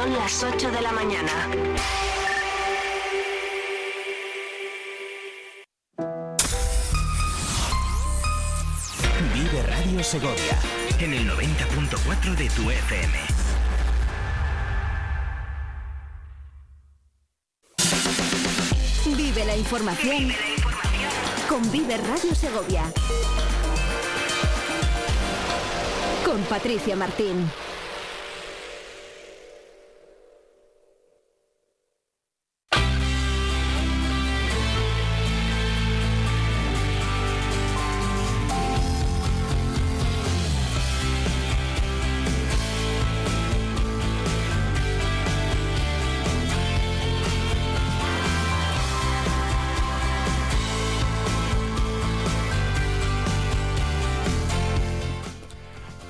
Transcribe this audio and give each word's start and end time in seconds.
Son 0.00 0.14
las 0.14 0.42
8 0.42 0.70
de 0.70 0.80
la 0.80 0.92
mañana. 0.92 1.30
Vive 9.34 9.62
Radio 9.62 10.02
Segovia 10.02 10.58
en 11.00 11.12
el 11.12 11.28
90.4 11.28 12.34
de 12.34 12.48
tu 12.48 12.70
FM. 12.70 13.18
Vive 19.18 19.44
la 19.44 19.56
información 19.58 20.32
con 21.46 21.70
Vive 21.70 21.98
Radio 21.98 22.34
Segovia. 22.34 22.84
Con 26.24 26.40
Patricia 26.44 26.96
Martín. 26.96 27.50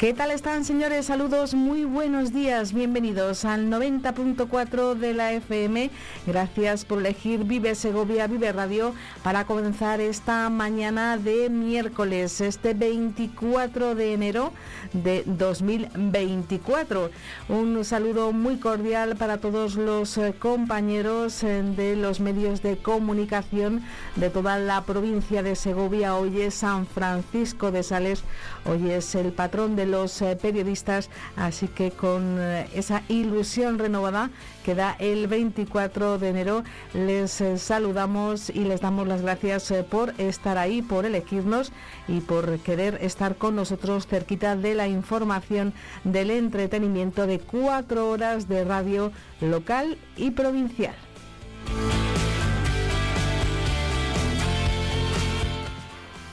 ¿Qué 0.00 0.14
tal 0.14 0.30
están, 0.30 0.64
señores? 0.64 1.04
Saludos, 1.04 1.52
muy 1.52 1.84
buenos 1.84 2.32
días. 2.32 2.72
Bienvenidos 2.72 3.44
al 3.44 3.66
90.4 3.66 4.94
de 4.94 5.12
la 5.12 5.34
FM. 5.34 5.90
Gracias 6.26 6.86
por 6.86 7.00
elegir 7.00 7.44
Vive 7.44 7.74
Segovia, 7.74 8.26
Vive 8.26 8.50
Radio 8.50 8.94
para 9.22 9.44
comenzar 9.44 10.00
esta 10.00 10.48
mañana 10.48 11.18
de 11.18 11.50
miércoles, 11.50 12.40
este 12.40 12.72
24 12.72 13.94
de 13.94 14.14
enero 14.14 14.54
de 14.94 15.22
2024. 15.26 17.10
Un 17.50 17.84
saludo 17.84 18.32
muy 18.32 18.56
cordial 18.56 19.16
para 19.16 19.36
todos 19.36 19.74
los 19.74 20.16
eh, 20.16 20.32
compañeros 20.32 21.42
eh, 21.42 21.62
de 21.76 21.94
los 21.94 22.20
medios 22.20 22.62
de 22.62 22.78
comunicación 22.78 23.82
de 24.16 24.30
toda 24.30 24.58
la 24.58 24.82
provincia 24.84 25.42
de 25.42 25.56
Segovia. 25.56 26.16
Hoy 26.16 26.40
es 26.40 26.54
San 26.54 26.86
Francisco 26.86 27.70
de 27.70 27.82
Sales, 27.82 28.24
hoy 28.64 28.92
es 28.92 29.14
el 29.14 29.32
patrón 29.32 29.76
de 29.76 29.89
los 29.90 30.22
eh, 30.22 30.36
periodistas, 30.40 31.10
así 31.36 31.68
que 31.68 31.90
con 31.90 32.38
eh, 32.38 32.68
esa 32.74 33.02
ilusión 33.08 33.78
renovada 33.78 34.30
que 34.64 34.74
da 34.74 34.96
el 34.98 35.26
24 35.26 36.18
de 36.18 36.28
enero, 36.28 36.64
les 36.94 37.40
eh, 37.40 37.58
saludamos 37.58 38.50
y 38.50 38.64
les 38.64 38.80
damos 38.80 39.08
las 39.08 39.22
gracias 39.22 39.72
por 39.90 40.14
estar 40.18 40.58
ahí, 40.58 40.82
por 40.82 41.04
elegirnos 41.04 41.72
y 42.08 42.20
por 42.20 42.58
querer 42.60 42.98
estar 43.02 43.36
con 43.36 43.56
nosotros 43.56 44.06
cerquita 44.06 44.56
de 44.56 44.74
la 44.74 44.88
información 44.88 45.72
del 46.04 46.30
entretenimiento 46.30 47.26
de 47.26 47.38
cuatro 47.38 48.08
horas 48.10 48.48
de 48.48 48.64
radio 48.64 49.12
local 49.40 49.98
y 50.16 50.30
provincial. 50.30 50.94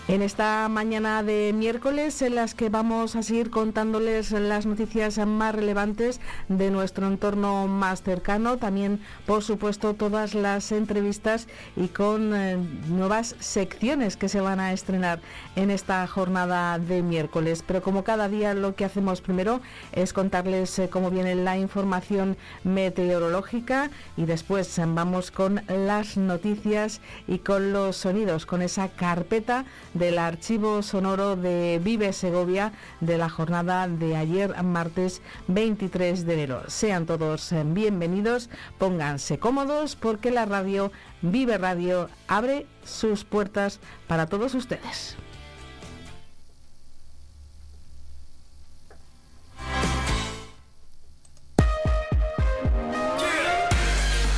En 0.10 0.22
esta 0.22 0.70
mañana 0.70 1.22
de 1.22 1.52
miércoles 1.54 2.22
en 2.22 2.36
las 2.36 2.56
que 2.56 2.70
vamos 2.70 3.18
a 3.18 3.24
seguir 3.24 3.50
contándoles 3.50 4.32
las 4.32 4.66
noticias 4.66 5.18
más 5.28 5.54
relevantes 5.54 6.22
de 6.48 6.72
nuestro 6.72 7.08
entorno 7.08 7.68
más 7.68 8.04
cercano, 8.04 8.56
también 8.56 9.02
por 9.26 9.44
supuesto 9.44 9.96
todas 9.96 10.34
las 10.34 10.72
entrevistas 10.72 11.50
y 11.76 11.90
con 11.90 12.34
eh, 12.34 12.56
nuevas 12.88 13.36
secciones 13.40 14.16
que 14.16 14.30
se 14.30 14.40
van 14.40 14.62
a 14.62 14.72
estrenar 14.72 15.20
en 15.58 15.72
esta 15.72 16.08
jornada 16.08 16.80
de 16.80 17.02
miércoles. 17.02 17.62
Pero 17.68 17.82
como 17.82 18.06
cada 18.06 18.30
día 18.30 18.54
lo 18.54 18.76
que 18.76 18.86
hacemos 18.86 19.20
primero 19.20 19.60
es 19.92 20.14
contarles 20.14 20.80
eh, 20.80 20.88
cómo 20.90 21.12
viene 21.12 21.36
la 21.36 21.58
información 21.58 22.38
meteorológica 22.64 23.90
y 24.16 24.24
después 24.24 24.74
vamos 24.88 25.32
con 25.32 25.64
las 25.68 26.16
noticias 26.16 27.02
y 27.28 27.40
con 27.40 27.74
los 27.74 27.98
sonidos, 27.98 28.46
con 28.46 28.62
esa 28.62 28.88
carpeta 28.88 29.66
del 29.98 30.20
archivo 30.20 30.82
sonoro 30.82 31.36
de 31.36 31.80
Vive 31.84 32.14
Segovia 32.14 32.72
de 33.00 33.18
la 33.18 33.30
jornada 33.30 33.88
de 33.88 34.16
ayer, 34.16 34.62
martes 34.64 35.22
23 35.48 36.26
de 36.26 36.34
enero. 36.34 36.64
Sean 36.68 37.06
todos 37.06 37.54
bienvenidos, 37.66 38.50
pónganse 38.78 39.40
cómodos 39.40 39.96
porque 39.96 40.32
la 40.32 40.46
radio 40.46 40.92
Vive 41.22 41.58
Radio 41.58 42.10
abre 42.28 42.66
sus 42.84 43.24
puertas 43.24 43.80
para 44.08 44.28
todos 44.28 44.54
ustedes. 44.56 45.16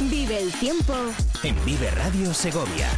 Vive 0.09 0.40
el 0.40 0.52
tiempo 0.53 0.94
en 1.44 1.66
Vive 1.66 1.91
Radio 1.91 2.34
Segovia. 2.34 2.90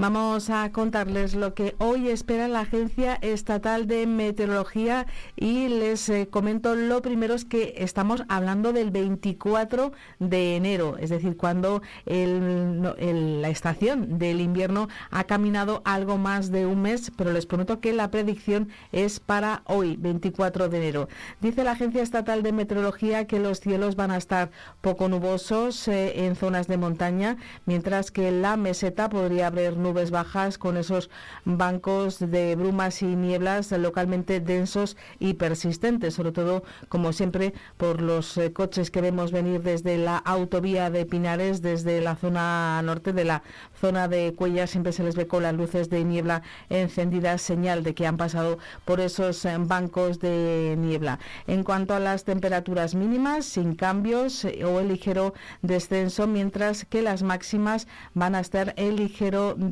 Vamos 0.00 0.48
a 0.48 0.72
contarles 0.72 1.34
lo 1.34 1.52
que 1.52 1.74
hoy 1.76 2.08
espera 2.08 2.48
la 2.48 2.60
Agencia 2.60 3.18
Estatal 3.20 3.86
de 3.86 4.06
Meteorología 4.06 5.06
y 5.36 5.68
les 5.68 6.08
eh, 6.08 6.26
comento 6.26 6.74
lo 6.74 7.02
primero 7.02 7.34
es 7.34 7.44
que 7.44 7.74
estamos 7.76 8.22
hablando 8.30 8.72
del 8.72 8.90
24 8.92 9.92
de 10.18 10.56
enero, 10.56 10.96
es 10.96 11.10
decir, 11.10 11.36
cuando 11.36 11.82
la 12.06 13.48
estación 13.50 14.18
del 14.18 14.40
invierno 14.40 14.88
ha 15.10 15.24
caminado 15.24 15.82
algo 15.84 16.16
más 16.16 16.50
de 16.50 16.64
un 16.64 16.80
mes, 16.80 17.12
pero 17.14 17.34
les 17.34 17.44
prometo 17.44 17.80
que 17.80 17.92
la 17.92 18.10
predicción 18.10 18.70
es 18.92 19.20
para 19.20 19.60
hoy, 19.66 19.96
24 19.98 20.70
de 20.70 20.78
enero. 20.78 21.08
Dice 21.42 21.62
la 21.62 21.72
Agencia 21.72 22.02
Estatal 22.02 22.42
de 22.42 22.52
Meteorología 22.52 23.26
que 23.26 23.38
los 23.38 23.60
cielos 23.60 23.96
van 23.96 24.12
a 24.12 24.16
estar 24.16 24.50
poco 24.80 25.10
nubosos 25.10 25.88
eh, 25.88 26.24
en 26.24 26.36
zonas 26.36 26.68
de 26.68 26.78
montaña, 26.78 27.36
mientras 27.66 28.10
que 28.10 28.30
la 28.30 28.56
meseta 28.56 29.10
podría 29.10 29.48
haber 29.48 29.76
nubes 29.76 29.89
nubes 29.90 30.12
bajas 30.12 30.56
con 30.56 30.76
esos 30.76 31.10
bancos 31.44 32.20
de 32.20 32.54
brumas 32.54 33.02
y 33.02 33.06
nieblas 33.06 33.72
localmente 33.72 34.38
densos 34.38 34.96
y 35.18 35.34
persistentes, 35.34 36.14
sobre 36.14 36.30
todo, 36.30 36.62
como 36.88 37.12
siempre, 37.12 37.54
por 37.76 38.00
los 38.00 38.36
eh, 38.36 38.52
coches 38.52 38.90
que 38.90 39.00
vemos 39.00 39.32
venir 39.32 39.62
desde 39.62 39.98
la 39.98 40.18
autovía 40.18 40.90
de 40.90 41.06
Pinares, 41.06 41.60
desde 41.60 42.00
la 42.00 42.14
zona 42.14 42.80
norte 42.82 43.12
de 43.12 43.24
la 43.24 43.42
zona 43.80 44.06
de 44.06 44.32
Cuella, 44.34 44.66
siempre 44.68 44.92
se 44.92 45.02
les 45.02 45.16
ve 45.16 45.26
con 45.26 45.42
las 45.42 45.54
luces 45.54 45.90
de 45.90 46.04
niebla 46.04 46.42
encendidas, 46.68 47.42
señal 47.42 47.82
de 47.82 47.94
que 47.94 48.06
han 48.06 48.16
pasado 48.16 48.58
por 48.84 49.00
esos 49.00 49.44
eh, 49.44 49.56
bancos 49.58 50.20
de 50.20 50.76
niebla. 50.78 51.18
En 51.48 51.64
cuanto 51.64 51.94
a 51.94 52.00
las 52.00 52.24
temperaturas 52.24 52.94
mínimas, 52.94 53.44
sin 53.44 53.74
cambios 53.74 54.44
eh, 54.44 54.64
o 54.64 54.78
el 54.78 54.88
ligero 54.88 55.34
descenso, 55.62 56.28
mientras 56.28 56.84
que 56.84 57.02
las 57.02 57.22
máximas 57.24 57.88
van 58.14 58.36
a 58.36 58.40
estar 58.40 58.72
el 58.76 58.96
ligero 58.96 59.54
descenso 59.56 59.69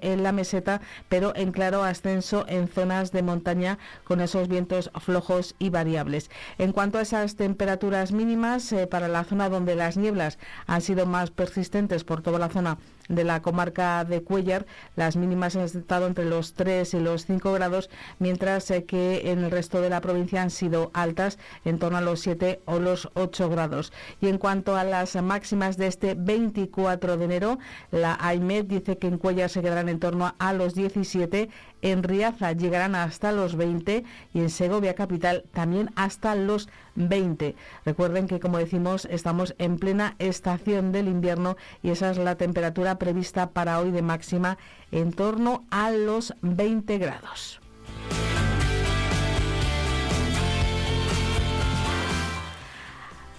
en 0.00 0.22
la 0.22 0.32
meseta, 0.32 0.80
pero 1.08 1.34
en 1.36 1.52
claro 1.52 1.82
ascenso 1.82 2.44
en 2.48 2.68
zonas 2.68 3.12
de 3.12 3.22
montaña 3.22 3.78
con 4.04 4.20
esos 4.20 4.48
vientos 4.48 4.90
flojos 5.00 5.54
y 5.58 5.70
variables. 5.70 6.30
En 6.58 6.72
cuanto 6.72 6.98
a 6.98 7.02
esas 7.02 7.36
temperaturas 7.36 8.12
mínimas, 8.12 8.72
eh, 8.72 8.86
para 8.86 9.08
la 9.08 9.24
zona 9.24 9.48
donde 9.48 9.74
las 9.74 9.96
nieblas 9.96 10.38
han 10.66 10.80
sido 10.80 11.06
más 11.06 11.30
persistentes 11.30 12.04
por 12.04 12.22
toda 12.22 12.38
la 12.38 12.48
zona 12.48 12.78
de 13.08 13.24
la 13.24 13.42
comarca 13.42 14.04
de 14.04 14.22
Cuellar. 14.22 14.66
Las 14.96 15.16
mínimas 15.16 15.56
han 15.56 15.62
estado 15.62 16.06
entre 16.06 16.24
los 16.24 16.54
3 16.54 16.94
y 16.94 17.00
los 17.00 17.26
5 17.26 17.52
grados, 17.52 17.90
mientras 18.18 18.70
eh, 18.70 18.84
que 18.84 19.30
en 19.30 19.44
el 19.44 19.50
resto 19.50 19.80
de 19.80 19.90
la 19.90 20.00
provincia 20.00 20.42
han 20.42 20.50
sido 20.50 20.90
altas, 20.94 21.38
en 21.64 21.78
torno 21.78 21.98
a 21.98 22.00
los 22.00 22.20
7 22.20 22.60
o 22.64 22.78
los 22.78 23.08
8 23.14 23.48
grados. 23.48 23.92
Y 24.20 24.28
en 24.28 24.38
cuanto 24.38 24.76
a 24.76 24.84
las 24.84 25.14
máximas 25.22 25.76
de 25.76 25.86
este 25.86 26.14
24 26.14 27.16
de 27.16 27.24
enero, 27.24 27.58
la 27.90 28.16
AIMED 28.20 28.64
dice 28.64 28.98
que 28.98 29.06
en 29.06 29.18
Cuellar 29.18 29.50
se 29.50 29.62
quedarán 29.62 29.88
en 29.88 30.00
torno 30.00 30.34
a 30.38 30.52
los 30.52 30.74
17 30.74 31.48
en 31.92 32.02
Riaza 32.02 32.52
llegarán 32.52 32.94
hasta 32.96 33.30
los 33.30 33.54
20 33.54 34.04
y 34.34 34.40
en 34.40 34.50
Segovia 34.50 34.94
Capital 34.94 35.44
también 35.52 35.90
hasta 35.94 36.34
los 36.34 36.68
20. 36.96 37.54
Recuerden 37.84 38.26
que, 38.26 38.40
como 38.40 38.58
decimos, 38.58 39.06
estamos 39.08 39.54
en 39.58 39.78
plena 39.78 40.16
estación 40.18 40.90
del 40.90 41.06
invierno 41.06 41.56
y 41.82 41.90
esa 41.90 42.10
es 42.10 42.18
la 42.18 42.34
temperatura 42.34 42.98
prevista 42.98 43.50
para 43.50 43.78
hoy 43.78 43.92
de 43.92 44.02
máxima 44.02 44.58
en 44.90 45.12
torno 45.12 45.64
a 45.70 45.90
los 45.90 46.34
20 46.42 46.98
grados. 46.98 47.60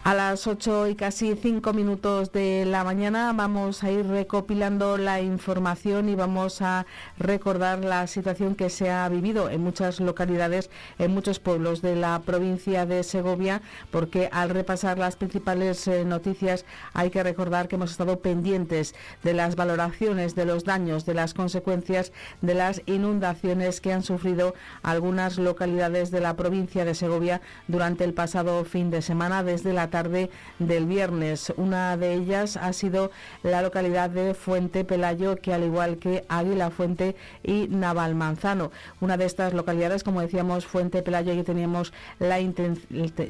A 0.08 0.14
las 0.14 0.48
8 0.48 0.88
y 0.88 0.96
casi 0.96 1.36
5 1.36 1.74
minutos 1.74 2.32
de 2.32 2.64
la 2.66 2.86
mañana 2.86 3.34
vamos 3.34 3.84
a 3.84 3.92
ir 3.92 4.08
recopilando 4.08 4.98
la 4.98 5.20
información 5.20 6.08
y 6.08 6.16
vamos 6.16 6.62
a 6.62 6.86
recordar 7.18 7.84
la 7.84 8.08
situación 8.08 8.56
que 8.56 8.70
se 8.70 8.90
ha 8.90 9.10
vivido 9.10 9.50
en 9.50 9.60
muchas 9.60 10.00
localidades, 10.00 10.70
en 10.98 11.12
muchos 11.12 11.42
pueblos 11.42 11.82
de 11.82 11.98
la 11.98 12.22
provincia 12.22 12.86
de 12.86 13.04
Segovia, 13.04 13.62
porque 13.92 14.30
al 14.32 14.50
repasar 14.50 14.98
las 14.98 15.18
principales 15.18 15.86
eh, 15.90 16.06
noticias 16.06 16.64
hay 16.94 17.10
que 17.10 17.22
recordar 17.22 17.68
que 17.68 17.76
hemos 17.76 17.92
estado 17.92 18.22
pendientes 18.22 18.96
de 19.24 19.34
las 19.34 19.58
valoraciones 19.58 20.36
de 20.36 20.46
los 20.46 20.64
daños, 20.64 21.06
de 21.06 21.16
las 21.16 21.34
consecuencias 21.34 22.14
de 22.40 22.54
las 22.54 22.82
inundaciones 22.86 23.82
que 23.82 23.92
han 23.92 24.04
sufrido 24.04 24.56
algunas 24.84 25.38
localidades 25.38 26.12
de 26.12 26.22
la 26.22 26.38
provincia 26.38 26.86
de 26.86 26.96
Segovia 26.96 27.42
durante 27.68 28.06
el 28.06 28.14
pasado 28.14 28.64
fin 28.64 28.90
de 28.90 29.02
semana 29.02 29.44
desde 29.44 29.74
la 29.74 29.90
tarde 29.90 29.97
del 30.04 30.86
viernes. 30.86 31.54
Una 31.58 31.98
de 31.98 32.14
ellas 32.14 32.58
ha 32.58 32.72
sido 32.74 33.12
la 33.44 33.62
localidad 33.62 34.10
de 34.10 34.34
Fuente 34.34 34.84
Pelayo, 34.84 35.38
que 35.38 35.54
al 35.54 35.64
igual 35.64 35.98
que 35.98 36.24
Águila 36.30 36.70
Fuente 36.70 37.16
y 37.44 37.68
Naval 37.70 38.16
Manzano. 38.16 38.72
Una 39.02 39.18
de 39.18 39.26
estas 39.26 39.54
localidades, 39.54 40.04
como 40.04 40.22
decíamos, 40.22 40.66
Fuente 40.66 41.02
Pelayo, 41.02 41.34
y 41.34 41.44
teníamos 41.44 41.94
la 42.20 42.38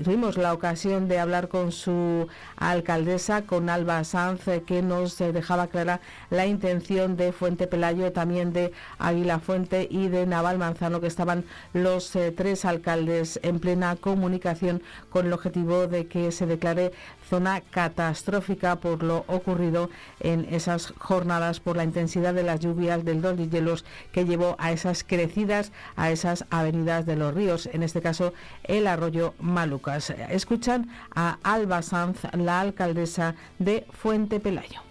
tuvimos 0.04 0.38
la 0.38 0.54
ocasión 0.54 1.08
de 1.08 1.20
hablar 1.20 1.48
con 1.48 1.72
su 1.72 2.28
alcaldesa, 2.58 3.44
con 3.44 3.70
Alba 3.70 4.04
Sanz, 4.04 4.42
que 4.66 4.82
nos 4.82 5.18
dejaba 5.18 5.68
clara 5.68 6.02
la 6.30 6.46
intención 6.46 7.18
de 7.18 7.32
Fuente 7.32 7.68
Pelayo, 7.68 8.12
también 8.12 8.54
de 8.54 8.72
Águila 9.00 9.40
Fuente 9.40 9.88
y 9.90 10.08
de 10.08 10.26
Naval 10.26 10.58
Manzano, 10.58 11.00
que 11.00 11.08
estaban 11.08 11.46
los 11.74 12.16
eh, 12.16 12.32
tres 12.32 12.66
alcaldes 12.66 13.40
en 13.44 13.60
plena 13.60 13.96
comunicación 13.96 14.82
con 15.10 15.28
el 15.28 15.34
objetivo 15.34 15.88
de 15.88 16.08
que 16.08 16.32
se 16.32 16.46
declare 16.58 16.92
zona 17.30 17.62
catastrófica 17.62 18.78
por 18.78 19.04
lo 19.04 19.24
ocurrido 19.28 19.90
en 20.20 20.46
esas 20.50 20.94
jornadas 20.98 21.60
por 21.60 21.78
la 21.78 21.84
intensidad 21.84 22.34
de 22.34 22.44
las 22.44 22.60
lluvias 22.60 23.06
del 23.06 23.22
dos 23.22 23.38
de 23.38 23.50
hielos 23.50 23.86
que 24.12 24.26
llevó 24.26 24.56
a 24.60 24.72
esas 24.72 25.04
crecidas, 25.04 25.72
a 25.96 26.12
esas 26.12 26.46
avenidas 26.50 27.06
de 27.06 27.16
los 27.16 27.34
ríos, 27.34 27.68
en 27.72 27.84
este 27.84 28.02
caso 28.02 28.34
el 28.64 28.88
arroyo 28.88 29.34
Malucas. 29.40 30.10
Escuchan 30.30 30.90
a 31.14 31.38
Alba 31.44 31.82
Sanz, 31.82 32.20
la 32.34 32.62
alcaldesa 32.62 33.36
de 33.60 33.86
Fuente 33.92 34.40
Pelayo 34.40 34.87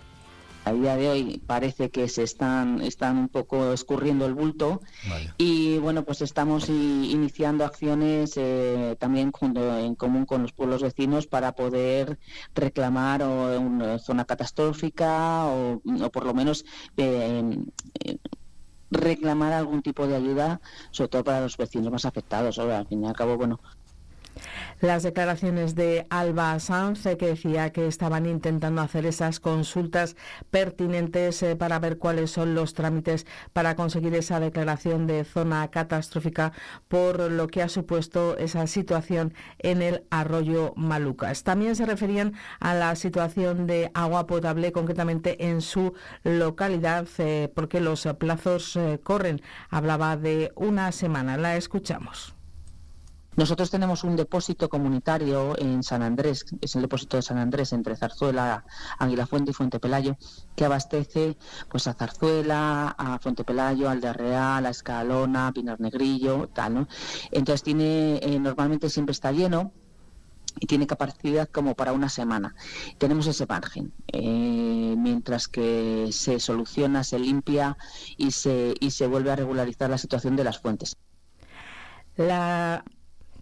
a 0.66 0.72
día 0.72 0.96
de 0.96 1.08
hoy 1.08 1.42
parece 1.46 1.90
que 1.90 2.08
se 2.08 2.24
están, 2.24 2.80
están 2.82 3.16
un 3.18 3.28
poco 3.28 3.72
escurriendo 3.72 4.26
el 4.26 4.34
bulto 4.34 4.80
y 5.38 5.78
bueno, 5.78 6.02
pues 6.02 6.22
estamos 6.22 6.68
iniciando 6.68 7.64
acciones 7.64 8.32
eh, 8.36 8.96
también 8.98 9.30
junto, 9.30 9.78
en 9.78 9.94
común 9.94 10.26
con 10.26 10.42
los 10.42 10.52
pueblos 10.52 10.82
vecinos 10.82 11.28
para 11.28 11.52
poder 11.52 12.18
reclamar 12.52 13.22
una 13.22 14.00
zona 14.00 14.24
catastrófica 14.24 15.46
o, 15.46 15.80
por 16.12 16.26
lo 16.26 16.34
menos 16.34 16.64
eh, 16.96 17.44
eh, 18.02 18.16
reclamar 18.90 19.52
algún 19.52 19.82
tipo 19.82 20.08
de 20.08 20.16
ayuda, 20.16 20.60
sobre 20.90 21.08
todo 21.10 21.22
para 21.22 21.42
los 21.42 21.56
vecinos 21.56 21.92
más 21.92 22.04
afectados. 22.06 22.58
al 22.58 22.88
fin 22.88 23.04
y 23.04 23.06
al 23.06 23.14
cabo, 23.14 23.36
bueno, 23.36 23.60
las 24.80 25.02
declaraciones 25.02 25.74
de 25.74 26.06
Alba 26.10 26.58
Sanz, 26.60 27.06
eh, 27.06 27.16
que 27.16 27.28
decía 27.28 27.70
que 27.70 27.86
estaban 27.86 28.26
intentando 28.26 28.82
hacer 28.82 29.06
esas 29.06 29.40
consultas 29.40 30.16
pertinentes 30.50 31.42
eh, 31.42 31.56
para 31.56 31.78
ver 31.78 31.98
cuáles 31.98 32.30
son 32.30 32.54
los 32.54 32.74
trámites 32.74 33.26
para 33.52 33.74
conseguir 33.74 34.14
esa 34.14 34.40
declaración 34.40 35.06
de 35.06 35.24
zona 35.24 35.68
catastrófica 35.68 36.52
por 36.88 37.30
lo 37.30 37.46
que 37.48 37.62
ha 37.62 37.68
supuesto 37.68 38.36
esa 38.36 38.66
situación 38.66 39.34
en 39.58 39.82
el 39.82 40.04
arroyo 40.10 40.72
Malucas. 40.76 41.42
También 41.42 41.76
se 41.76 41.86
referían 41.86 42.34
a 42.60 42.74
la 42.74 42.94
situación 42.96 43.66
de 43.66 43.90
agua 43.94 44.26
potable, 44.26 44.72
concretamente 44.72 45.46
en 45.48 45.60
su 45.60 45.94
localidad, 46.22 47.06
eh, 47.18 47.50
porque 47.54 47.80
los 47.80 48.06
plazos 48.18 48.78
corren. 49.02 49.40
Hablaba 49.70 50.16
de 50.16 50.52
una 50.54 50.92
semana. 50.92 51.36
La 51.36 51.56
escuchamos. 51.56 52.35
Nosotros 53.36 53.70
tenemos 53.70 54.02
un 54.02 54.16
depósito 54.16 54.68
comunitario 54.68 55.58
en 55.58 55.82
San 55.82 56.02
Andrés, 56.02 56.46
es 56.60 56.74
el 56.74 56.82
depósito 56.82 57.18
de 57.18 57.22
San 57.22 57.36
Andrés 57.36 57.72
entre 57.74 57.94
Zarzuela, 57.94 58.64
Fuente 59.28 59.50
y 59.50 59.54
Fuente 59.54 59.78
Pelayo, 59.78 60.16
que 60.54 60.64
abastece 60.64 61.36
pues 61.70 61.86
a 61.86 61.92
Zarzuela, 61.92 62.94
a 62.96 63.18
Fuente 63.18 63.44
Pelayo, 63.44 63.90
Aldea 63.90 64.14
Real, 64.14 64.64
a 64.64 64.70
Escalona, 64.70 65.52
Pinar 65.52 65.80
Negrillo, 65.80 66.48
tal, 66.48 66.74
¿no? 66.74 66.88
Entonces 67.30 67.62
tiene, 67.62 68.18
eh, 68.22 68.38
normalmente 68.38 68.88
siempre 68.88 69.12
está 69.12 69.32
lleno, 69.32 69.72
y 70.58 70.66
tiene 70.66 70.86
capacidad 70.86 71.48
como 71.48 71.74
para 71.74 71.92
una 71.92 72.08
semana. 72.08 72.54
Tenemos 72.96 73.26
ese 73.26 73.44
margen, 73.46 73.92
eh, 74.08 74.94
mientras 74.96 75.48
que 75.48 76.08
se 76.12 76.40
soluciona, 76.40 77.04
se 77.04 77.18
limpia 77.18 77.76
y 78.16 78.30
se, 78.30 78.74
y 78.80 78.90
se 78.92 79.06
vuelve 79.06 79.32
a 79.32 79.36
regularizar 79.36 79.90
la 79.90 79.98
situación 79.98 80.34
de 80.36 80.44
las 80.44 80.58
fuentes. 80.58 80.96
La 82.16 82.82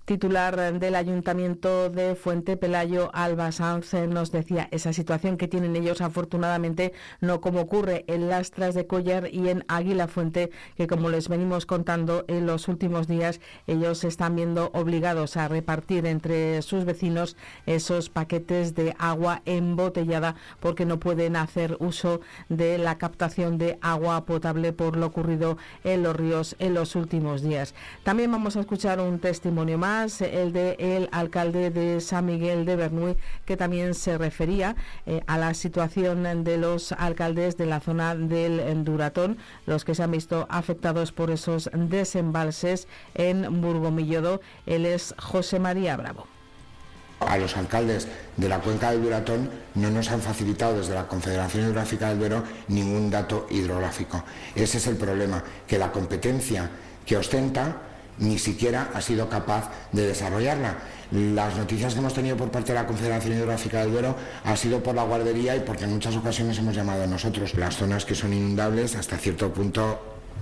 titular 0.05 0.79
del 0.79 0.95
Ayuntamiento 0.97 1.89
de 1.89 2.15
Fuente 2.15 2.59
Pelayo, 2.59 3.11
Alba 3.15 3.53
Sanz, 3.53 3.95
nos 3.95 4.31
decía 4.33 4.69
esa 4.71 4.93
situación 4.93 5.39
que 5.39 5.49
tienen 5.49 5.77
ellos, 5.77 6.03
afortunadamente, 6.03 6.93
no 7.21 7.41
como 7.41 7.61
ocurre 7.61 8.05
en 8.07 8.29
Lastras 8.29 8.75
de 8.75 8.87
Collar 8.87 9.29
y 9.33 9.49
en 9.49 9.65
Águila 9.67 10.07
Fuente, 10.07 10.51
que 10.77 10.87
como 10.87 11.09
les 11.09 11.29
venimos 11.29 11.65
contando 11.65 12.25
en 12.29 12.47
los 12.47 12.69
últimos 12.69 13.09
días, 13.09 13.41
ellos 13.67 13.99
se 13.99 14.09
están 14.09 14.37
viendo 14.37 14.71
obligados 14.75 15.39
a 15.39 15.49
repartir 15.49 16.05
entre 16.05 16.61
sus 16.61 16.85
vecinos 16.85 17.37
esos 17.65 18.11
paquetes 18.11 18.75
de 18.75 18.95
agua 18.99 19.41
embotellada 19.47 20.35
porque 20.61 20.85
no 20.85 21.01
pueden 21.01 21.37
hacer 21.37 21.79
uso 21.81 22.21
de 22.51 22.77
la 22.77 22.99
captación 22.99 23.57
de 23.57 23.79
agua 23.81 24.27
potable 24.27 24.75
por 24.75 24.97
lo 24.97 25.07
ocurrido 25.07 25.57
en 25.83 26.03
los 26.03 26.15
ríos 26.15 26.57
en 26.59 26.75
los 26.75 26.95
últimos 26.95 27.41
días. 27.41 27.75
También 28.03 28.31
vamos 28.31 28.57
a 28.57 28.61
escuchar 28.61 29.01
un 29.01 29.19
testimonio 29.19 29.79
más 29.79 29.94
el 30.03 30.53
de 30.53 30.77
el 30.79 31.09
alcalde 31.13 31.71
de 31.71 32.01
San 32.01 32.27
Miguel 32.27 32.65
de 32.65 32.75
Bernuy, 32.75 33.17
que 33.45 33.57
también 33.57 33.95
se 33.95 34.19
refería 34.19 34.75
eh, 35.07 35.23
a 35.29 35.39
la 35.39 35.55
situación 35.55 36.43
de 36.43 36.59
los 36.59 36.91
alcaldes 36.93 37.57
de 37.57 37.67
la 37.67 37.79
zona 37.79 38.17
del 38.17 38.85
Duratón, 38.85 39.39
los 39.67 39.85
que 39.85 39.95
se 39.95 40.03
han 40.03 40.11
visto 40.11 40.47
afectados 40.51 41.13
por 41.13 41.31
esos 41.31 41.71
desembalses 41.73 42.89
en 43.15 43.61
Burgomillodo. 43.61 44.41
Él 44.67 44.85
es 44.85 45.15
José 45.17 45.61
María 45.61 45.97
Bravo 45.97 46.27
a 47.21 47.39
los 47.39 47.57
alcaldes 47.57 48.07
de 48.37 48.49
la 48.51 48.59
cuenca 48.59 48.91
del 48.91 49.03
Duratón 49.03 49.49
no 49.77 49.91
nos 49.91 50.11
han 50.11 50.21
facilitado 50.21 50.77
desde 50.77 50.95
la 50.95 51.09
Confederación 51.09 51.63
Hidrográfica 51.63 52.11
del 52.11 52.19
Duero 52.19 52.43
ningún 52.69 53.11
dato 53.11 53.47
hidrográfico. 53.51 54.23
Ese 54.55 54.77
es 54.77 54.87
el 54.89 54.97
problema, 54.97 55.43
que 55.67 55.79
la 55.79 55.91
competencia 55.91 56.69
que 57.07 57.17
ostenta 57.17 57.94
ni 58.19 58.39
siquiera 58.39 58.91
ha 58.95 59.01
sido 59.01 59.29
capaz 59.29 59.71
de 59.93 60.07
desarrollarla. 60.07 60.79
Las 61.11 61.57
noticias 61.57 61.93
que 61.93 62.01
hemos 62.01 62.15
tenido 62.15 62.37
por 62.37 62.51
parte 62.51 62.73
de 62.73 62.79
la 62.81 62.87
Confederación 62.87 63.35
Hidrográfica 63.35 63.81
del 63.81 63.93
Duero 63.93 64.17
ha 64.45 64.57
sido 64.57 64.83
por 64.83 64.95
la 64.95 65.05
guardería 65.05 65.57
y 65.57 65.61
porque 65.61 65.85
en 65.85 65.93
muchas 65.93 66.17
ocasiones 66.17 66.59
hemos 66.59 66.75
llamado 66.75 67.05
a 67.05 67.07
nosotros. 67.07 67.55
Las 67.55 67.77
zonas 67.77 68.05
que 68.05 68.15
son 68.15 68.33
inundables 68.33 68.97
hasta 68.97 69.19
cierto 69.19 69.53
punto 69.53 70.01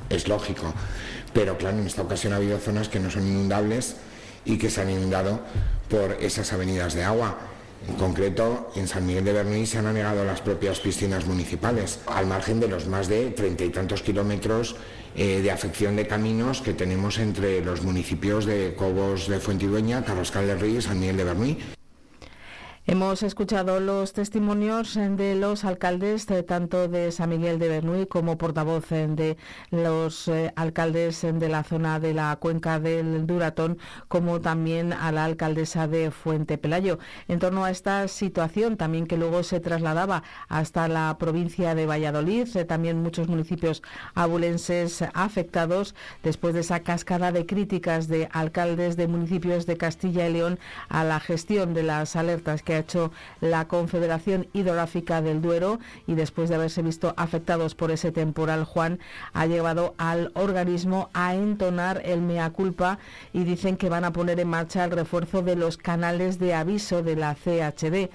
es 0.08 0.28
lógico, 0.28 0.72
pero 1.32 1.56
claro, 1.56 1.78
en 1.78 1.86
esta 1.86 2.02
ocasión 2.02 2.32
ha 2.32 2.36
habido 2.36 2.58
zonas 2.58 2.88
que 2.88 3.00
no 3.00 3.10
son 3.10 3.26
inundables 3.26 3.96
y 4.44 4.58
que 4.58 4.70
se 4.70 4.80
han 4.80 4.90
inundado 4.90 5.40
por 5.88 6.12
esas 6.20 6.52
avenidas 6.52 6.94
de 6.94 7.04
agua. 7.04 7.38
En 7.88 7.94
concreto, 7.96 8.70
en 8.76 8.86
San 8.86 9.06
Miguel 9.06 9.24
de 9.24 9.32
Bernuy 9.32 9.66
se 9.66 9.78
han 9.78 9.86
anegado 9.86 10.24
las 10.24 10.40
propias 10.40 10.78
piscinas 10.78 11.26
municipales, 11.26 11.98
al 12.06 12.26
margen 12.26 12.60
de 12.60 12.68
los 12.68 12.86
más 12.86 13.08
de 13.08 13.30
treinta 13.30 13.64
y 13.64 13.70
tantos 13.70 14.02
kilómetros 14.02 14.76
eh, 15.14 15.40
de 15.42 15.50
afección 15.50 15.96
de 15.96 16.06
caminos 16.06 16.62
que 16.62 16.72
tenemos 16.72 17.18
entre 17.18 17.64
los 17.64 17.82
municipios 17.82 18.46
de 18.46 18.74
Cobos 18.74 19.28
de 19.28 19.40
Fuentidueña, 19.40 20.04
Carrascal 20.04 20.46
del 20.46 20.60
Río 20.60 20.78
y 20.78 20.82
San 20.82 21.00
Miguel 21.00 21.16
de 21.16 21.24
Bernuy. 21.24 21.58
Hemos 22.84 23.22
escuchado 23.22 23.78
los 23.78 24.12
testimonios 24.12 24.94
de 24.94 25.36
los 25.36 25.64
alcaldes 25.64 26.26
tanto 26.48 26.88
de 26.88 27.12
San 27.12 27.30
Miguel 27.30 27.60
de 27.60 27.68
Bernuy 27.68 28.06
como 28.06 28.36
portavoz 28.36 28.88
de 28.88 29.36
los 29.70 30.26
eh, 30.26 30.52
alcaldes 30.56 31.22
de 31.22 31.48
la 31.48 31.62
zona 31.62 32.00
de 32.00 32.12
la 32.12 32.34
cuenca 32.40 32.80
del 32.80 33.24
Duratón, 33.24 33.78
como 34.08 34.40
también 34.40 34.92
a 34.92 35.12
la 35.12 35.26
alcaldesa 35.26 35.86
de 35.86 36.10
Fuente 36.10 36.58
Pelayo. 36.58 36.98
En 37.28 37.38
torno 37.38 37.64
a 37.64 37.70
esta 37.70 38.08
situación, 38.08 38.76
también 38.76 39.06
que 39.06 39.16
luego 39.16 39.44
se 39.44 39.60
trasladaba 39.60 40.24
hasta 40.48 40.88
la 40.88 41.16
provincia 41.20 41.76
de 41.76 41.86
Valladolid, 41.86 42.48
eh, 42.56 42.64
también 42.64 43.00
muchos 43.00 43.28
municipios 43.28 43.84
abulenses 44.16 45.04
afectados 45.14 45.94
después 46.24 46.52
de 46.52 46.60
esa 46.60 46.80
cascada 46.80 47.30
de 47.30 47.46
críticas 47.46 48.08
de 48.08 48.28
alcaldes 48.32 48.96
de 48.96 49.06
municipios 49.06 49.66
de 49.66 49.76
Castilla 49.76 50.28
y 50.28 50.32
León 50.32 50.58
a 50.88 51.04
la 51.04 51.20
gestión 51.20 51.74
de 51.74 51.84
las 51.84 52.16
alertas 52.16 52.64
que 52.64 52.71
ha 52.74 52.78
hecho 52.78 53.12
la 53.40 53.66
Confederación 53.68 54.48
Hidrográfica 54.52 55.22
del 55.22 55.42
Duero 55.42 55.80
y 56.06 56.14
después 56.14 56.48
de 56.48 56.56
haberse 56.56 56.82
visto 56.82 57.14
afectados 57.16 57.74
por 57.74 57.90
ese 57.90 58.12
temporal, 58.12 58.64
Juan 58.64 58.98
ha 59.32 59.46
llevado 59.46 59.94
al 59.98 60.30
organismo 60.34 61.10
a 61.12 61.34
entonar 61.34 62.02
el 62.04 62.20
mea 62.20 62.50
culpa 62.50 62.98
y 63.32 63.44
dicen 63.44 63.76
que 63.76 63.88
van 63.88 64.04
a 64.04 64.12
poner 64.12 64.40
en 64.40 64.48
marcha 64.48 64.84
el 64.84 64.90
refuerzo 64.90 65.42
de 65.42 65.56
los 65.56 65.76
canales 65.76 66.38
de 66.38 66.54
aviso 66.54 67.02
de 67.02 67.16
la 67.16 67.34
CHD. 67.34 68.10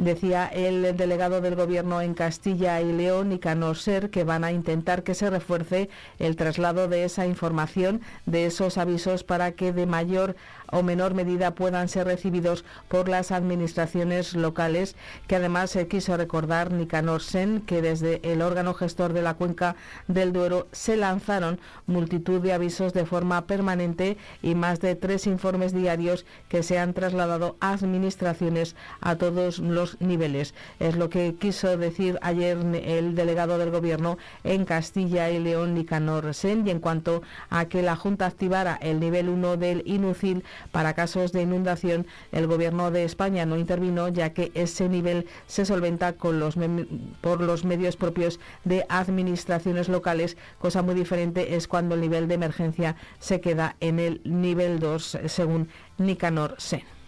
Decía 0.00 0.46
el 0.46 0.96
delegado 0.96 1.42
del 1.42 1.56
Gobierno 1.56 2.00
en 2.00 2.14
Castilla 2.14 2.80
y 2.80 2.90
León, 2.90 3.28
Nicanor 3.28 3.76
Ser, 3.76 4.08
que 4.08 4.24
van 4.24 4.44
a 4.44 4.50
intentar 4.50 5.02
que 5.02 5.14
se 5.14 5.28
refuerce 5.28 5.90
el 6.18 6.36
traslado 6.36 6.88
de 6.88 7.04
esa 7.04 7.26
información, 7.26 8.00
de 8.24 8.46
esos 8.46 8.78
avisos, 8.78 9.24
para 9.24 9.52
que 9.52 9.74
de 9.74 9.84
mayor 9.84 10.36
o 10.70 10.82
menor 10.82 11.14
medida 11.14 11.54
puedan 11.54 11.88
ser 11.88 12.06
recibidos 12.06 12.64
por 12.88 13.08
las 13.08 13.32
administraciones 13.32 14.34
locales, 14.34 14.96
que 15.26 15.36
además 15.36 15.70
se 15.70 15.88
quiso 15.88 16.16
recordar 16.16 16.72
Nicanor 16.72 17.22
Sen 17.22 17.60
que 17.60 17.82
desde 17.82 18.20
el 18.22 18.42
órgano 18.42 18.74
gestor 18.74 19.12
de 19.12 19.22
la 19.22 19.34
cuenca 19.34 19.76
del 20.08 20.32
Duero 20.32 20.68
se 20.72 20.96
lanzaron 20.96 21.60
multitud 21.86 22.40
de 22.40 22.52
avisos 22.52 22.92
de 22.92 23.06
forma 23.06 23.46
permanente 23.46 24.16
y 24.42 24.54
más 24.54 24.80
de 24.80 24.94
tres 24.94 25.26
informes 25.26 25.72
diarios 25.72 26.24
que 26.48 26.62
se 26.62 26.78
han 26.78 26.94
trasladado 26.94 27.56
a 27.60 27.72
administraciones 27.72 28.76
a 29.00 29.16
todos 29.16 29.58
los 29.58 30.00
niveles. 30.00 30.54
Es 30.78 30.96
lo 30.96 31.10
que 31.10 31.34
quiso 31.34 31.76
decir 31.76 32.18
ayer 32.22 32.58
el 32.58 33.14
delegado 33.14 33.58
del 33.58 33.70
Gobierno 33.70 34.18
en 34.44 34.64
Castilla 34.64 35.30
y 35.30 35.38
León, 35.38 35.74
Nicanor 35.74 36.34
Sen, 36.34 36.66
y 36.66 36.70
en 36.70 36.80
cuanto 36.80 37.22
a 37.48 37.66
que 37.66 37.82
la 37.82 37.96
Junta 37.96 38.26
activara 38.26 38.78
el 38.80 39.00
nivel 39.00 39.28
1 39.28 39.56
del 39.56 39.82
INUCIL, 39.86 40.44
para 40.72 40.94
casos 40.94 41.32
de 41.32 41.42
inundación, 41.42 42.06
el 42.32 42.46
Gobierno 42.46 42.90
de 42.90 43.04
España 43.04 43.46
no 43.46 43.56
intervino, 43.56 44.08
ya 44.08 44.30
que 44.30 44.52
ese 44.54 44.88
nivel 44.88 45.26
se 45.46 45.64
solventa 45.64 46.12
por 46.12 46.34
los 46.34 47.64
medios 47.64 47.96
propios 47.96 48.40
de 48.64 48.84
administraciones 48.88 49.88
locales. 49.88 50.36
Cosa 50.58 50.82
muy 50.82 50.94
diferente 50.94 51.56
es 51.56 51.68
cuando 51.68 51.94
el 51.94 52.00
nivel 52.00 52.28
de 52.28 52.34
emergencia 52.34 52.96
se 53.18 53.40
queda 53.40 53.76
en 53.80 53.98
el 53.98 54.20
nivel 54.24 54.78
2, 54.80 55.18
según 55.26 55.68
Nicanor 55.98 56.54
Sen. 56.58 56.99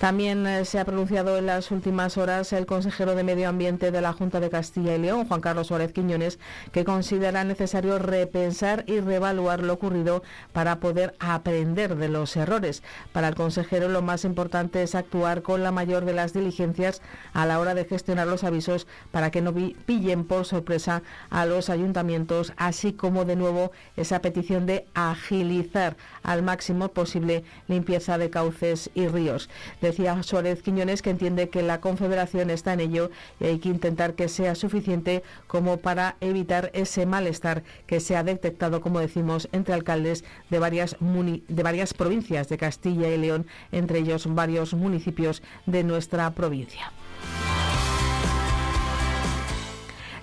También 0.00 0.46
eh, 0.46 0.64
se 0.64 0.78
ha 0.78 0.86
pronunciado 0.86 1.36
en 1.36 1.44
las 1.44 1.70
últimas 1.70 2.16
horas 2.16 2.54
el 2.54 2.64
consejero 2.64 3.14
de 3.14 3.22
Medio 3.22 3.50
Ambiente 3.50 3.90
de 3.90 4.00
la 4.00 4.14
Junta 4.14 4.40
de 4.40 4.48
Castilla 4.48 4.94
y 4.94 4.98
León, 4.98 5.28
Juan 5.28 5.42
Carlos 5.42 5.66
Suárez 5.66 5.92
Quiñones, 5.92 6.38
que 6.72 6.86
considera 6.86 7.44
necesario 7.44 7.98
repensar 7.98 8.84
y 8.86 9.00
reevaluar 9.00 9.62
lo 9.62 9.74
ocurrido 9.74 10.22
para 10.54 10.80
poder 10.80 11.14
aprender 11.18 11.96
de 11.96 12.08
los 12.08 12.34
errores. 12.38 12.82
Para 13.12 13.28
el 13.28 13.34
consejero 13.34 13.90
lo 13.90 14.00
más 14.00 14.24
importante 14.24 14.82
es 14.82 14.94
actuar 14.94 15.42
con 15.42 15.62
la 15.62 15.70
mayor 15.70 16.06
de 16.06 16.14
las 16.14 16.32
diligencias 16.32 17.02
a 17.34 17.44
la 17.44 17.60
hora 17.60 17.74
de 17.74 17.84
gestionar 17.84 18.26
los 18.26 18.42
avisos 18.42 18.86
para 19.10 19.30
que 19.30 19.42
no 19.42 19.52
pillen 19.52 20.24
por 20.24 20.46
sorpresa 20.46 21.02
a 21.28 21.44
los 21.44 21.68
ayuntamientos, 21.68 22.54
así 22.56 22.94
como 22.94 23.26
de 23.26 23.36
nuevo 23.36 23.70
esa 23.98 24.22
petición 24.22 24.64
de 24.64 24.86
agilizar 24.94 25.98
al 26.22 26.42
máximo 26.42 26.88
posible 26.88 27.44
limpieza 27.68 28.16
de 28.16 28.30
cauces 28.30 28.88
y 28.94 29.06
ríos. 29.06 29.50
Decía 29.90 30.22
Suárez 30.22 30.62
Quiñones 30.62 31.02
que 31.02 31.10
entiende 31.10 31.48
que 31.48 31.62
la 31.62 31.80
Confederación 31.80 32.50
está 32.50 32.74
en 32.74 32.78
ello 32.78 33.10
y 33.40 33.46
hay 33.46 33.58
que 33.58 33.70
intentar 33.70 34.14
que 34.14 34.28
sea 34.28 34.54
suficiente 34.54 35.24
como 35.48 35.78
para 35.78 36.14
evitar 36.20 36.70
ese 36.74 37.06
malestar 37.06 37.64
que 37.88 37.98
se 37.98 38.14
ha 38.14 38.22
detectado, 38.22 38.80
como 38.80 39.00
decimos, 39.00 39.48
entre 39.50 39.74
alcaldes 39.74 40.22
de 40.48 40.60
varias, 40.60 40.96
de 41.00 41.62
varias 41.64 41.92
provincias 41.92 42.48
de 42.48 42.56
Castilla 42.56 43.08
y 43.08 43.18
León, 43.18 43.48
entre 43.72 43.98
ellos 43.98 44.32
varios 44.32 44.74
municipios 44.74 45.42
de 45.66 45.82
nuestra 45.82 46.30
provincia. 46.36 46.92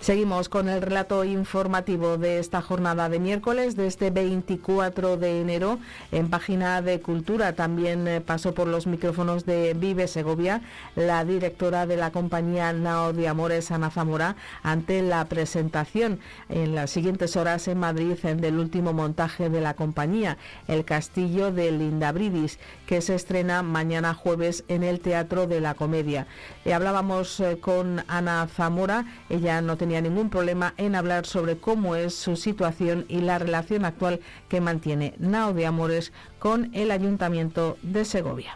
Seguimos 0.07 0.47
con 0.47 0.69
el 0.69 0.81
relato 0.81 1.25
informativo 1.25 2.17
de 2.17 2.39
esta 2.39 2.61
jornada 2.61 3.09
de 3.09 3.19
miércoles, 3.19 3.75
de 3.75 3.87
este 3.87 4.09
24 4.09 5.17
de 5.17 5.41
enero. 5.41 5.79
En 6.13 6.29
página 6.29 6.81
de 6.81 7.01
Cultura 7.01 7.51
también 7.55 8.07
eh, 8.07 8.21
pasó 8.21 8.53
por 8.53 8.69
los 8.69 8.87
micrófonos 8.87 9.45
de 9.45 9.73
Vive 9.73 10.07
Segovia 10.07 10.61
la 10.95 11.25
directora 11.25 11.85
de 11.85 11.97
la 11.97 12.11
compañía 12.11 12.71
Nao 12.71 13.11
de 13.11 13.27
Amores, 13.27 13.69
Ana 13.69 13.89
Zamora, 13.89 14.37
ante 14.63 15.01
la 15.01 15.25
presentación 15.25 16.21
en 16.47 16.73
las 16.73 16.89
siguientes 16.89 17.35
horas 17.35 17.67
en 17.67 17.77
Madrid 17.77 18.13
del 18.17 18.59
último 18.59 18.93
montaje 18.93 19.49
de 19.49 19.59
la 19.59 19.73
compañía, 19.73 20.37
El 20.69 20.85
Castillo 20.85 21.51
de 21.51 21.73
Lindabridis, 21.73 22.59
que 22.85 23.01
se 23.01 23.13
estrena 23.13 23.61
mañana 23.61 24.13
jueves 24.13 24.63
en 24.69 24.85
el 24.85 25.01
Teatro 25.01 25.47
de 25.47 25.59
la 25.59 25.73
Comedia. 25.73 26.27
Y 26.63 26.71
hablábamos 26.71 27.41
eh, 27.41 27.59
con 27.59 28.05
Ana 28.07 28.47
Zamora, 28.47 29.03
ella 29.29 29.59
no 29.59 29.75
tenía 29.75 29.96
ningún 30.01 30.29
problema 30.29 30.73
en 30.77 30.95
hablar 30.95 31.25
sobre 31.25 31.57
cómo 31.57 31.95
es 31.95 32.13
su 32.13 32.35
situación 32.35 33.05
y 33.07 33.21
la 33.21 33.39
relación 33.39 33.85
actual 33.85 34.19
que 34.49 34.61
mantiene 34.61 35.13
Nao 35.19 35.53
de 35.53 35.65
Amores 35.65 36.11
con 36.39 36.73
el 36.73 36.91
Ayuntamiento 36.91 37.77
de 37.81 38.05
Segovia. 38.05 38.55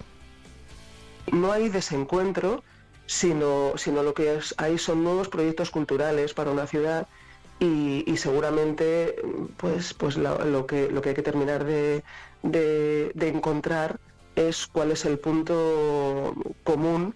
No 1.31 1.51
hay 1.51 1.69
desencuentro, 1.69 2.63
sino, 3.05 3.74
sino 3.75 4.03
lo 4.03 4.13
que 4.13 4.39
hay 4.57 4.77
son 4.77 5.03
nuevos 5.03 5.29
proyectos 5.29 5.71
culturales 5.71 6.33
para 6.33 6.51
una 6.51 6.67
ciudad 6.67 7.07
y, 7.60 8.17
seguramente 8.17 9.15
pues, 9.57 9.93
pues 9.93 10.17
lo, 10.17 10.65
que, 10.65 10.89
lo 10.89 11.01
que 11.01 11.10
hay 11.10 11.15
que 11.15 11.21
terminar 11.21 11.63
de, 11.63 12.03
de 12.41 13.27
encontrar 13.27 14.00
es 14.36 14.65
cuál 14.65 14.91
es 14.91 15.05
el 15.05 15.19
punto 15.19 16.33
común 16.63 17.13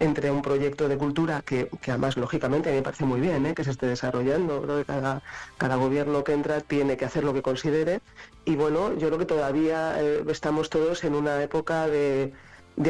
entre 0.00 0.30
un 0.30 0.42
proyecto 0.42 0.88
de 0.88 0.96
cultura 0.96 1.42
que, 1.42 1.68
además 1.88 2.16
lógicamente 2.16 2.68
a 2.68 2.72
mí 2.72 2.78
me 2.78 2.82
parece 2.82 3.04
muy 3.04 3.20
bien 3.20 3.46
¿eh? 3.46 3.54
que 3.54 3.64
se 3.64 3.70
esté 3.70 3.86
desarrollando, 3.86 4.62
creo 4.62 4.78
que 4.78 4.84
cada, 4.84 5.22
cada 5.56 5.76
gobierno 5.76 6.24
que 6.24 6.32
entra 6.32 6.60
tiene 6.60 6.96
que 6.96 7.04
hacer 7.04 7.24
lo 7.24 7.34
que 7.34 7.42
considere. 7.42 8.00
Y 8.44 8.56
bueno, 8.56 8.96
yo 8.96 9.08
creo 9.08 9.18
que 9.18 9.26
todavía 9.26 10.00
eh, 10.00 10.22
estamos 10.28 10.70
todos 10.70 11.04
en 11.04 11.14
una 11.14 11.42
época 11.42 11.88
de, 11.88 12.32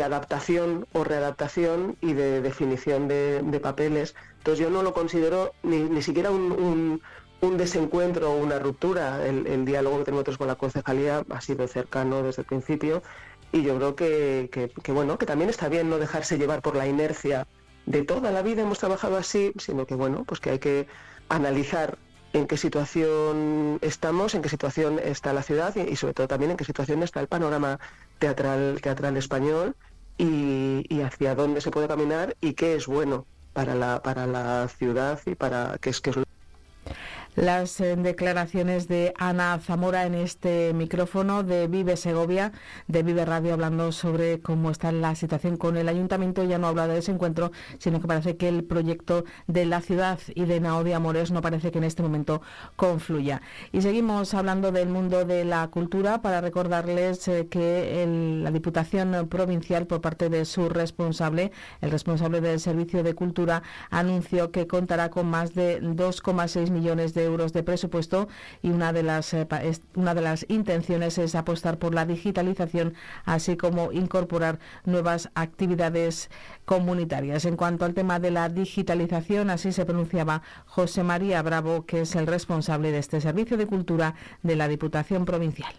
adaptación 0.05 0.87
o 0.93 1.03
readaptación 1.03 1.97
y 2.03 2.13
de 2.13 2.43
definición 2.43 3.09
de, 3.09 3.61
papeles, 3.63 4.15
entonces 4.37 4.63
yo 4.63 4.71
no 4.71 4.83
lo 4.83 4.93
considero 4.93 5.55
ni, 5.63 5.79
ni 5.79 6.03
siquiera 6.03 6.31
un, 6.31 7.01
un, 7.41 7.57
desencuentro 7.57 8.33
o 8.33 8.37
una 8.37 8.59
ruptura, 8.59 9.27
el 9.27 9.65
diálogo 9.65 9.99
que 9.99 10.05
tenemos 10.05 10.37
con 10.37 10.47
la 10.47 10.57
concejalía 10.57 11.25
ha 11.31 11.41
sido 11.41 11.67
cercano 11.67 12.23
desde 12.23 12.43
el 12.43 12.47
principio 12.47 13.03
y 13.53 13.63
yo 13.63 13.77
creo 13.77 13.97
que, 13.97 14.71
bueno, 14.89 15.19
que 15.19 15.27
también 15.27 15.51
está 15.51 15.69
bien 15.69 15.89
no 15.89 15.99
dejarse 15.99 16.39
llevar 16.39 16.63
por 16.63 16.77
la 16.77 16.87
inercia 16.87 17.47
de 17.87 18.03
toda 18.03 18.31
la 18.31 18.43
vida. 18.43 18.63
Hemos 18.63 18.79
trabajado 18.79 19.17
así, 19.17 19.53
sino 19.59 19.87
que 19.87 19.95
bueno, 19.95 20.25
pues 20.25 20.41
que 20.41 20.51
hay 20.51 20.59
que 20.59 20.87
analizar 21.29 21.97
en 22.35 22.47
qué 22.47 22.57
situación 22.59 23.79
estamos, 23.81 24.35
en 24.35 24.43
qué 24.43 24.49
situación 24.51 24.99
está 24.99 25.33
la 25.33 25.43
ciudad 25.43 25.75
y, 25.77 25.97
sobre 25.97 26.15
todo 26.15 26.29
también 26.29 26.51
en 26.51 26.57
qué 26.59 26.65
situación 26.65 27.03
está 27.03 27.21
el 27.21 27.29
panorama 27.29 27.81
teatral, 28.19 28.81
teatral 28.83 29.17
español 29.17 29.75
y, 30.19 31.01
hacia 31.01 31.35
dónde 31.35 31.61
se 31.61 31.71
puede 31.71 31.89
caminar 31.89 32.37
y 32.41 32.53
qué 32.53 32.75
es 32.75 32.87
bueno 32.87 33.25
para 33.55 33.75
la, 33.75 34.03
para 34.03 34.27
la 34.27 34.69
ciudad 34.69 35.21
y 35.25 35.35
para 35.35 35.79
qué 35.81 35.91
es, 35.91 36.01
qué 36.01 36.11
es 36.11 36.17
las 37.41 37.81
eh, 37.81 37.95
declaraciones 37.95 38.89
de 38.89 39.15
Ana 39.17 39.61
Zamora 39.61 40.07
en 40.07 40.15
este 40.15 40.73
micrófono 40.75 41.45
de 41.45 41.69
Vive 41.69 41.97
Segovia, 41.97 42.53
de 42.89 43.05
Vive 43.05 43.25
Radio, 43.25 43.55
hablando 43.55 43.93
sobre 43.93 44.41
cómo 44.41 44.71
está 44.71 44.91
la 44.91 45.15
situación 45.15 45.57
con 45.57 45.77
el 45.77 45.89
ayuntamiento. 45.89 46.43
Ya 46.43 46.59
no 46.59 46.67
habla 46.67 46.89
de 46.89 46.99
ese 46.99 47.13
encuentro, 47.13 47.53
sino 47.79 48.01
que 48.01 48.09
parece 48.09 48.37
que 48.37 48.49
el 48.49 48.65
proyecto 48.65 49.25
de 49.47 49.67
la 49.67 49.81
ciudad 49.81 50.19
y 50.35 50.47
de 50.47 50.59
Naodia 50.59 50.97
Amores 50.97 51.31
no 51.31 51.41
parece 51.41 51.71
que 51.71 51.79
en 51.79 51.85
este 51.85 52.03
momento 52.03 52.43
confluya. 52.75 53.41
Y 53.71 53.83
seguimos 53.83 54.35
hablando 54.35 54.73
del 54.73 54.89
mundo 54.89 55.25
de 55.25 55.45
la 55.45 55.69
cultura 55.69 56.21
para 56.23 56.41
recordarles 56.41 57.29
eh, 57.29 57.47
que 57.49 58.05
la 58.43 58.51
Diputación 58.51 59.29
Provincial, 59.29 59.87
por 59.87 60.01
parte 60.01 60.29
de 60.29 60.45
su 60.45 60.69
responsable, 60.69 61.53
el 61.83 61.93
responsable 61.93 62.41
del 62.41 62.59
Servicio 62.59 63.05
de 63.05 63.15
Cultura, 63.15 63.63
anunció 63.91 64.51
que 64.51 64.67
contará 64.67 65.11
con 65.11 65.29
más 65.29 65.55
de 65.55 65.81
2,6 65.81 66.71
millones 66.71 67.15
de 67.15 67.28
euros 67.29 67.53
de 67.53 67.63
presupuesto 67.63 68.29
y 68.63 68.71
una 68.71 68.93
de 68.93 69.03
las 69.03 69.33
eh, 69.35 69.47
una 69.95 70.15
de 70.15 70.23
las 70.23 70.45
intenciones 70.49 71.19
es 71.19 71.35
apostar 71.35 71.79
por 71.79 71.95
la 71.95 72.05
digitalización 72.05 72.95
así 73.25 73.57
como 73.57 73.93
incorporar 73.93 74.59
nuevas 74.85 75.31
actividades 75.35 76.31
comunitarias. 76.65 77.45
En 77.45 77.57
cuanto 77.57 77.85
al 77.85 77.95
tema 77.95 78.19
de 78.19 78.31
la 78.31 78.49
digitalización, 78.49 79.51
así 79.51 79.73
se 79.73 79.85
pronunciaba 79.85 80.43
José 80.67 81.03
María 81.03 81.43
Bravo, 81.43 81.87
que 81.87 82.03
es 82.03 82.15
el 82.15 82.27
responsable 82.27 82.93
de 82.93 82.99
este 82.99 83.21
servicio 83.21 83.57
de 83.57 83.67
cultura 83.67 84.15
de 84.43 84.57
la 84.57 84.69
Diputación 84.69 85.25
Provincial. 85.25 85.73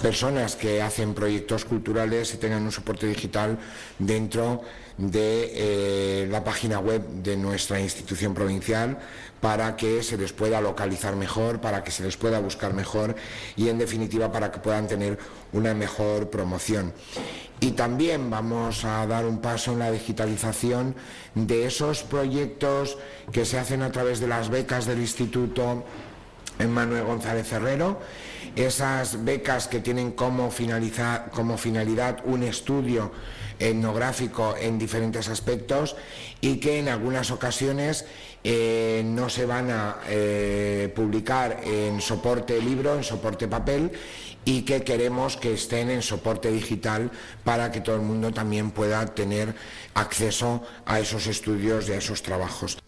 Personas 0.00 0.56
que 0.56 0.80
hacen 0.80 1.14
proyectos 1.14 1.64
culturales 1.64 2.32
y 2.34 2.38
tengan 2.38 2.62
un 2.62 2.72
soporte 2.72 3.06
digital 3.06 3.58
dentro 3.98 4.62
de 4.96 5.50
eh, 5.54 6.28
la 6.30 6.44
página 6.44 6.78
web 6.78 7.06
de 7.22 7.36
nuestra 7.36 7.80
institución 7.80 8.34
provincial 8.34 8.98
para 9.40 9.76
que 9.76 10.02
se 10.02 10.16
les 10.16 10.32
pueda 10.32 10.60
localizar 10.60 11.16
mejor, 11.16 11.60
para 11.60 11.82
que 11.82 11.90
se 11.90 12.04
les 12.04 12.16
pueda 12.16 12.38
buscar 12.38 12.74
mejor 12.74 13.16
y 13.56 13.68
en 13.68 13.78
definitiva 13.78 14.30
para 14.32 14.50
que 14.50 14.60
puedan 14.60 14.86
tener 14.86 15.18
una 15.52 15.74
mejor 15.74 16.30
promoción. 16.30 16.92
Y 17.60 17.72
también 17.72 18.30
vamos 18.30 18.84
a 18.84 19.06
dar 19.06 19.24
un 19.26 19.40
paso 19.40 19.72
en 19.72 19.80
la 19.80 19.90
digitalización 19.90 20.94
de 21.34 21.66
esos 21.66 22.02
proyectos 22.02 22.98
que 23.30 23.44
se 23.44 23.58
hacen 23.58 23.82
a 23.82 23.92
través 23.92 24.20
de 24.20 24.28
las 24.28 24.48
becas 24.48 24.86
del 24.86 25.00
Instituto 25.00 25.84
Manuel 26.68 27.04
González 27.04 27.52
Herrero, 27.52 28.00
esas 28.56 29.24
becas 29.24 29.68
que 29.68 29.80
tienen 29.80 30.12
como, 30.12 30.50
finalidad 30.50 32.20
un 32.24 32.42
estudio 32.42 33.12
etnográfico 33.58 34.54
en 34.58 34.78
diferentes 34.78 35.28
aspectos 35.28 35.96
y 36.40 36.56
que 36.58 36.78
en 36.78 36.88
algunas 36.88 37.30
ocasiones 37.30 38.04
eh, 38.44 39.02
no 39.04 39.28
se 39.28 39.46
van 39.46 39.70
a 39.70 39.98
eh, 40.08 40.92
publicar 40.94 41.60
en 41.64 42.00
soporte 42.00 42.60
libro, 42.60 42.96
en 42.96 43.04
soporte 43.04 43.46
papel 43.48 43.92
y 44.44 44.62
que 44.62 44.82
queremos 44.82 45.36
que 45.36 45.54
estén 45.54 45.90
en 45.90 46.02
soporte 46.02 46.50
digital 46.50 47.10
para 47.44 47.70
que 47.70 47.80
todo 47.80 47.96
el 47.96 48.02
mundo 48.02 48.32
también 48.32 48.72
pueda 48.72 49.06
tener 49.06 49.54
acceso 49.94 50.62
a 50.84 50.98
esos 50.98 51.26
estudios 51.26 51.88
y 51.88 51.92
a 51.92 51.96
esos 51.96 52.22
trabajos. 52.22 52.78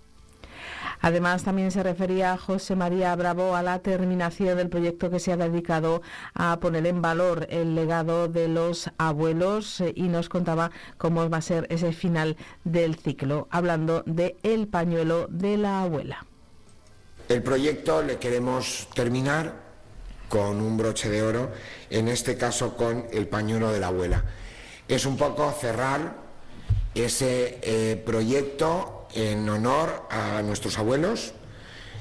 Además, 1.04 1.42
también 1.42 1.70
se 1.70 1.82
refería 1.82 2.38
José 2.38 2.76
María 2.76 3.14
Bravo 3.14 3.54
a 3.54 3.62
la 3.62 3.80
terminación 3.80 4.56
del 4.56 4.70
proyecto 4.70 5.10
que 5.10 5.20
se 5.20 5.32
ha 5.32 5.36
dedicado 5.36 6.00
a 6.32 6.58
poner 6.60 6.86
en 6.86 7.02
valor 7.02 7.46
el 7.50 7.74
legado 7.74 8.26
de 8.26 8.48
los 8.48 8.88
abuelos 8.96 9.82
eh, 9.82 9.92
y 9.94 10.04
nos 10.04 10.30
contaba 10.30 10.70
cómo 10.96 11.28
va 11.28 11.36
a 11.36 11.42
ser 11.42 11.66
ese 11.68 11.92
final 11.92 12.38
del 12.64 12.96
ciclo, 12.96 13.48
hablando 13.50 14.02
de 14.06 14.36
El 14.42 14.66
pañuelo 14.66 15.26
de 15.28 15.58
la 15.58 15.82
abuela. 15.82 16.24
El 17.28 17.42
proyecto 17.42 18.00
le 18.00 18.16
queremos 18.16 18.88
terminar 18.94 19.52
con 20.30 20.58
un 20.58 20.78
broche 20.78 21.10
de 21.10 21.22
oro, 21.22 21.52
en 21.90 22.08
este 22.08 22.38
caso 22.38 22.78
con 22.78 23.04
el 23.12 23.28
pañuelo 23.28 23.70
de 23.72 23.80
la 23.80 23.88
abuela. 23.88 24.24
Es 24.88 25.04
un 25.04 25.18
poco 25.18 25.52
cerrar 25.52 26.14
ese 26.94 27.58
eh, 27.60 28.02
proyecto 28.06 28.93
en 29.14 29.48
honor 29.48 30.06
a 30.10 30.42
nuestros 30.42 30.78
abuelos. 30.78 31.32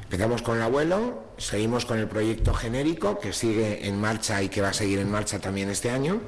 Empezamos 0.03 0.41
con 0.41 0.57
el 0.57 0.63
abuelo, 0.63 1.23
seguimos 1.37 1.85
con 1.85 1.97
el 1.97 2.07
proyecto 2.07 2.53
genérico 2.53 3.19
que 3.19 3.33
sigue 3.33 3.87
en 3.87 3.99
marcha 3.99 4.43
y 4.43 4.49
que 4.49 4.61
va 4.61 4.69
a 4.69 4.73
seguir 4.73 4.99
en 4.99 5.09
marcha 5.09 5.39
también 5.39 5.69
este 5.69 5.89
año 5.89 6.21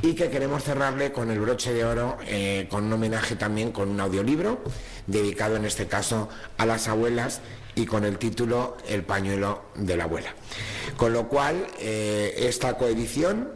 y 0.00 0.14
que 0.14 0.30
queremos 0.30 0.64
cerrarle 0.64 1.12
con 1.12 1.30
el 1.30 1.38
broche 1.38 1.72
de 1.72 1.84
oro, 1.84 2.16
eh, 2.26 2.66
con 2.70 2.84
un 2.84 2.92
homenaje 2.94 3.36
también 3.36 3.72
con 3.72 3.90
un 3.90 4.00
audiolibro 4.00 4.60
dedicado 5.06 5.56
en 5.56 5.64
este 5.64 5.86
caso 5.86 6.28
a 6.56 6.66
las 6.66 6.88
abuelas 6.88 7.40
y 7.74 7.86
con 7.86 8.04
el 8.04 8.18
título 8.18 8.76
El 8.88 9.02
pañuelo 9.02 9.62
de 9.74 9.96
la 9.96 10.04
abuela. 10.04 10.34
Con 10.96 11.12
lo 11.12 11.28
cual, 11.28 11.66
eh, 11.78 12.34
esta 12.48 12.74
coedición 12.74 13.50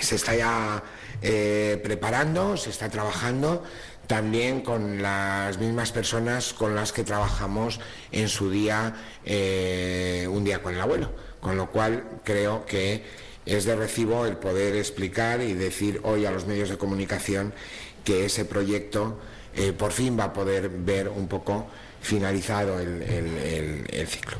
se 0.00 0.16
está 0.16 0.34
ya 0.34 0.82
eh, 1.22 1.80
preparando, 1.82 2.56
se 2.56 2.70
está 2.70 2.88
trabajando 2.88 3.64
también 4.10 4.62
con 4.62 5.00
las 5.00 5.58
mismas 5.58 5.92
personas 5.92 6.52
con 6.52 6.74
las 6.74 6.92
que 6.92 7.04
trabajamos 7.04 7.78
en 8.10 8.28
su 8.28 8.50
día, 8.50 8.96
eh, 9.24 10.26
un 10.28 10.42
día 10.42 10.60
con 10.60 10.74
el 10.74 10.80
abuelo. 10.80 11.12
Con 11.40 11.56
lo 11.56 11.70
cual 11.70 12.18
creo 12.24 12.66
que 12.66 13.04
es 13.46 13.66
de 13.66 13.76
recibo 13.76 14.26
el 14.26 14.36
poder 14.36 14.74
explicar 14.74 15.40
y 15.40 15.52
decir 15.52 16.00
hoy 16.02 16.26
a 16.26 16.32
los 16.32 16.44
medios 16.44 16.70
de 16.70 16.76
comunicación 16.76 17.54
que 18.02 18.24
ese 18.24 18.44
proyecto 18.44 19.16
eh, 19.54 19.72
por 19.72 19.92
fin 19.92 20.18
va 20.18 20.24
a 20.24 20.32
poder 20.32 20.70
ver 20.70 21.08
un 21.08 21.28
poco 21.28 21.68
finalizado 22.00 22.80
el 22.80 24.08
ciclo 24.08 24.38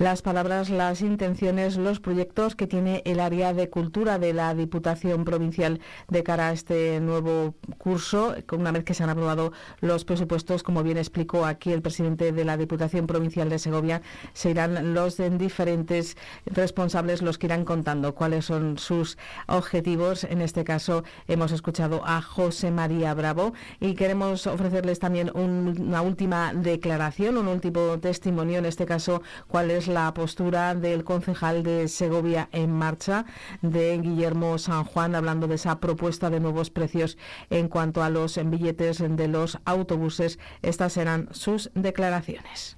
las 0.00 0.22
palabras, 0.22 0.70
las 0.70 1.02
intenciones, 1.02 1.76
los 1.76 2.00
proyectos 2.00 2.56
que 2.56 2.66
tiene 2.66 3.02
el 3.04 3.20
área 3.20 3.52
de 3.52 3.68
cultura 3.68 4.18
de 4.18 4.32
la 4.32 4.54
Diputación 4.54 5.26
Provincial 5.26 5.78
de 6.08 6.22
cara 6.22 6.48
a 6.48 6.52
este 6.52 7.00
nuevo 7.00 7.54
curso, 7.76 8.34
una 8.50 8.72
vez 8.72 8.84
que 8.84 8.94
se 8.94 9.02
han 9.02 9.10
aprobado 9.10 9.52
los 9.82 10.06
presupuestos, 10.06 10.62
como 10.62 10.82
bien 10.82 10.96
explicó 10.96 11.44
aquí 11.44 11.70
el 11.70 11.82
presidente 11.82 12.32
de 12.32 12.46
la 12.46 12.56
Diputación 12.56 13.06
Provincial 13.06 13.50
de 13.50 13.58
Segovia, 13.58 14.00
se 14.32 14.48
irán 14.48 14.94
los 14.94 15.18
diferentes 15.18 16.16
responsables 16.46 17.20
los 17.20 17.36
que 17.36 17.48
irán 17.48 17.66
contando 17.66 18.14
cuáles 18.14 18.46
son 18.46 18.78
sus 18.78 19.18
objetivos. 19.48 20.24
En 20.24 20.40
este 20.40 20.64
caso 20.64 21.04
hemos 21.28 21.52
escuchado 21.52 22.00
a 22.06 22.22
José 22.22 22.70
María 22.70 23.12
Bravo 23.12 23.52
y 23.80 23.92
queremos 23.96 24.46
ofrecerles 24.46 24.98
también 24.98 25.30
una 25.34 26.00
última 26.00 26.54
declaración, 26.54 27.36
un 27.36 27.48
último 27.48 27.98
testimonio, 28.00 28.60
en 28.60 28.64
este 28.64 28.86
caso 28.86 29.20
cuál 29.46 29.70
es 29.70 29.89
la 29.90 30.14
postura 30.14 30.74
del 30.74 31.04
concejal 31.04 31.62
de 31.62 31.88
Segovia 31.88 32.48
en 32.52 32.72
marcha, 32.72 33.26
de 33.62 33.98
Guillermo 33.98 34.56
San 34.58 34.84
Juan, 34.84 35.14
hablando 35.14 35.48
de 35.48 35.56
esa 35.56 35.80
propuesta 35.80 36.30
de 36.30 36.40
nuevos 36.40 36.70
precios 36.70 37.18
en 37.50 37.68
cuanto 37.68 38.02
a 38.02 38.10
los 38.10 38.40
billetes 38.42 38.98
de 38.98 39.28
los 39.28 39.58
autobuses. 39.64 40.38
Estas 40.62 40.94
serán 40.94 41.28
sus 41.32 41.70
declaraciones 41.74 42.76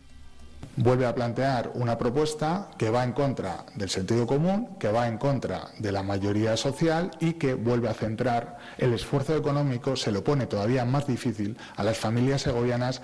vuelve 0.77 1.07
a 1.07 1.14
plantear 1.14 1.70
una 1.75 1.98
propuesta 1.98 2.70
que 2.79 2.90
va 2.90 3.05
en 3.05 3.12
contra 3.12 3.66
del 3.75 3.90
sentido 3.90 4.27
común, 4.27 4.77
que 4.79 4.90
va 4.90 5.07
en 5.07 5.18
contra 5.18 5.68
de 5.79 5.92
la 5.92 6.03
mayoría 6.03 6.57
social 6.57 7.11
y 7.20 7.35
que 7.35 7.55
vuelve 7.55 7.88
a 7.88 7.94
centrar 7.94 8.59
el 8.79 8.94
esfuerzo 8.94 9.37
económico, 9.37 9.96
se 9.96 10.12
lo 10.12 10.25
pone 10.25 10.46
todavía 10.46 10.85
más 10.85 11.07
difícil 11.07 11.57
a 11.77 11.85
las 11.85 11.98
familias 11.98 12.42
segovianas. 12.42 13.03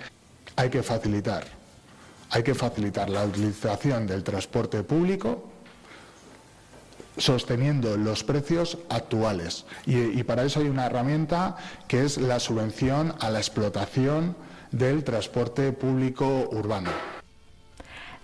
Hay 0.55 0.69
que 0.69 0.83
facilitar 0.83 1.58
hay 2.29 2.43
que 2.43 2.55
facilitar 2.55 3.09
la 3.09 3.25
utilización 3.25 4.07
del 4.07 4.23
transporte 4.23 4.83
público 4.83 5.49
sosteniendo 7.17 7.97
los 7.97 8.23
precios 8.23 8.77
actuales. 8.89 9.65
Y, 9.85 10.23
para 10.23 10.43
eso 10.43 10.61
hay 10.61 10.69
una 10.69 10.85
herramienta 10.85 11.57
que 11.87 12.05
es 12.05 12.17
la 12.17 12.39
subvención 12.39 13.13
a 13.19 13.29
la 13.29 13.39
explotación 13.39 14.35
del 14.71 15.03
transporte 15.03 15.71
público 15.73 16.47
urbano 16.51 17.18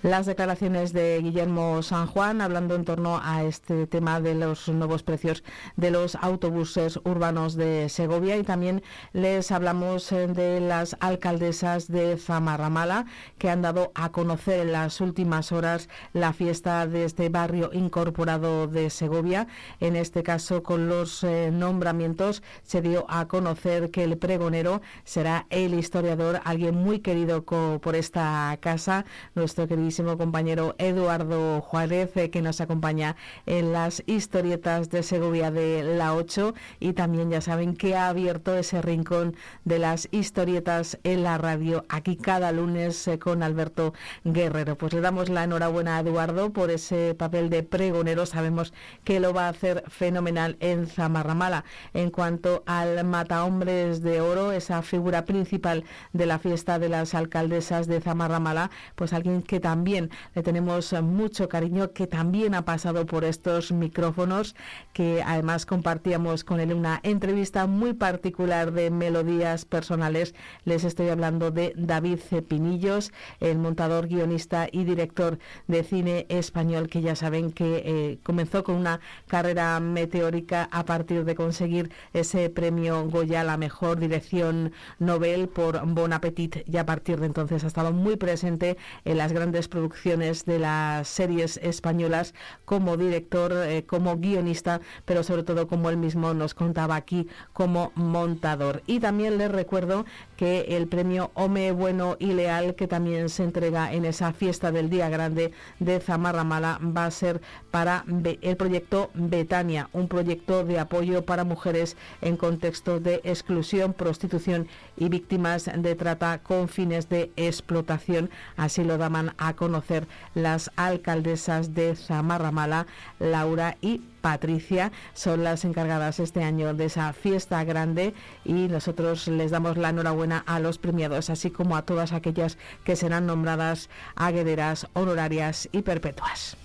las 0.06 0.28
declaraciones 0.28 0.94
de 0.94 1.20
Guillermo 1.20 1.82
San 1.82 2.06
Juan 2.06 2.40
hablando 2.40 2.76
en 2.76 2.86
torno 2.86 3.20
a 3.24 3.44
este 3.44 3.88
tema 3.88 4.22
de 4.22 4.36
los 4.36 4.70
nuevos 4.70 5.02
precios 5.02 5.44
de 5.78 5.90
los 5.90 6.14
autobuses 6.14 7.00
urbanos 7.06 7.56
de 7.56 7.90
Segovia 7.90 8.38
y 8.38 8.44
también 8.44 8.84
les 9.14 9.52
hablamos 9.52 10.12
eh, 10.12 10.28
de 10.28 10.60
las 10.60 10.96
alcaldesas 11.00 11.88
de 11.88 12.18
Zamarramala 12.18 13.08
que 13.40 13.50
han 13.50 13.64
dado 13.64 13.92
a 13.96 14.12
conocer 14.12 14.60
en 14.60 14.74
las 14.74 15.02
últimas 15.02 15.52
horas 15.52 15.90
la 16.14 16.34
fiesta 16.34 16.86
de 16.86 17.06
este 17.06 17.30
barrio 17.30 17.72
incorporado 17.74 18.68
de 18.68 18.92
Segovia. 18.92 19.48
En 19.80 19.96
este 19.96 20.22
caso 20.22 20.62
con 20.62 20.88
los 20.88 21.24
eh, 21.24 21.50
nombramientos 21.52 22.44
se 22.62 22.84
dio 22.84 23.08
a 23.10 23.28
conocer 23.28 23.90
que 23.90 24.04
el 24.04 24.20
pregonero 24.20 24.84
será 25.04 25.48
el 25.50 25.74
historiador, 25.74 26.42
alguien 26.44 26.76
muy 26.76 27.00
querido 27.00 27.44
por 27.44 27.96
esta 27.96 28.56
casa, 28.62 29.06
nuestro 29.34 29.68
querido 29.68 29.95
compañero 30.04 30.76
Eduardo 30.78 31.62
Juárez, 31.62 32.16
eh, 32.18 32.30
que 32.30 32.42
nos 32.42 32.60
acompaña 32.62 33.16
en 33.46 33.72
las 33.72 34.04
historietas 34.06 34.90
de 34.90 35.04
Segovia 35.04 35.52
de 35.52 35.84
la 35.84 36.14
8 36.14 36.54
y 36.80 36.94
también 36.94 37.30
ya 37.30 37.42
saben 37.42 37.76
que 37.76 37.96
ha 37.96 38.10
abierto 38.10 38.56
ese 38.56 38.82
rincón 38.82 39.36
de 39.64 39.80
las 39.80 40.08
historietas 40.12 40.98
en 41.04 41.24
la 41.24 41.38
radio 41.38 41.86
aquí 41.90 42.18
cada 42.18 42.52
lunes 42.52 43.08
eh, 43.08 43.20
con 43.20 43.42
Alberto 43.42 43.94
Guerrero. 44.24 44.78
Pues 44.78 44.94
le 44.94 45.02
damos 45.02 45.30
la 45.30 45.46
enhorabuena 45.46 45.98
a 45.98 46.00
Eduardo 46.02 46.52
por 46.52 46.72
ese 46.72 47.16
papel 47.16 47.50
de 47.50 47.64
pregonero. 47.64 48.26
Sabemos 48.26 48.74
que 49.04 49.20
lo 49.20 49.34
va 49.34 49.46
a 49.46 49.50
hacer 49.50 49.84
fenomenal 49.88 50.58
en 50.60 50.88
Zamarramala. 50.88 51.64
En 51.94 52.12
cuanto 52.12 52.64
al 52.66 53.04
Matahombres 53.06 54.02
de 54.02 54.22
Oro, 54.22 54.52
esa 54.52 54.82
figura 54.82 55.26
principal 55.26 55.84
de 56.14 56.26
la 56.26 56.40
fiesta 56.40 56.80
de 56.80 56.90
las 56.90 57.14
alcaldesas 57.14 57.88
de 57.88 58.02
Zamarramala, 58.02 58.72
pues 58.96 59.14
alguien 59.14 59.42
que 59.42 59.60
también 59.60 59.85
también 59.86 60.10
le 60.34 60.42
tenemos 60.42 60.94
mucho 61.04 61.48
cariño, 61.48 61.92
que 61.92 62.08
también 62.08 62.56
ha 62.56 62.66
pasado 62.66 63.06
por 63.06 63.24
estos 63.24 63.72
micrófonos, 63.72 64.56
que 64.94 65.22
además 65.24 65.68
compartíamos 65.68 66.44
con 66.44 66.60
él 66.60 66.74
una 66.74 67.02
entrevista 67.04 67.68
muy 67.68 67.94
particular 67.94 68.72
de 68.72 68.90
melodías 68.90 69.64
personales. 69.66 70.34
Les 70.64 70.86
estoy 70.86 71.10
hablando 71.10 71.52
de 71.52 71.72
David 71.78 72.18
Cepinillos, 72.18 73.12
el 73.40 73.60
montador, 73.60 74.08
guionista 74.08 74.68
y 74.72 74.86
director 74.86 75.38
de 75.68 75.84
cine 75.84 76.26
español, 76.30 76.90
que 76.90 77.02
ya 77.02 77.16
saben 77.16 77.52
que 77.52 77.84
eh, 77.86 78.18
comenzó 78.24 78.64
con 78.64 78.78
una 78.78 79.02
carrera 79.28 79.80
meteórica 79.80 80.68
a 80.72 80.84
partir 80.86 81.26
de 81.26 81.36
conseguir 81.36 81.92
ese 82.12 82.50
premio 82.50 83.08
Goya, 83.08 83.44
la 83.44 83.58
mejor 83.58 84.00
dirección 84.00 84.72
Nobel 84.98 85.48
por 85.48 85.86
Bon 85.86 86.12
Appetit, 86.12 86.68
y 86.68 86.78
a 86.78 86.88
partir 86.88 87.20
de 87.20 87.28
entonces 87.28 87.64
ha 87.64 87.68
estado 87.68 87.92
muy 87.92 88.16
presente 88.16 88.78
en 89.04 89.18
las 89.18 89.32
grandes 89.32 89.65
producciones 89.68 90.46
de 90.46 90.60
las 90.60 91.08
series 91.08 91.58
españolas 91.58 92.34
como 92.66 92.98
director, 92.98 93.54
eh, 93.54 93.84
como 93.86 94.18
guionista, 94.18 94.82
pero 95.06 95.24
sobre 95.24 95.44
todo 95.44 95.68
como 95.68 95.90
él 95.90 95.98
mismo 95.98 96.34
nos 96.34 96.54
contaba 96.54 96.96
aquí 96.96 97.28
como 97.54 97.92
montador. 97.96 98.84
Y 98.88 99.00
también 99.00 99.38
les 99.38 99.52
recuerdo 99.52 100.06
que 100.38 100.62
el 100.78 100.88
premio 100.88 101.32
Home 101.34 101.72
Bueno 101.72 102.18
y 102.20 102.34
Leal, 102.34 102.76
que 102.76 102.88
también 102.88 103.30
se 103.30 103.44
entrega 103.44 103.94
en 103.94 104.06
esa 104.06 104.34
fiesta 104.34 104.72
del 104.72 104.90
Día 104.90 105.10
Grande 105.10 105.52
de 105.80 106.00
Zamarramala, 106.00 106.80
va 106.82 107.06
a 107.06 107.12
ser 107.12 107.42
para 107.72 108.06
el 108.42 108.58
proyecto 108.58 109.10
Betania, 109.14 109.90
un 109.94 110.08
proyecto 110.08 110.64
de 110.64 110.80
apoyo 110.80 111.26
para 111.26 111.44
mujeres 111.44 111.98
en 112.22 112.38
contexto 112.38 113.00
de 113.00 113.22
exclusión, 113.24 113.94
prostitución 113.94 114.68
y 114.98 115.10
víctimas 115.10 115.70
de 115.76 115.96
trata 115.96 116.40
con 116.40 116.68
fines 116.70 117.10
de 117.10 117.32
explotación. 117.36 118.30
Así 118.58 118.84
lo 118.84 118.98
daban 118.98 119.34
a 119.38 119.55
conocer 119.56 120.08
las 120.34 120.72
alcaldesas 120.76 121.74
de 121.74 121.96
Zamarramala, 121.96 122.88
Laura 123.20 123.78
y 123.82 124.02
Patricia 124.22 124.92
son 125.14 125.44
las 125.44 125.66
encargadas 125.66 126.20
este 126.20 126.44
año 126.44 126.74
de 126.74 126.86
esa 126.86 127.14
fiesta 127.14 127.64
grande 127.64 128.14
y 128.44 128.68
nosotros 128.68 129.28
les 129.28 129.52
damos 129.52 129.78
la 129.78 129.90
enhorabuena 129.90 130.44
a 130.48 130.60
los 130.60 130.78
premiados, 130.78 131.30
así 131.30 131.52
como 131.52 131.76
a 131.76 131.84
todas 131.84 132.12
aquellas 132.12 132.58
que 132.84 132.96
serán 132.96 133.28
nombradas 133.28 133.90
aguederas, 134.16 134.88
honorarias 134.94 135.70
y 135.72 135.82
perpetuas. 135.82 136.58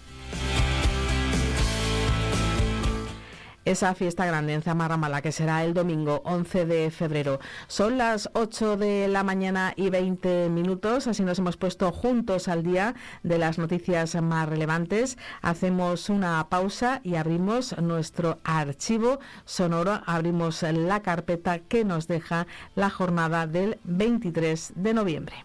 Esa 3.65 3.95
fiesta 3.95 4.27
grande 4.27 4.55
en 4.55 4.63
Zamarramala, 4.63 5.23
que 5.23 5.33
será 5.33 5.65
el 5.65 5.75
domingo 5.75 6.23
11 6.25 6.67
de 6.67 6.91
febrero. 6.91 7.41
Son 7.69 7.99
las 7.99 8.31
8 8.33 8.77
de 8.77 9.09
la 9.09 9.23
mañana 9.23 9.73
y 9.77 9.91
20 9.91 10.49
minutos, 10.49 11.07
así 11.07 11.23
nos 11.23 11.39
hemos 11.39 11.57
puesto 11.57 11.93
juntos 11.93 12.49
al 12.49 12.63
día 12.63 12.95
de 13.23 13.39
las 13.39 13.59
noticias 13.59 14.15
más 14.23 14.49
relevantes. 14.49 15.19
Hacemos 15.43 16.09
una 16.09 16.47
pausa 16.49 17.01
y 17.05 17.17
abrimos 17.17 17.77
nuestro 17.79 18.39
archivo 18.45 19.21
sonoro, 19.45 20.01
abrimos 20.07 20.63
la 20.63 21.01
carpeta 21.01 21.59
que 21.59 21.85
nos 21.85 22.09
deja 22.09 22.47
la 22.75 22.91
jornada 22.91 23.47
del 23.47 23.79
23 23.85 24.73
de 24.77 24.95
noviembre. 24.95 25.45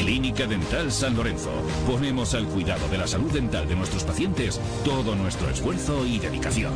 Clínica 0.00 0.46
Dental 0.46 0.90
San 0.90 1.14
Lorenzo. 1.14 1.50
Ponemos 1.86 2.34
al 2.34 2.46
cuidado 2.46 2.88
de 2.88 2.96
la 2.96 3.06
salud 3.06 3.30
dental 3.32 3.68
de 3.68 3.76
nuestros 3.76 4.02
pacientes 4.02 4.58
todo 4.82 5.14
nuestro 5.14 5.50
esfuerzo 5.50 6.06
y 6.06 6.18
dedicación. 6.18 6.72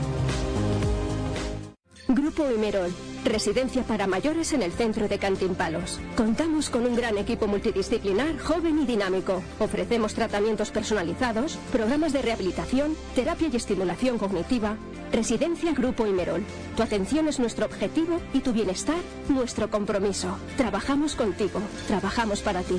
Grupo 2.07 2.47
Emerol, 2.47 2.93
residencia 3.25 3.83
para 3.83 4.07
mayores 4.07 4.53
en 4.53 4.61
el 4.61 4.73
centro 4.73 5.09
de 5.09 5.19
Cantimpalos. 5.19 6.01
Contamos 6.17 6.69
con 6.69 6.85
un 6.85 6.95
gran 6.95 7.17
equipo 7.17 7.47
multidisciplinar, 7.47 8.39
joven 8.39 8.79
y 8.83 8.85
dinámico. 8.85 9.43
Ofrecemos 9.59 10.13
tratamientos 10.13 10.71
personalizados, 10.71 11.57
programas 11.73 12.13
de 12.13 12.21
rehabilitación, 12.21 12.95
terapia 13.15 13.49
y 13.51 13.57
estimulación 13.57 14.19
cognitiva. 14.19 14.77
Residencia 15.13 15.73
Grupo 15.73 16.07
Imerol. 16.07 16.43
Tu 16.77 16.83
atención 16.83 17.27
es 17.29 17.39
nuestro 17.39 17.65
objetivo 17.65 18.21
y 18.35 18.41
tu 18.41 18.53
bienestar 18.53 18.99
nuestro 19.31 19.71
compromiso. 19.71 20.37
Trabajamos 20.59 21.15
contigo, 21.15 21.61
trabajamos 21.87 22.43
para 22.43 22.63
ti. 22.63 22.79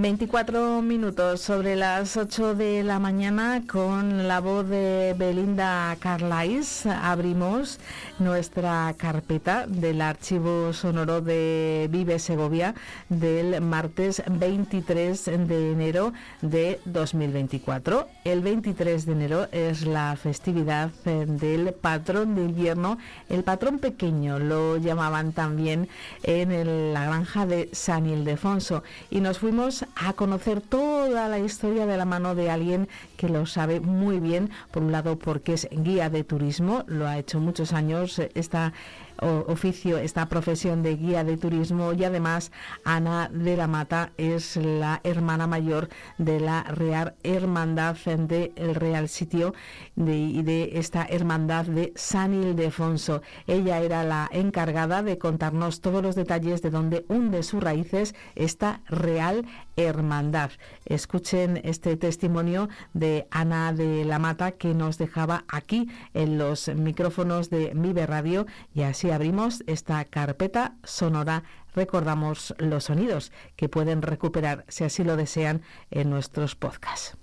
24 0.00 0.80
minutos 0.80 1.42
sobre 1.42 1.76
las 1.76 2.16
8 2.16 2.54
de 2.54 2.82
la 2.82 2.98
mañana 2.98 3.62
con 3.70 4.26
la 4.26 4.40
voz 4.40 4.66
de 4.66 5.14
Belinda 5.18 5.94
Carlais 6.00 6.86
abrimos 6.86 7.78
nuestra 8.20 8.94
carpeta 8.96 9.66
del 9.66 10.02
archivo 10.02 10.72
sonoro 10.72 11.20
de 11.20 11.88
Vive 11.90 12.18
Segovia 12.18 12.74
del 13.08 13.60
martes 13.60 14.22
23 14.30 15.24
de 15.24 15.72
enero 15.72 16.12
de 16.42 16.80
2024. 16.84 18.06
El 18.24 18.40
23 18.40 19.06
de 19.06 19.12
enero 19.12 19.48
es 19.52 19.86
la 19.86 20.14
festividad 20.16 20.90
del 21.04 21.72
patrón 21.72 22.34
de 22.34 22.44
invierno, 22.44 22.98
el 23.28 23.42
patrón 23.42 23.78
pequeño, 23.78 24.38
lo 24.38 24.76
llamaban 24.76 25.32
también 25.32 25.88
en 26.22 26.92
la 26.92 27.06
granja 27.06 27.46
de 27.46 27.70
San 27.72 28.06
Ildefonso. 28.06 28.82
Y 29.10 29.20
nos 29.20 29.38
fuimos 29.38 29.84
a 29.96 30.12
conocer 30.12 30.60
toda 30.60 31.28
la 31.28 31.38
historia 31.38 31.86
de 31.86 31.96
la 31.96 32.04
mano 32.04 32.34
de 32.34 32.50
alguien 32.50 32.88
que 33.16 33.28
lo 33.28 33.46
sabe 33.46 33.80
muy 33.80 34.20
bien, 34.20 34.50
por 34.70 34.82
un 34.82 34.92
lado 34.92 35.18
porque 35.18 35.54
es 35.54 35.68
guía 35.70 36.10
de 36.10 36.24
turismo, 36.24 36.84
lo 36.86 37.06
ha 37.06 37.18
hecho 37.18 37.40
muchos 37.40 37.72
años, 37.72 38.09
eh, 38.09 38.09
esta 38.18 38.72
oficio, 39.20 39.98
esta 39.98 40.28
profesión 40.28 40.82
de 40.82 40.96
guía 40.96 41.24
de 41.24 41.36
turismo 41.36 41.92
y 41.92 42.04
además 42.04 42.52
Ana 42.84 43.28
de 43.32 43.56
la 43.56 43.66
Mata 43.66 44.12
es 44.16 44.56
la 44.56 45.00
hermana 45.04 45.46
mayor 45.46 45.88
de 46.18 46.40
la 46.40 46.62
Real 46.64 47.14
Hermandad 47.22 47.96
del 47.96 48.52
el 48.56 48.74
Real 48.74 49.08
Sitio 49.08 49.54
y 49.96 50.42
de, 50.42 50.70
esta 50.74 51.04
hermandad 51.04 51.66
de 51.66 51.92
San 51.96 52.34
Ildefonso. 52.34 53.22
Ella 53.46 53.78
era 53.80 54.04
la 54.04 54.28
encargada 54.32 55.02
de 55.02 55.18
contarnos 55.18 55.80
todos 55.80 56.02
los 56.02 56.14
detalles 56.14 56.62
de 56.62 56.70
donde 56.70 57.04
hunde 57.08 57.42
sus 57.42 57.62
raíces 57.62 58.14
esta 58.34 58.80
Real 58.86 59.44
Hermandad. 59.76 60.50
Escuchen 60.86 61.60
este 61.64 61.96
testimonio 61.96 62.68
de 62.94 63.26
Ana 63.30 63.72
de 63.72 64.04
la 64.04 64.18
Mata 64.18 64.52
que 64.52 64.74
nos 64.74 64.98
dejaba 64.98 65.44
aquí 65.48 65.88
en 66.14 66.38
los 66.38 66.68
micrófonos 66.68 67.50
de 67.50 67.72
Vive 67.74 68.06
Radio 68.06 68.46
y 68.74 68.82
así 68.82 69.09
abrimos 69.12 69.62
esta 69.66 70.04
carpeta 70.04 70.76
sonora, 70.84 71.44
recordamos 71.74 72.54
los 72.58 72.84
sonidos 72.84 73.32
que 73.56 73.68
pueden 73.68 74.02
recuperar, 74.02 74.64
si 74.68 74.84
así 74.84 75.04
lo 75.04 75.16
desean, 75.16 75.62
en 75.90 76.10
nuestros 76.10 76.56
podcasts 76.56 77.16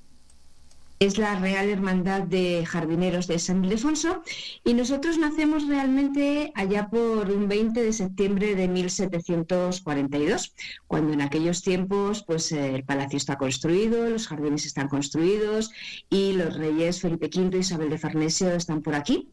es 0.99 1.17
la 1.17 1.35
Real 1.39 1.69
Hermandad 1.69 2.23
de 2.23 2.65
Jardineros 2.65 3.27
de 3.27 3.37
San 3.37 3.63
Ildefonso 3.63 4.23
y 4.63 4.73
nosotros 4.73 5.17
nacemos 5.17 5.67
realmente 5.67 6.51
allá 6.55 6.89
por 6.89 7.29
un 7.29 7.47
20 7.47 7.83
de 7.83 7.93
septiembre 7.93 8.55
de 8.55 8.67
1742, 8.67 10.55
cuando 10.87 11.13
en 11.13 11.21
aquellos 11.21 11.61
tiempos 11.61 12.23
pues 12.23 12.51
el 12.51 12.83
palacio 12.83 13.17
está 13.17 13.37
construido, 13.37 14.09
los 14.09 14.27
jardines 14.27 14.65
están 14.65 14.87
construidos 14.87 15.71
y 16.09 16.33
los 16.33 16.57
reyes 16.57 17.01
Felipe 17.01 17.29
V 17.33 17.57
y 17.57 17.59
Isabel 17.59 17.89
de 17.89 17.97
Farnesio 17.99 18.49
están 18.49 18.81
por 18.81 18.95
aquí. 18.95 19.29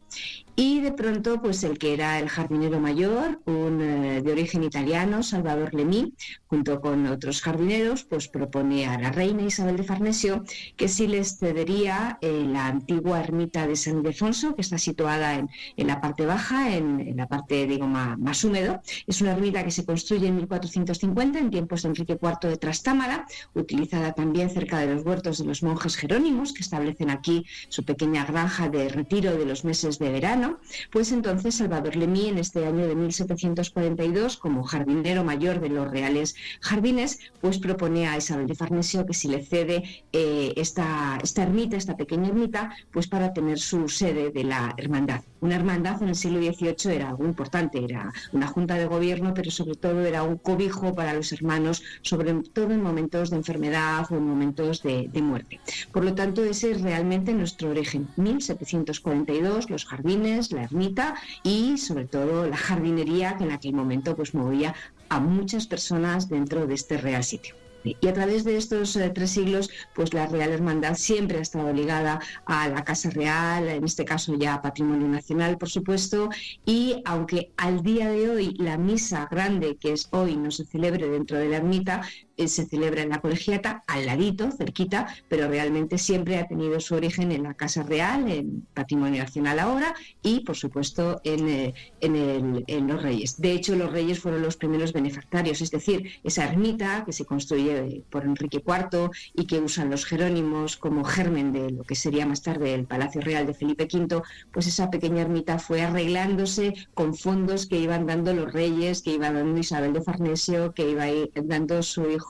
Y 0.55 0.81
de 0.81 0.91
pronto 0.91 1.41
pues 1.41 1.63
el 1.63 1.77
que 1.79 1.93
era 1.93 2.19
el 2.19 2.29
jardinero 2.29 2.79
mayor, 2.79 3.41
un 3.45 3.81
eh, 3.81 4.21
de 4.21 4.31
origen 4.31 4.63
italiano, 4.63 5.23
Salvador 5.23 5.73
Lemí, 5.73 6.13
junto 6.55 6.79
con 6.79 7.05
otros 7.07 7.41
jardineros, 7.41 8.05
pues 8.05 8.29
propone 8.29 8.87
a 8.87 8.97
la 8.97 9.11
reina 9.11 9.43
Isabel 9.43 9.75
de 9.75 9.83
Farnesio 9.83 10.45
que 10.77 10.87
si 10.87 11.05
les 11.05 11.37
cedería 11.37 12.17
eh, 12.21 12.45
la 12.47 12.67
antigua 12.67 13.19
ermita 13.19 13.67
de 13.67 13.75
San 13.75 13.97
Ildefonso, 13.97 14.55
que 14.55 14.61
está 14.61 14.77
situada 14.77 15.35
en, 15.35 15.49
la 15.75 15.99
parte 15.99 16.25
baja, 16.25 16.73
en, 16.73 17.17
la 17.17 17.27
parte 17.27 17.67
digo 17.67 17.87
más, 17.87 18.41
húmedo. 18.45 18.81
Es 19.05 19.19
una 19.19 19.31
ermita 19.33 19.65
que 19.65 19.71
se 19.71 19.83
construye 19.83 20.27
en 20.27 20.37
1450 20.37 21.39
en 21.39 21.49
tiempos 21.49 21.83
de 21.83 21.89
Enrique 21.89 22.17
IV 22.21 22.49
de 22.49 22.55
Trastámara, 22.55 23.25
utilizada 23.53 24.13
también 24.13 24.49
cerca 24.49 24.79
de 24.79 24.87
los 24.93 25.05
huertos 25.05 25.39
de 25.39 25.45
los 25.45 25.61
monjes 25.61 25.97
jerónimos 25.97 26.53
que 26.53 26.61
establecen 26.61 27.09
aquí 27.09 27.45
su 27.67 27.83
pequeña 27.83 28.23
granja 28.23 28.69
de 28.69 28.87
retiro 28.87 29.35
de 29.35 29.45
los 29.45 29.65
meses 29.65 29.99
de 29.99 30.09
verano. 30.09 30.59
Pues 30.89 31.11
entonces 31.11 31.55
Salvador 31.55 31.97
Lemí 31.97 32.29
en 32.29 32.37
este 32.37 32.65
año 32.65 32.87
de 32.87 32.95
1742 32.95 34.37
como 34.37 34.63
jardinero 34.63 35.25
mayor 35.25 35.59
de 35.59 35.69
los 35.69 35.91
reales 35.91 36.35
Jardines, 36.61 37.19
pues 37.41 37.57
propone 37.57 38.07
a 38.07 38.17
Isabel 38.17 38.47
de 38.47 38.55
Farnesio 38.55 39.05
que 39.05 39.13
si 39.13 39.27
le 39.27 39.43
cede 39.43 39.83
eh, 40.11 40.53
esta, 40.55 41.19
ermita, 41.37 41.77
esta 41.77 41.95
pequeña 41.97 42.29
ermita, 42.29 42.75
pues 42.91 43.07
para 43.07 43.33
tener 43.33 43.59
su 43.59 43.87
sede 43.87 44.31
de 44.31 44.43
la 44.43 44.73
hermandad. 44.77 45.21
Una 45.41 45.55
hermandad 45.55 46.01
en 46.01 46.09
el 46.09 46.15
siglo 46.15 46.39
XVIII 46.39 46.95
era 46.95 47.09
algo 47.09 47.25
importante, 47.25 47.83
era 47.83 48.11
una 48.31 48.47
junta 48.47 48.75
de 48.75 48.85
gobierno, 48.85 49.33
pero 49.33 49.51
sobre 49.51 49.75
todo 49.75 50.03
era 50.05 50.23
un 50.23 50.37
cobijo 50.37 50.95
para 50.95 51.13
los 51.13 51.31
hermanos, 51.31 51.83
sobre 52.01 52.33
todo 52.33 52.71
en 52.71 52.81
momentos 52.81 53.29
de 53.29 53.37
enfermedad 53.37 54.05
o 54.09 54.15
en 54.15 54.27
momentos 54.27 54.81
de, 54.81 55.07
de 55.11 55.21
muerte. 55.21 55.59
Por 55.91 56.03
lo 56.03 56.15
tanto, 56.15 56.43
ese 56.43 56.71
es 56.71 56.81
realmente 56.81 57.33
nuestro 57.33 57.69
origen. 57.69 58.07
1742, 58.15 59.69
los 59.69 59.85
jardines, 59.85 60.51
la 60.51 60.63
ermita 60.63 61.15
y 61.43 61.77
sobre 61.77 62.05
todo 62.05 62.47
la 62.47 62.57
jardinería 62.57 63.37
que 63.37 63.43
en 63.43 63.51
aquel 63.51 63.73
momento 63.73 64.15
pues 64.15 64.33
movía 64.33 64.75
a 65.15 65.19
muchas 65.19 65.67
personas 65.67 66.29
dentro 66.29 66.67
de 66.67 66.75
este 66.75 66.97
real 66.97 67.23
sitio. 67.23 67.55
Y 67.85 68.07
a 68.07 68.13
través 68.13 68.43
de 68.43 68.57
estos 68.57 68.95
eh, 68.95 69.11
tres 69.13 69.31
siglos, 69.31 69.69
pues 69.93 70.13
la 70.13 70.25
Real 70.25 70.51
Hermandad 70.51 70.95
siempre 70.95 71.37
ha 71.37 71.41
estado 71.41 71.71
ligada 71.71 72.19
a 72.45 72.67
la 72.67 72.83
Casa 72.83 73.11
Real, 73.11 73.67
en 73.67 73.83
este 73.83 74.05
caso 74.05 74.35
ya 74.35 74.61
Patrimonio 74.61 75.07
Nacional, 75.07 75.57
por 75.57 75.69
supuesto, 75.69 76.29
y 76.65 77.01
aunque 77.05 77.51
al 77.57 77.83
día 77.83 78.09
de 78.09 78.29
hoy 78.29 78.55
la 78.57 78.77
misa 78.77 79.27
grande 79.29 79.77
que 79.77 79.93
es 79.93 80.07
hoy 80.11 80.35
no 80.35 80.49
se 80.49 80.65
celebre 80.65 81.07
dentro 81.07 81.37
de 81.37 81.49
la 81.49 81.57
ermita, 81.57 82.01
eh, 82.37 82.47
se 82.47 82.65
celebra 82.65 83.01
en 83.01 83.09
la 83.09 83.21
colegiata, 83.21 83.83
al 83.87 84.05
ladito, 84.05 84.51
cerquita, 84.51 85.07
pero 85.29 85.47
realmente 85.47 85.97
siempre 85.97 86.37
ha 86.37 86.47
tenido 86.47 86.79
su 86.79 86.95
origen 86.95 87.31
en 87.31 87.43
la 87.43 87.53
Casa 87.53 87.83
Real, 87.83 88.29
en 88.29 88.67
Patrimonio 88.73 89.23
Nacional 89.23 89.59
ahora, 89.59 89.95
y 90.21 90.41
por 90.41 90.55
supuesto 90.57 91.21
en, 91.23 91.47
eh, 91.47 91.73
en, 92.01 92.87
los 92.87 93.01
Reyes. 93.01 93.37
De 93.39 93.53
hecho, 93.53 93.75
los 93.75 93.91
Reyes 93.91 94.19
fueron 94.19 94.41
los 94.41 94.57
primeros 94.57 94.91
benefactarios, 94.91 95.61
es 95.61 95.71
decir, 95.71 96.11
esa 96.23 96.43
ermita 96.43 97.03
que 97.05 97.13
se 97.13 97.25
construye 97.25 98.03
por 98.09 98.25
Enrique 98.25 98.61
IV 98.65 99.09
y 99.33 99.45
que 99.47 99.59
usan 99.59 99.89
los 99.89 100.05
Jerónimos 100.05 100.77
como 100.77 101.03
germen 101.03 101.51
de 101.53 101.71
lo 101.71 101.83
que 101.83 101.95
sería 101.95 102.25
más 102.25 102.41
tarde 102.41 102.73
el 102.73 102.85
Palacio 102.85 103.21
Real 103.21 103.47
de 103.47 103.53
Felipe 103.53 103.87
V, 103.91 104.21
pues 104.51 104.67
esa 104.67 104.89
pequeña 104.89 105.21
ermita 105.21 105.57
fue 105.57 105.81
arreglándose 105.81 106.73
con 106.93 107.15
fondos 107.15 107.65
que 107.65 107.79
iban 107.79 108.05
dando 108.05 108.33
los 108.33 108.51
Reyes, 108.51 109.01
que 109.01 109.13
iba 109.13 109.31
dando 109.31 109.59
Isabel 109.59 109.93
de 109.93 110.01
Farnesio, 110.01 110.73
que 110.73 110.89
iba 110.89 111.05
dando 111.43 111.81
su 111.81 112.09
hijo 112.09 112.24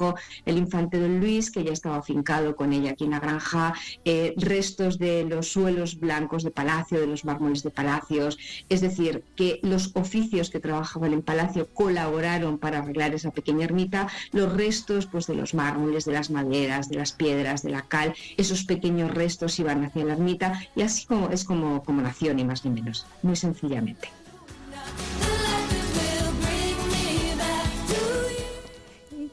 el 0.46 0.58
infante 0.58 1.00
don 1.00 1.20
Luis, 1.20 1.52
que 1.52 1.64
ya 1.64 1.72
estaba 1.72 1.98
afincado 1.98 2.56
con 2.56 2.74
ella 2.74 2.92
aquí 2.92 3.06
en 3.06 3.12
la 3.12 3.20
granja, 3.20 3.74
eh, 4.04 4.34
restos 4.38 4.98
de 4.98 5.24
los 5.24 5.52
suelos 5.52 6.00
blancos 6.00 6.44
de 6.44 6.52
palacio, 6.52 7.00
de 7.00 7.08
los 7.08 7.26
mármoles 7.26 7.64
de 7.64 7.72
palacios, 7.72 8.38
es 8.70 8.82
decir, 8.82 9.24
que 9.36 9.60
los 9.64 9.92
oficios 9.96 10.50
que 10.50 10.60
trabajaban 10.60 11.14
en 11.14 11.22
palacio 11.22 11.68
colaboraron 11.74 12.58
para 12.58 12.80
arreglar 12.80 13.14
esa 13.14 13.32
pequeña 13.32 13.66
ermita, 13.66 14.08
los 14.32 14.52
restos 14.52 15.06
pues 15.06 15.28
de 15.28 15.36
los 15.36 15.54
mármoles, 15.54 16.06
de 16.06 16.14
las 16.14 16.30
maderas, 16.30 16.90
de 16.90 16.98
las 16.98 17.12
piedras, 17.12 17.64
de 17.64 17.70
la 17.72 17.84
cal, 17.84 18.14
esos 18.38 18.66
pequeños 18.66 19.12
restos 19.12 19.60
iban 19.60 19.84
hacia 19.84 20.06
la 20.06 20.14
ermita 20.14 20.62
y 20.76 20.82
así 20.82 21.08
es 21.32 21.44
como, 21.44 21.84
como 21.84 22.02
nació 22.02 22.34
ni 22.34 22.44
más 22.44 22.66
ni 22.66 22.72
menos, 22.72 23.06
muy 23.22 23.36
sencillamente. 23.36 24.10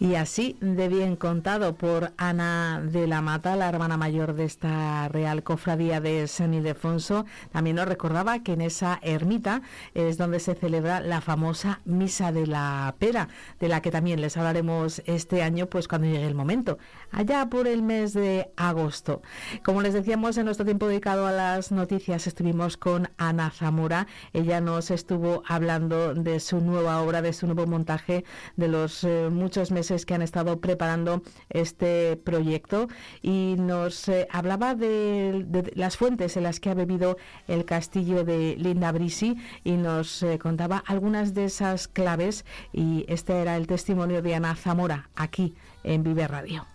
Y 0.03 0.17
así, 0.17 0.57
de 0.61 0.89
bien 0.89 1.15
contado 1.15 1.77
por 1.77 2.13
Ana 2.17 2.83
de 2.85 3.07
la 3.07 3.23
Mata, 3.23 3.55
la 3.55 3.69
hermana 3.69 3.97
mayor 3.97 4.35
de 4.35 4.47
esta 4.47 5.07
Real 5.07 5.45
Cofradía 5.45 6.01
de 6.01 6.27
San 6.27 6.55
Ildefonso, 6.55 7.25
también 7.53 7.77
nos 7.77 7.87
recordaba 7.87 8.41
que 8.41 8.55
en 8.55 8.63
esa 8.63 8.99
ermita 9.03 9.63
es 9.95 10.19
donde 10.19 10.41
se 10.41 10.57
celebra 10.57 10.99
la 10.99 11.21
famosa 11.21 11.83
Misa 11.85 12.33
de 12.33 12.49
la 12.49 12.97
Pera, 12.99 13.29
de 13.61 13.69
la 13.69 13.81
que 13.81 13.93
también 13.93 14.21
les 14.21 14.37
hablaremos 14.37 15.03
este 15.07 15.41
año, 15.41 15.67
pues 15.67 15.87
cuando 15.87 16.09
llegue 16.09 16.27
el 16.27 16.35
momento, 16.35 16.79
allá 17.13 17.49
por 17.49 17.69
el 17.69 17.83
mes 17.83 18.13
de 18.13 18.51
agosto. 18.57 19.23
Como 19.65 19.83
les 19.83 19.95
decíamos, 19.95 20.37
en 20.37 20.47
nuestro 20.47 20.67
tiempo 20.67 20.89
dedicado 20.89 21.29
a 21.29 21.33
las 21.33 21.71
noticias 21.71 22.27
estuvimos 22.27 22.77
con 22.77 23.09
Ana 23.19 23.51
Zamora. 23.51 24.09
Ella 24.33 24.61
nos 24.61 24.91
estuvo 24.91 25.45
hablando 25.47 26.13
de 26.13 26.41
su 26.41 26.61
nueva 26.61 27.01
obra, 27.03 27.23
de 27.23 27.33
su 27.33 27.47
nuevo 27.47 27.69
montaje, 27.69 28.25
de 28.57 28.67
los 28.67 29.05
eh, 29.05 29.29
muchos 29.31 29.71
meses 29.71 29.92
que 30.07 30.15
han 30.15 30.23
estado 30.23 30.61
preparando 30.61 31.23
este 31.51 32.17
proyecto 32.17 32.89
y 33.21 33.57
nos 33.59 34.09
eh, 34.09 34.27
hablaba 34.31 34.75
de, 34.75 35.71
las 35.75 35.97
fuentes 35.97 36.37
en 36.37 36.45
las 36.45 36.61
que 36.61 36.71
ha 36.71 36.75
bebido 36.75 37.17
el 37.49 37.65
castillo 37.65 38.25
de 38.25 38.57
Linda 38.59 38.91
Brisi 38.93 39.37
y 39.65 39.73
nos 39.73 40.23
eh, 40.23 40.39
contaba 40.39 40.83
algunas 40.87 41.35
de 41.35 41.45
esas 41.45 41.89
claves 41.89 42.45
y 42.73 43.05
este 43.09 43.41
era 43.41 43.57
el 43.57 43.67
testimonio 43.67 44.23
de 44.23 44.35
Ana 44.35 44.57
Zamora 44.57 45.11
aquí 45.15 45.55
en 45.85 46.03
Vive 46.03 46.27
Radio 46.27 46.67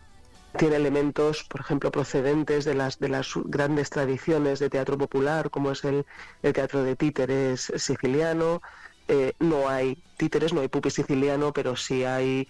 tiene 0.57 0.77
elementos, 0.77 1.43
por 1.43 1.61
ejemplo, 1.61 1.91
procedentes 1.91 2.65
de 2.65 2.73
las, 2.73 2.97
de 2.97 3.09
las 3.09 3.33
grandes 3.45 3.91
tradiciones 3.91 4.57
de 4.57 4.71
teatro 4.71 4.97
popular, 4.97 5.51
como 5.51 5.71
es 5.71 5.83
el, 5.83 6.03
el 6.41 6.53
teatro 6.53 6.83
de 6.83 6.95
títeres 6.95 7.71
siciliano. 7.75 8.63
Eh, 9.07 9.33
no 9.39 9.69
hay 9.69 9.97
títeres, 10.17 10.53
no 10.53 10.61
hay 10.61 10.67
pupi 10.67 10.89
siciliano, 10.89 11.53
pero 11.53 11.75
sí 11.75 12.03
hay 12.03 12.47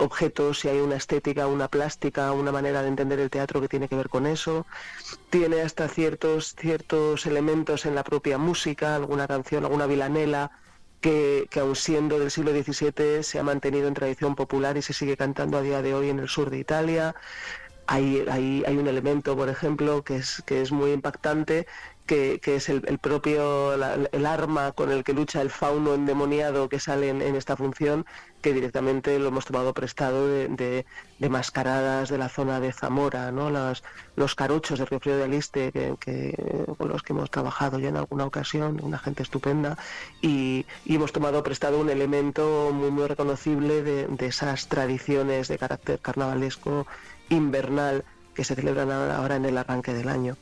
objetos, 0.00 0.60
si 0.60 0.68
hay 0.68 0.78
una 0.80 0.96
estética, 0.96 1.46
una 1.46 1.68
plástica, 1.68 2.32
una 2.32 2.52
manera 2.52 2.82
de 2.82 2.88
entender 2.88 3.20
el 3.20 3.30
teatro 3.30 3.60
que 3.60 3.68
tiene 3.68 3.88
que 3.88 3.96
ver 3.96 4.08
con 4.08 4.26
eso. 4.26 4.66
Tiene 5.30 5.62
hasta 5.62 5.88
ciertos, 5.88 6.54
ciertos 6.56 7.26
elementos 7.26 7.86
en 7.86 7.94
la 7.94 8.04
propia 8.04 8.38
música, 8.38 8.96
alguna 8.96 9.26
canción, 9.28 9.64
alguna 9.64 9.86
vilanela, 9.86 10.50
que, 11.00 11.46
que 11.50 11.60
aun 11.60 11.76
siendo 11.76 12.18
del 12.18 12.30
siglo 12.30 12.52
XVII 12.52 13.22
se 13.22 13.38
ha 13.38 13.42
mantenido 13.42 13.88
en 13.88 13.94
tradición 13.94 14.34
popular 14.34 14.76
y 14.76 14.82
se 14.82 14.92
sigue 14.92 15.16
cantando 15.16 15.58
a 15.58 15.62
día 15.62 15.82
de 15.82 15.94
hoy 15.94 16.10
en 16.10 16.18
el 16.18 16.28
sur 16.28 16.50
de 16.50 16.58
Italia. 16.58 17.14
Hay, 17.86 18.24
hay, 18.30 18.62
hay 18.66 18.76
un 18.76 18.86
elemento, 18.86 19.36
por 19.36 19.48
ejemplo, 19.48 20.04
que 20.04 20.16
es, 20.16 20.42
que 20.46 20.62
es 20.62 20.70
muy 20.70 20.92
impactante, 20.92 21.66
que, 22.10 22.56
es 22.56 22.68
el, 22.68 22.80
propio 22.98 23.72
el 23.72 24.26
arma 24.26 24.72
con 24.72 24.90
el 24.90 25.04
que 25.04 25.12
lucha 25.12 25.40
el 25.42 25.48
fauno 25.50 25.94
endemoniado 25.94 26.68
que 26.68 26.80
sale 26.80 27.08
en, 27.08 27.22
esta 27.36 27.56
función, 27.56 28.04
que 28.42 28.52
directamente 28.52 29.16
lo 29.20 29.28
hemos 29.28 29.44
tomado 29.44 29.72
prestado 29.74 30.26
de, 30.26 30.84
mascaradas 31.28 32.08
de 32.08 32.18
la 32.18 32.28
zona 32.28 32.58
de 32.58 32.72
Zamora, 32.72 33.30
¿no? 33.30 33.48
Las- 33.50 33.84
los 34.16 34.34
carochos 34.34 34.80
de 34.80 34.86
Río 34.86 34.98
Frío 34.98 35.16
de 35.18 35.24
Aliste, 35.24 35.70
que, 35.70 36.34
con 36.76 36.88
los 36.88 37.02
que 37.04 37.12
hemos 37.12 37.30
trabajado 37.30 37.78
ya 37.78 37.90
en 37.90 37.96
alguna 37.96 38.24
ocasión, 38.26 38.80
una 38.82 38.98
gente 38.98 39.22
estupenda, 39.22 39.78
y, 40.20 40.66
y 40.84 40.96
hemos 40.96 41.12
tomado 41.12 41.44
prestado 41.44 41.78
un 41.78 41.90
elemento 41.90 42.70
muy, 42.72 42.90
muy 42.90 43.06
reconocible 43.06 43.82
de, 43.82 44.08
de 44.08 44.26
esas 44.26 44.66
tradiciones 44.66 45.46
de 45.46 45.58
carácter 45.58 46.00
carnavalesco 46.00 46.88
invernal 47.28 48.04
que 48.34 48.42
se 48.42 48.56
celebran 48.56 48.90
ahora 48.90 49.36
en 49.36 49.44
el 49.44 49.56
arranque 49.56 49.94
del 49.94 50.08
año. 50.08 50.36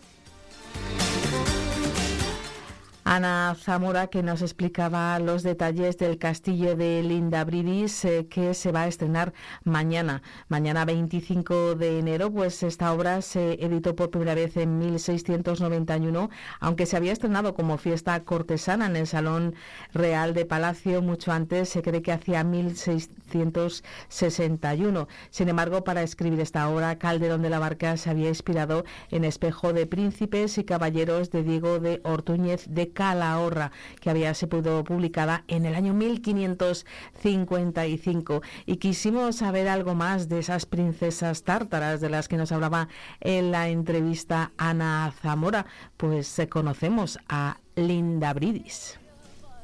Ana 3.10 3.56
Zamora 3.58 4.08
que 4.08 4.22
nos 4.22 4.42
explicaba 4.42 5.18
los 5.18 5.42
detalles 5.42 5.96
del 5.96 6.18
castillo 6.18 6.76
de 6.76 7.02
Linda 7.02 7.42
Bridis 7.42 8.04
eh, 8.04 8.26
que 8.28 8.52
se 8.52 8.70
va 8.70 8.82
a 8.82 8.86
estrenar 8.86 9.32
mañana. 9.64 10.20
Mañana 10.48 10.84
25 10.84 11.74
de 11.74 12.00
enero, 12.00 12.30
pues 12.30 12.62
esta 12.62 12.92
obra 12.92 13.22
se 13.22 13.54
editó 13.64 13.96
por 13.96 14.10
primera 14.10 14.34
vez 14.34 14.58
en 14.58 14.78
1691, 14.78 16.28
aunque 16.60 16.84
se 16.84 16.98
había 16.98 17.14
estrenado 17.14 17.54
como 17.54 17.78
fiesta 17.78 18.22
cortesana 18.24 18.84
en 18.84 18.96
el 18.96 19.06
Salón 19.06 19.54
Real 19.94 20.34
de 20.34 20.44
Palacio 20.44 21.00
mucho 21.00 21.32
antes, 21.32 21.70
se 21.70 21.80
cree 21.80 22.02
que 22.02 22.12
hacia 22.12 22.44
1661. 22.44 25.08
Sin 25.30 25.48
embargo, 25.48 25.82
para 25.82 26.02
escribir 26.02 26.40
esta 26.40 26.68
obra, 26.68 26.98
Calderón 26.98 27.40
de 27.40 27.48
la 27.48 27.58
Barca 27.58 27.96
se 27.96 28.10
había 28.10 28.28
inspirado 28.28 28.84
en 29.10 29.24
Espejo 29.24 29.72
de 29.72 29.86
Príncipes 29.86 30.58
y 30.58 30.64
Caballeros 30.64 31.30
de 31.30 31.42
Diego 31.42 31.78
de 31.78 32.02
Ortúñez 32.04 32.66
de 32.68 32.97
Calahorra, 32.98 33.70
que 34.00 34.10
había 34.10 34.34
sido 34.34 34.82
publicada 34.82 35.44
en 35.46 35.66
el 35.66 35.76
año 35.76 35.94
1555. 35.94 38.42
Y 38.66 38.78
quisimos 38.78 39.36
saber 39.36 39.68
algo 39.68 39.94
más 39.94 40.28
de 40.28 40.40
esas 40.40 40.66
princesas 40.66 41.44
tártaras 41.44 42.00
de 42.00 42.10
las 42.10 42.26
que 42.26 42.36
nos 42.36 42.50
hablaba 42.50 42.88
en 43.20 43.52
la 43.52 43.68
entrevista 43.68 44.50
Ana 44.56 45.12
Zamora. 45.22 45.66
Pues 45.96 46.36
eh, 46.40 46.48
conocemos 46.48 47.20
a 47.28 47.58
Linda 47.76 48.34
Bridis. 48.34 48.98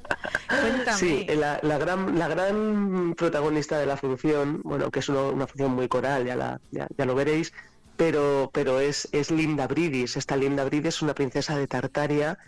Cuéntame. 0.49 0.97
Sí, 0.97 1.27
la, 1.35 1.59
la 1.63 1.79
gran, 1.79 2.17
la 2.17 2.29
gran 2.29 3.15
protagonista 3.17 3.79
de 3.79 3.87
la 3.87 3.97
función, 3.97 4.61
bueno, 4.63 4.93
que 4.93 5.01
es 5.01 5.09
una, 5.09 5.23
una 5.23 5.49
función 5.49 5.73
muy 5.73 5.89
coral, 5.89 6.25
ya, 6.25 6.37
la, 6.37 6.61
ya, 6.71 6.87
ya 6.97 7.05
lo 7.05 7.17
veréis, 7.17 7.53
pero, 7.97 8.49
pero 8.53 8.79
es, 8.79 9.09
es 9.11 9.33
Linda 9.33 9.67
Bridis. 9.67 10.17
Esta 10.17 10.37
Linda 10.37 10.63
Bridis 10.65 10.95
es 10.95 11.03
una 11.03 11.15
princesa 11.15 11.57
de 11.57 11.67
Tartaria 11.67 12.39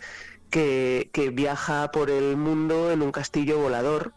que, 0.50 1.10
viaja 1.32 1.90
por 1.90 2.10
el 2.10 2.36
mundo 2.36 2.90
en 2.90 3.02
un 3.02 3.12
castillo 3.12 3.58
volador. 3.58 4.12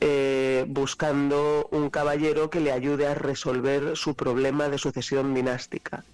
eh, 0.00 0.64
buscando 0.68 1.68
un 1.72 1.90
caballero 1.90 2.50
que 2.50 2.60
le 2.60 2.70
ayude 2.70 3.08
a 3.08 3.14
resolver 3.14 3.96
su 3.96 4.14
problema 4.14 4.68
de 4.68 4.78
sucesión 4.78 5.34
dinástica. 5.34 6.04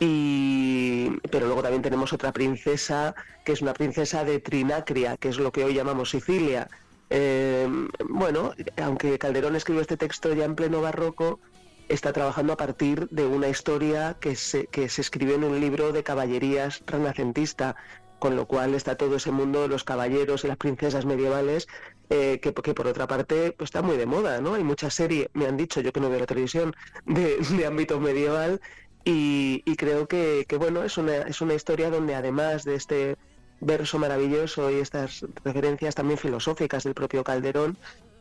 Y, 0.00 1.10
pero 1.30 1.46
luego 1.46 1.62
también 1.62 1.82
tenemos 1.82 2.12
otra 2.12 2.32
princesa, 2.32 3.14
que 3.44 3.52
es 3.52 3.62
una 3.62 3.74
princesa 3.74 4.22
de 4.24 4.38
Trinacria, 4.38 5.16
que 5.16 5.28
es 5.28 5.38
lo 5.38 5.50
que 5.50 5.64
hoy 5.64 5.74
llamamos 5.74 6.10
Sicilia. 6.10 6.68
Eh, 7.10 7.66
bueno, 8.08 8.52
aunque 8.76 9.18
Calderón 9.18 9.56
escribió 9.56 9.82
este 9.82 9.96
texto 9.96 10.32
ya 10.34 10.44
en 10.44 10.54
pleno 10.54 10.80
barroco, 10.80 11.40
está 11.88 12.12
trabajando 12.12 12.52
a 12.52 12.56
partir 12.56 13.08
de 13.08 13.26
una 13.26 13.48
historia 13.48 14.16
que 14.20 14.36
se, 14.36 14.66
que 14.66 14.88
se 14.88 15.00
escribió 15.00 15.34
en 15.34 15.44
un 15.44 15.58
libro 15.58 15.90
de 15.90 16.02
caballerías 16.02 16.82
renacentista, 16.86 17.74
con 18.18 18.36
lo 18.36 18.46
cual 18.46 18.74
está 18.74 18.96
todo 18.96 19.16
ese 19.16 19.30
mundo 19.30 19.62
de 19.62 19.68
los 19.68 19.84
caballeros 19.84 20.44
y 20.44 20.48
las 20.48 20.56
princesas 20.56 21.04
medievales, 21.04 21.68
eh, 22.10 22.40
que, 22.40 22.52
por 22.52 22.86
otra 22.86 23.06
parte 23.06 23.52
pues, 23.56 23.68
está 23.68 23.82
muy 23.82 23.96
de 23.96 24.06
moda, 24.06 24.40
¿no? 24.40 24.54
Hay 24.54 24.64
muchas 24.64 24.94
series, 24.94 25.28
me 25.34 25.46
han 25.46 25.56
dicho, 25.56 25.80
yo 25.80 25.92
que 25.92 26.00
no 26.00 26.10
veo 26.10 26.20
la 26.20 26.26
televisión, 26.26 26.74
de, 27.06 27.36
de 27.36 27.66
ámbito 27.66 28.00
medieval, 28.00 28.60
y, 29.04 29.62
creo 29.76 30.06
que, 30.06 30.44
que, 30.46 30.56
bueno, 30.56 30.82
es 30.82 30.98
una, 30.98 31.16
es 31.18 31.40
una 31.40 31.54
historia 31.54 31.88
donde 31.90 32.14
además 32.14 32.64
de 32.64 32.74
este 32.74 33.16
verso 33.60 33.98
maravilloso 33.98 34.70
y 34.70 34.80
estas 34.80 35.24
referencias 35.44 35.94
también 35.94 36.18
filosóficas 36.18 36.84
del 36.84 36.94
propio 36.94 37.24
Calderón, 37.24 37.78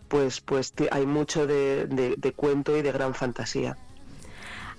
pues, 0.07 0.39
pues 0.39 0.73
hay 0.91 1.05
mucho 1.05 1.45
de- 1.45 1.87
de 1.87 2.31
cuento 2.31 2.77
y 2.77 2.81
de 2.81 2.91
gran 2.93 3.13
fantasía. 3.13 3.77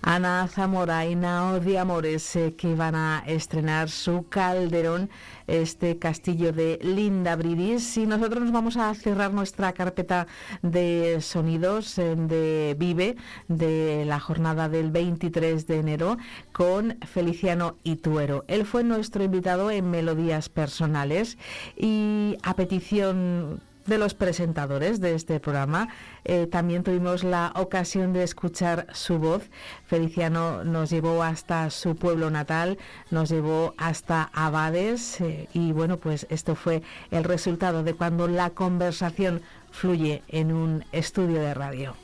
Ana 0.03 0.47
Zamora 0.49 1.05
y 1.07 1.17
Nao 1.17 1.61
de 1.61 1.79
Amores 1.79 2.39
que 2.57 2.75
van 2.75 2.95
a 2.95 3.25
estrenar 3.27 3.91
su 3.91 4.27
Calderón, 4.29 5.11
este 5.47 5.99
castillo 5.99 6.53
de 6.53 6.79
Linda 6.83 7.37
Bridis. 7.37 7.97
Y 7.97 8.07
nosotros 8.07 8.45
nos 8.45 8.53
vamos 8.53 8.77
a 8.77 8.95
cerrar 8.95 9.33
nuestra 9.33 9.73
carpeta 9.73 10.27
de 10.63 11.19
sonidos 11.21 11.99
eh, 11.99 12.15
de 12.17 12.77
Vive 12.79 13.17
de 13.49 14.05
la 14.07 14.21
jornada 14.21 14.69
del 14.69 14.91
23 14.91 15.67
de 15.67 15.79
enero 15.79 16.17
con 16.53 16.99
Feliciano 17.01 17.77
Ituero. 17.83 18.45
Él 18.49 18.65
fue 18.65 18.85
nuestro 18.85 19.25
invitado 19.25 19.71
en 19.71 19.91
Melodías 19.91 20.49
Personales 20.49 21.39
y 21.77 22.37
a 22.43 22.55
petición 22.55 23.61
de 23.89 23.99
los 23.99 24.15
presentadores 24.15 25.01
de 25.01 25.15
este 25.15 25.41
programa. 25.41 25.89
Eh, 26.25 26.47
también 26.47 26.85
tuvimos 26.85 27.25
la 27.25 27.53
ocasión 27.57 28.13
de 28.13 28.23
escuchar 28.23 28.87
su 28.93 29.19
voz. 29.19 29.43
Feliciano 29.87 30.63
nos 30.65 30.91
llevó 30.91 31.23
hasta 31.23 31.71
su 31.71 31.97
pueblo 31.97 32.31
natal, 32.31 32.79
nos 33.11 33.31
llevó 33.31 33.75
hasta 33.79 34.31
Abades 34.33 35.21
eh, 35.21 35.49
y 35.53 35.73
bueno, 35.73 35.97
pues 35.97 36.27
esto 36.31 36.55
fue 36.55 36.83
el 37.11 37.25
resultado 37.25 37.83
de 37.83 37.95
cuando 37.95 38.29
la 38.29 38.51
conversación 38.51 39.43
fluye 39.71 40.23
en 40.29 40.53
un 40.53 40.85
estudio 40.93 41.41
de 41.41 41.55
radio. 41.55 41.97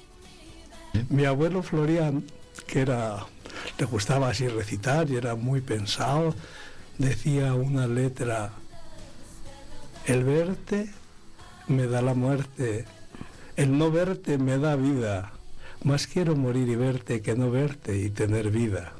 Mi 1.08 1.24
abuelo 1.24 1.62
Florian, 1.62 2.24
que 2.66 2.80
era, 2.80 3.26
le 3.78 3.84
gustaba 3.84 4.30
así 4.30 4.48
recitar 4.48 5.10
y 5.10 5.16
era 5.16 5.34
muy 5.34 5.60
pensado, 5.60 6.34
decía 6.98 7.54
una 7.54 7.86
letra, 7.86 8.52
el 10.06 10.24
verte 10.24 10.88
me 11.68 11.87
da 11.87 12.03
la 12.03 12.14
muerte, 12.14 12.85
el 13.57 13.77
no 13.77 13.90
verte 13.90 14.38
me 14.38 14.59
da 14.59 14.77
vida, 14.77 15.33
más 15.83 16.07
quiero 16.07 16.35
morir 16.37 16.68
y 16.68 16.77
verte 16.77 17.22
que 17.22 17.35
no 17.37 17.50
verte 17.50 17.96
y 17.98 18.11
tener 18.11 18.50
vida. 18.50 18.92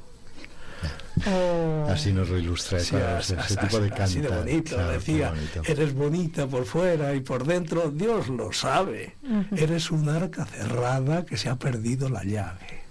Así 1.89 2.13
nos 2.13 2.29
lo 2.29 2.39
ilustra 2.39 2.79
Sí, 2.81 2.97
ese, 2.97 3.05
así, 3.05 3.33
ese 3.35 3.41
así- 3.41 3.57
tipo 3.57 3.79
de 3.81 3.89
así 3.93 4.21
de 4.21 4.29
bonito, 4.29 4.75
Claro, 4.75 4.93
decía, 4.93 5.31
bonito. 5.31 5.63
eres 5.67 5.95
bonita 5.95 6.47
por 6.47 6.65
fuera 6.67 7.15
y 7.15 7.21
por 7.21 7.45
dentro, 7.47 7.91
Dios 7.91 8.29
lo 8.29 8.53
sabe. 8.53 9.15
Eres 9.57 9.91
un 9.91 10.09
arca 10.09 10.45
cerrada 10.45 11.25
que 11.25 11.37
se 11.37 11.49
ha 11.49 11.57
perdido 11.57 12.09
la 12.09 12.25
llave. 12.25 12.83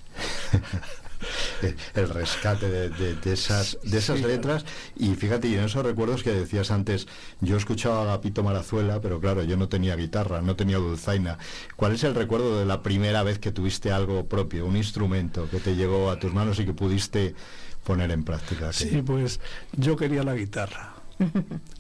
El 1.96 2.10
rescate 2.10 2.70
de, 2.70 2.90
de- 2.90 3.16
de 3.16 3.34
esas, 3.34 3.78
de 3.84 3.98
esas 3.98 4.20
Sí, 4.20 4.26
letras 4.26 4.66
y 4.96 5.16
fíjate, 5.16 5.48
y 5.48 5.56
en 5.56 5.64
esos 5.66 5.84
recuerdos 5.86 6.24
que 6.24 6.32
decías 6.34 6.72
antes, 6.72 7.08
yo 7.42 7.58
escuchaba 7.58 8.00
a 8.00 8.04
Agapito 8.04 8.44
Marazuela, 8.44 9.00
pero 9.02 9.20
claro, 9.20 9.44
yo 9.44 9.58
no 9.58 9.70
tenía 9.70 9.96
guitarra, 9.96 10.42
no 10.42 10.56
tenía 10.56 10.78
dulzaina. 10.78 11.38
¿Cuál 11.76 11.94
es 11.94 12.04
el 12.04 12.16
recuerdo 12.16 12.60
de 12.60 12.66
la 12.66 12.82
primera 12.84 13.24
vez 13.24 13.40
que 13.40 13.52
tuviste 13.52 13.92
algo 13.92 14.26
propio, 14.28 14.66
un 14.66 14.78
instrumento 14.78 15.50
que 15.50 15.60
te 15.60 15.76
llegó 15.76 16.10
a 16.12 16.20
tus 16.20 16.34
manos 16.34 16.60
y 16.60 16.66
que 16.66 16.74
pudiste 16.74 17.36
poner 17.84 18.12
en 18.12 18.24
práctica? 18.24 18.72
Sí, 18.74 19.02
pues 19.06 19.40
yo 19.74 19.96
quería 19.96 20.24
la 20.24 20.36
guitarra. 20.36 20.94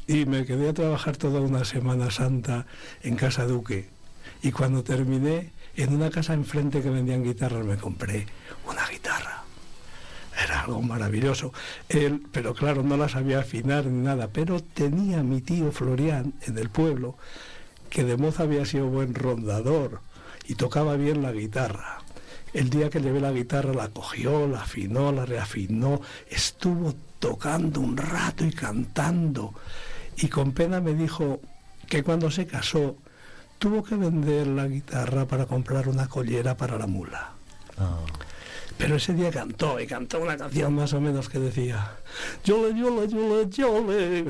Y 0.08 0.26
me 0.26 0.46
quedé 0.46 0.70
a 0.70 0.74
trabajar 0.74 1.16
toda 1.18 1.40
una 1.40 1.64
Semana 1.64 2.12
Santa 2.12 2.66
en 3.02 3.16
Casa 3.16 3.46
Duque. 3.46 3.90
Y 4.42 4.52
cuando 4.52 4.84
terminé, 4.84 5.52
en 5.76 5.94
una 5.94 6.10
casa 6.10 6.34
enfrente 6.34 6.82
que 6.82 6.90
vendían 6.90 7.24
guitarras, 7.24 7.66
me 7.66 7.78
compré 7.78 8.28
una 8.70 8.88
guitarra. 8.88 9.44
Era 10.44 10.62
algo 10.62 10.82
maravilloso. 10.82 11.54
Él, 11.90 12.24
pero 12.32 12.54
claro, 12.54 12.84
no 12.84 12.98
la 12.98 13.10
sabía 13.10 13.40
afinar 13.40 13.86
ni 13.86 14.04
nada. 14.04 14.30
Pero 14.32 14.62
tenía 14.62 15.24
mi 15.24 15.42
tío 15.42 15.72
Florian 15.72 16.34
en 16.42 16.58
el 16.58 16.70
pueblo, 16.70 17.16
que 17.90 18.04
de 18.04 18.18
moza 18.18 18.44
había 18.44 18.66
sido 18.66 18.88
buen 18.88 19.14
rondador 19.14 20.02
y 20.48 20.56
tocaba 20.56 20.96
bien 20.96 21.22
la 21.22 21.32
guitarra. 21.32 22.00
El 22.54 22.70
día 22.70 22.90
que 22.90 23.00
llevé 23.00 23.20
la 23.20 23.32
guitarra 23.32 23.74
la 23.74 23.90
cogió, 23.90 24.48
la 24.48 24.62
afinó, 24.62 25.12
la 25.12 25.26
reafinó, 25.26 26.02
estuvo 26.30 26.94
tocando 27.20 27.80
un 27.80 27.98
rato 27.98 28.46
y 28.46 28.52
cantando. 28.52 29.54
Y 30.18 30.28
con 30.28 30.52
pena 30.52 30.80
me 30.80 30.94
dijo 30.94 31.42
que 31.88 32.04
cuando 32.04 32.30
se 32.30 32.46
casó 32.46 32.98
tuvo 33.63 33.82
que 33.82 33.95
vender 33.95 34.45
la 34.47 34.67
guitarra 34.67 35.26
para 35.26 35.45
comprar 35.45 35.88
una 35.88 36.10
collera 36.10 36.58
para 36.58 36.78
la 36.78 36.86
mula. 36.86 37.32
Ah. 37.78 38.02
Pero 38.78 38.97
ese 38.97 39.13
día 39.13 39.32
cantó 39.32 39.80
y 39.80 39.88
cantó 39.88 40.19
una 40.19 40.36
canción 40.36 40.76
más 40.76 40.91
o 40.91 40.99
menos 40.99 41.30
que 41.30 41.39
decía 41.39 41.95
Yole, 42.43 42.78
yole, 42.78 43.07
yole, 43.07 43.47
yole 43.49 44.26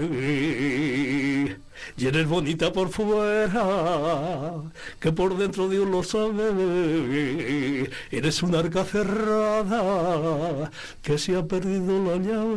Y 1.97 2.05
eres 2.05 2.27
bonita 2.27 2.71
por 2.71 2.89
fuera 2.89 4.53
Que 4.99 5.11
por 5.11 5.35
dentro 5.35 5.67
Dios 5.69 5.87
lo 5.87 6.03
sabe 6.03 7.89
Eres 8.11 8.43
una 8.43 8.59
arca 8.59 8.83
cerrada 8.83 10.69
Que 11.01 11.17
se 11.17 11.35
ha 11.35 11.43
perdido 11.43 12.03
la 12.03 12.17
llave 12.17 12.53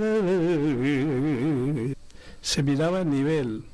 Se 2.42 2.62
miraba 2.62 3.00
el 3.00 3.10
nivel 3.10 3.64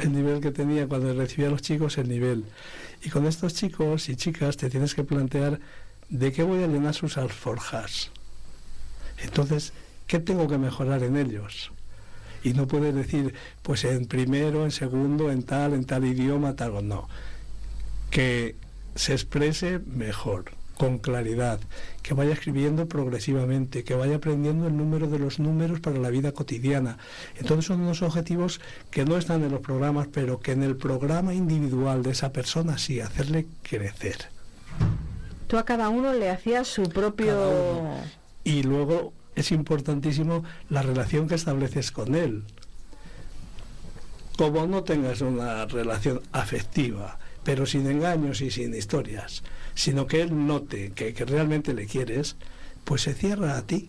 el 0.00 0.12
nivel 0.12 0.40
que 0.40 0.50
tenía 0.50 0.86
cuando 0.88 1.12
recibía 1.14 1.48
a 1.48 1.50
los 1.50 1.62
chicos, 1.62 1.98
el 1.98 2.08
nivel. 2.08 2.44
Y 3.02 3.10
con 3.10 3.26
estos 3.26 3.54
chicos 3.54 4.08
y 4.08 4.16
chicas 4.16 4.56
te 4.56 4.70
tienes 4.70 4.94
que 4.94 5.04
plantear 5.04 5.60
de 6.08 6.32
qué 6.32 6.42
voy 6.42 6.62
a 6.62 6.66
llenar 6.66 6.94
sus 6.94 7.16
alforjas. 7.18 8.10
Entonces, 9.22 9.72
¿qué 10.06 10.18
tengo 10.18 10.48
que 10.48 10.58
mejorar 10.58 11.02
en 11.02 11.16
ellos? 11.16 11.72
Y 12.42 12.54
no 12.54 12.66
puedes 12.66 12.94
decir, 12.94 13.34
pues 13.62 13.84
en 13.84 14.06
primero, 14.06 14.64
en 14.64 14.70
segundo, 14.70 15.30
en 15.30 15.42
tal, 15.42 15.74
en 15.74 15.84
tal 15.84 16.04
idioma, 16.04 16.56
tal 16.56 16.76
o 16.76 16.82
no. 16.82 17.08
Que 18.10 18.56
se 18.94 19.12
exprese 19.12 19.78
mejor, 19.80 20.52
con 20.80 20.96
claridad, 20.96 21.60
que 22.02 22.14
vaya 22.14 22.32
escribiendo 22.32 22.88
progresivamente, 22.88 23.84
que 23.84 23.94
vaya 23.94 24.16
aprendiendo 24.16 24.66
el 24.66 24.78
número 24.78 25.08
de 25.08 25.18
los 25.18 25.38
números 25.38 25.80
para 25.80 25.98
la 25.98 26.08
vida 26.08 26.32
cotidiana. 26.32 26.96
Entonces 27.36 27.66
son 27.66 27.82
unos 27.82 28.00
objetivos 28.00 28.62
que 28.90 29.04
no 29.04 29.18
están 29.18 29.44
en 29.44 29.50
los 29.50 29.60
programas, 29.60 30.08
pero 30.10 30.40
que 30.40 30.52
en 30.52 30.62
el 30.62 30.78
programa 30.78 31.34
individual 31.34 32.02
de 32.02 32.12
esa 32.12 32.32
persona 32.32 32.78
sí, 32.78 32.98
hacerle 32.98 33.46
crecer. 33.62 34.30
Tú 35.48 35.58
a 35.58 35.66
cada 35.66 35.90
uno 35.90 36.14
le 36.14 36.30
hacías 36.30 36.66
su 36.66 36.84
propio... 36.84 37.90
Y 38.42 38.62
luego 38.62 39.12
es 39.34 39.52
importantísimo 39.52 40.44
la 40.70 40.80
relación 40.80 41.28
que 41.28 41.34
estableces 41.34 41.92
con 41.92 42.14
él. 42.14 42.44
Como 44.38 44.66
no 44.66 44.82
tengas 44.82 45.20
una 45.20 45.66
relación 45.66 46.22
afectiva, 46.32 47.18
pero 47.44 47.66
sin 47.66 47.86
engaños 47.86 48.40
y 48.40 48.50
sin 48.50 48.74
historias, 48.74 49.42
sino 49.74 50.06
que 50.06 50.22
él 50.22 50.46
note 50.46 50.92
que, 50.92 51.14
que 51.14 51.24
realmente 51.24 51.74
le 51.74 51.86
quieres, 51.86 52.36
pues 52.84 53.02
se 53.02 53.14
cierra 53.14 53.56
a 53.56 53.62
ti. 53.62 53.88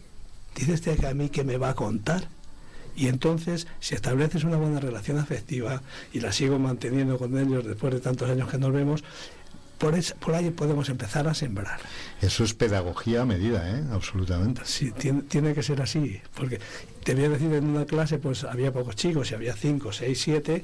Dices 0.55 0.81
que 0.81 1.07
a 1.07 1.13
mí 1.13 1.29
que 1.29 1.43
me 1.43 1.57
va 1.57 1.69
a 1.69 1.75
contar. 1.75 2.27
Y 2.95 3.07
entonces, 3.07 3.67
si 3.79 3.95
estableces 3.95 4.43
una 4.43 4.57
buena 4.57 4.79
relación 4.79 5.17
afectiva, 5.17 5.81
y 6.11 6.19
la 6.19 6.33
sigo 6.33 6.59
manteniendo 6.59 7.17
con 7.17 7.37
ellos 7.37 7.65
después 7.65 7.93
de 7.93 8.01
tantos 8.01 8.29
años 8.29 8.49
que 8.49 8.57
nos 8.57 8.73
vemos, 8.73 9.03
por, 9.77 9.95
por 10.19 10.35
ahí 10.35 10.51
podemos 10.51 10.89
empezar 10.89 11.27
a 11.27 11.33
sembrar. 11.33 11.79
Eso 12.21 12.43
es 12.43 12.53
pedagogía 12.53 13.23
a 13.23 13.25
medida, 13.25 13.67
¿eh? 13.77 13.83
absolutamente. 13.91 14.61
Sí, 14.65 14.91
tiene, 14.91 15.23
tiene, 15.23 15.53
que 15.55 15.63
ser 15.63 15.81
así, 15.81 16.21
porque 16.35 16.59
te 17.03 17.15
voy 17.15 17.23
a 17.23 17.29
decir, 17.29 17.51
en 17.53 17.65
una 17.65 17.85
clase 17.85 18.19
pues 18.19 18.43
había 18.43 18.71
pocos 18.71 18.95
chicos, 18.95 19.31
y 19.31 19.33
había 19.33 19.53
cinco, 19.53 19.91
seis, 19.91 20.21
siete, 20.21 20.63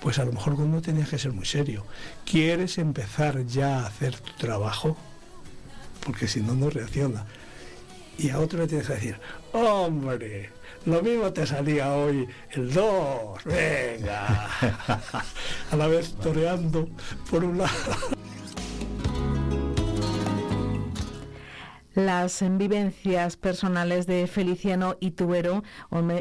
pues 0.00 0.18
a 0.18 0.24
lo 0.24 0.32
mejor 0.32 0.54
uno 0.54 0.80
tenía 0.80 1.04
que 1.04 1.18
ser 1.18 1.32
muy 1.32 1.44
serio. 1.44 1.84
¿Quieres 2.24 2.78
empezar 2.78 3.44
ya 3.46 3.80
a 3.80 3.86
hacer 3.86 4.18
tu 4.18 4.32
trabajo? 4.32 4.96
Porque 6.04 6.26
si 6.28 6.40
no, 6.40 6.54
no 6.54 6.70
reacciona. 6.70 7.26
Y 8.18 8.30
a 8.30 8.38
otro 8.38 8.58
le 8.58 8.66
tienes 8.66 8.86
que 8.86 8.94
decir, 8.94 9.16
hombre, 9.52 10.50
lo 10.86 11.02
mismo 11.02 11.32
te 11.32 11.46
salía 11.46 11.92
hoy 11.92 12.26
el 12.50 12.72
2, 12.72 13.44
venga. 13.44 14.50
a 15.70 15.76
la 15.76 15.86
vez 15.86 16.14
toreando 16.14 16.88
por 17.30 17.44
un 17.44 17.58
lado. 17.58 18.19
Las 22.06 22.42
vivencias 22.58 23.36
personales 23.36 24.06
de 24.06 24.26
Feliciano 24.26 24.96
Ituero, 25.00 25.62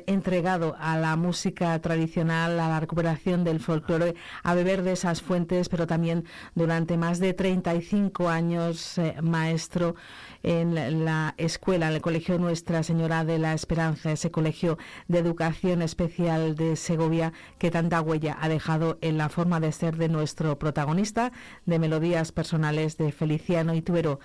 entregado 0.08 0.76
a 0.80 0.98
la 0.98 1.16
música 1.16 1.80
tradicional, 1.80 2.60
a 2.60 2.70
la 2.70 2.80
recuperación 2.80 3.44
del 3.44 3.60
folclore, 3.60 4.16
a 4.44 4.54
beber 4.56 4.84
de 4.84 4.94
esas 4.94 5.22
fuentes, 5.22 5.70
pero 5.70 5.88
también 5.88 6.26
durante 6.56 6.98
más 6.98 7.20
de 7.20 7.34
35 7.34 8.30
años 8.30 8.98
eh, 8.98 9.16
maestro 9.22 9.96
en 10.44 11.04
la 11.06 11.36
escuela, 11.38 11.90
en 11.90 11.96
el 11.96 12.02
Colegio 12.02 12.38
Nuestra 12.40 12.84
Señora 12.84 13.26
de 13.26 13.40
la 13.40 13.54
Esperanza, 13.54 14.12
ese 14.12 14.32
colegio 14.32 14.78
de 15.08 15.20
educación 15.20 15.82
especial 15.82 16.56
de 16.56 16.76
Segovia 16.76 17.34
que 17.58 17.72
tanta 17.72 18.02
huella 18.02 18.38
ha 18.40 18.48
dejado 18.48 18.98
en 19.02 19.18
la 19.18 19.30
forma 19.30 19.60
de 19.60 19.72
ser 19.72 19.98
de 19.98 20.10
nuestro 20.10 20.58
protagonista 20.58 21.32
de 21.66 21.80
melodías 21.80 22.32
personales 22.32 22.98
de 22.98 23.12
Feliciano 23.12 23.74
Ituero 23.74 24.20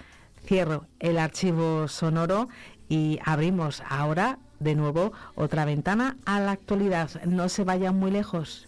cierro 0.45 0.87
el 1.01 1.19
archivo 1.19 1.89
sonoro 1.89 2.49
y 2.89 3.19
abrimos 3.25 3.83
ahora 3.89 4.39
de 4.61 4.75
nuevo 4.75 5.13
otra 5.35 5.65
ventana 5.65 6.17
a 6.25 6.41
la 6.41 6.53
actualidad. 6.53 7.11
No 7.25 7.49
se 7.49 7.65
vayan 7.65 7.97
muy 7.97 8.11
lejos. 8.11 8.67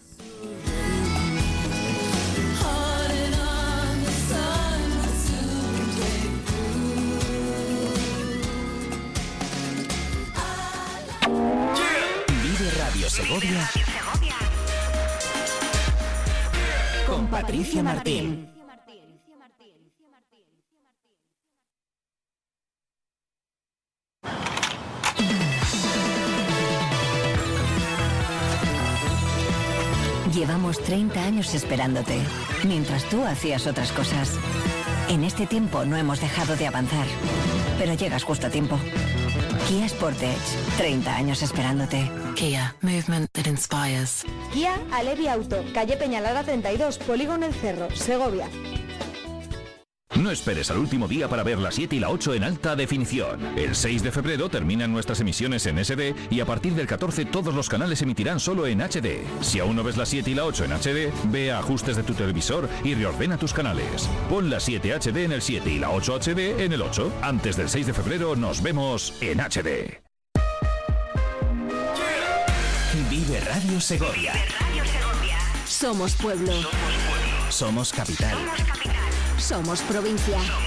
Vive 12.43 12.71
Radio 12.79 13.09
Segovia 13.09 13.69
con 17.07 17.27
Patricia 17.27 17.81
Martín. 17.81 18.56
Llevamos 30.33 30.79
30 30.83 31.23
años 31.23 31.53
esperándote, 31.55 32.19
mientras 32.65 33.03
tú 33.05 33.23
hacías 33.23 33.65
otras 33.65 33.91
cosas. 33.91 34.33
En 35.09 35.23
este 35.23 35.47
tiempo 35.47 35.85
no 35.85 35.95
hemos 35.95 36.19
dejado 36.19 36.55
de 36.55 36.67
avanzar, 36.67 37.07
pero 37.77 37.93
llegas 37.93 38.23
justo 38.23 38.47
a 38.47 38.49
tiempo. 38.49 38.77
Kia 39.67 39.87
Sportage, 39.87 40.37
30 40.77 41.15
años 41.15 41.41
esperándote. 41.41 42.09
Kia, 42.35 42.75
movement 42.81 43.29
that 43.33 43.47
inspires. 43.47 44.23
Kia 44.53 44.75
Alevi 44.91 45.27
Auto, 45.27 45.63
calle 45.73 45.97
Peñalada 45.97 46.43
32, 46.43 46.97
Polígono 46.99 47.45
El 47.45 47.53
Cerro, 47.53 47.89
Segovia. 47.95 48.47
No 50.17 50.31
esperes 50.31 50.71
al 50.71 50.79
último 50.79 51.07
día 51.07 51.27
para 51.27 51.43
ver 51.43 51.59
la 51.59 51.71
7 51.71 51.95
y 51.95 51.99
la 51.99 52.09
8 52.09 52.33
en 52.33 52.43
alta 52.43 52.75
definición. 52.75 53.39
El 53.55 53.75
6 53.75 54.01
de 54.01 54.11
febrero 54.11 54.49
terminan 54.49 54.91
nuestras 54.91 55.19
emisiones 55.19 55.65
en 55.67 55.83
SD 55.83 56.15
y 56.31 56.39
a 56.39 56.45
partir 56.45 56.73
del 56.73 56.87
14 56.87 57.25
todos 57.25 57.53
los 57.53 57.69
canales 57.69 58.01
emitirán 58.01 58.39
solo 58.39 58.65
en 58.65 58.81
HD. 58.81 59.21
Si 59.41 59.59
aún 59.59 59.75
no 59.75 59.83
ves 59.83 59.95
la 59.95 60.05
7 60.05 60.31
y 60.31 60.33
la 60.33 60.45
8 60.45 60.65
en 60.65 60.71
HD, 60.71 61.13
ve 61.31 61.51
a 61.51 61.59
ajustes 61.59 61.95
de 61.95 62.03
tu 62.03 62.13
televisor 62.13 62.67
y 62.83 62.95
reordena 62.95 63.37
tus 63.37 63.53
canales. 63.53 64.09
Pon 64.29 64.49
la 64.49 64.59
7 64.59 64.99
HD 64.99 65.17
en 65.25 65.33
el 65.33 65.41
7 65.41 65.69
y 65.69 65.79
la 65.79 65.91
8 65.91 66.19
HD 66.19 66.61
en 66.61 66.73
el 66.73 66.81
8. 66.81 67.13
Antes 67.21 67.55
del 67.55 67.69
6 67.69 67.87
de 67.87 67.93
febrero 67.93 68.35
nos 68.35 68.63
vemos 68.63 69.13
en 69.21 69.39
HD. 69.39 70.01
Vive 73.09 73.39
Radio 73.41 73.79
Segovia. 73.79 74.33
Somos 75.65 76.15
pueblo. 76.15 76.51
Somos 77.49 77.93
capital. 77.93 78.35
Somos 78.35 78.96
provincia. 79.81 80.66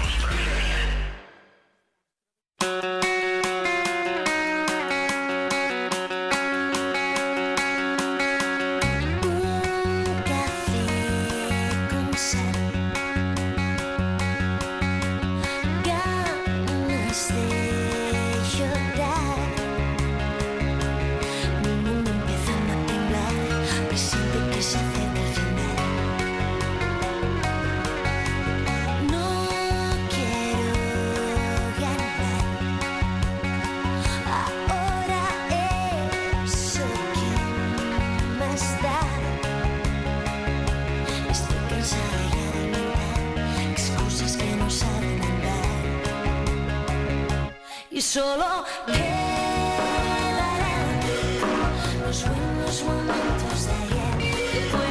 Los 52.70 52.84
buenos 52.84 53.04
momentos 53.04 54.89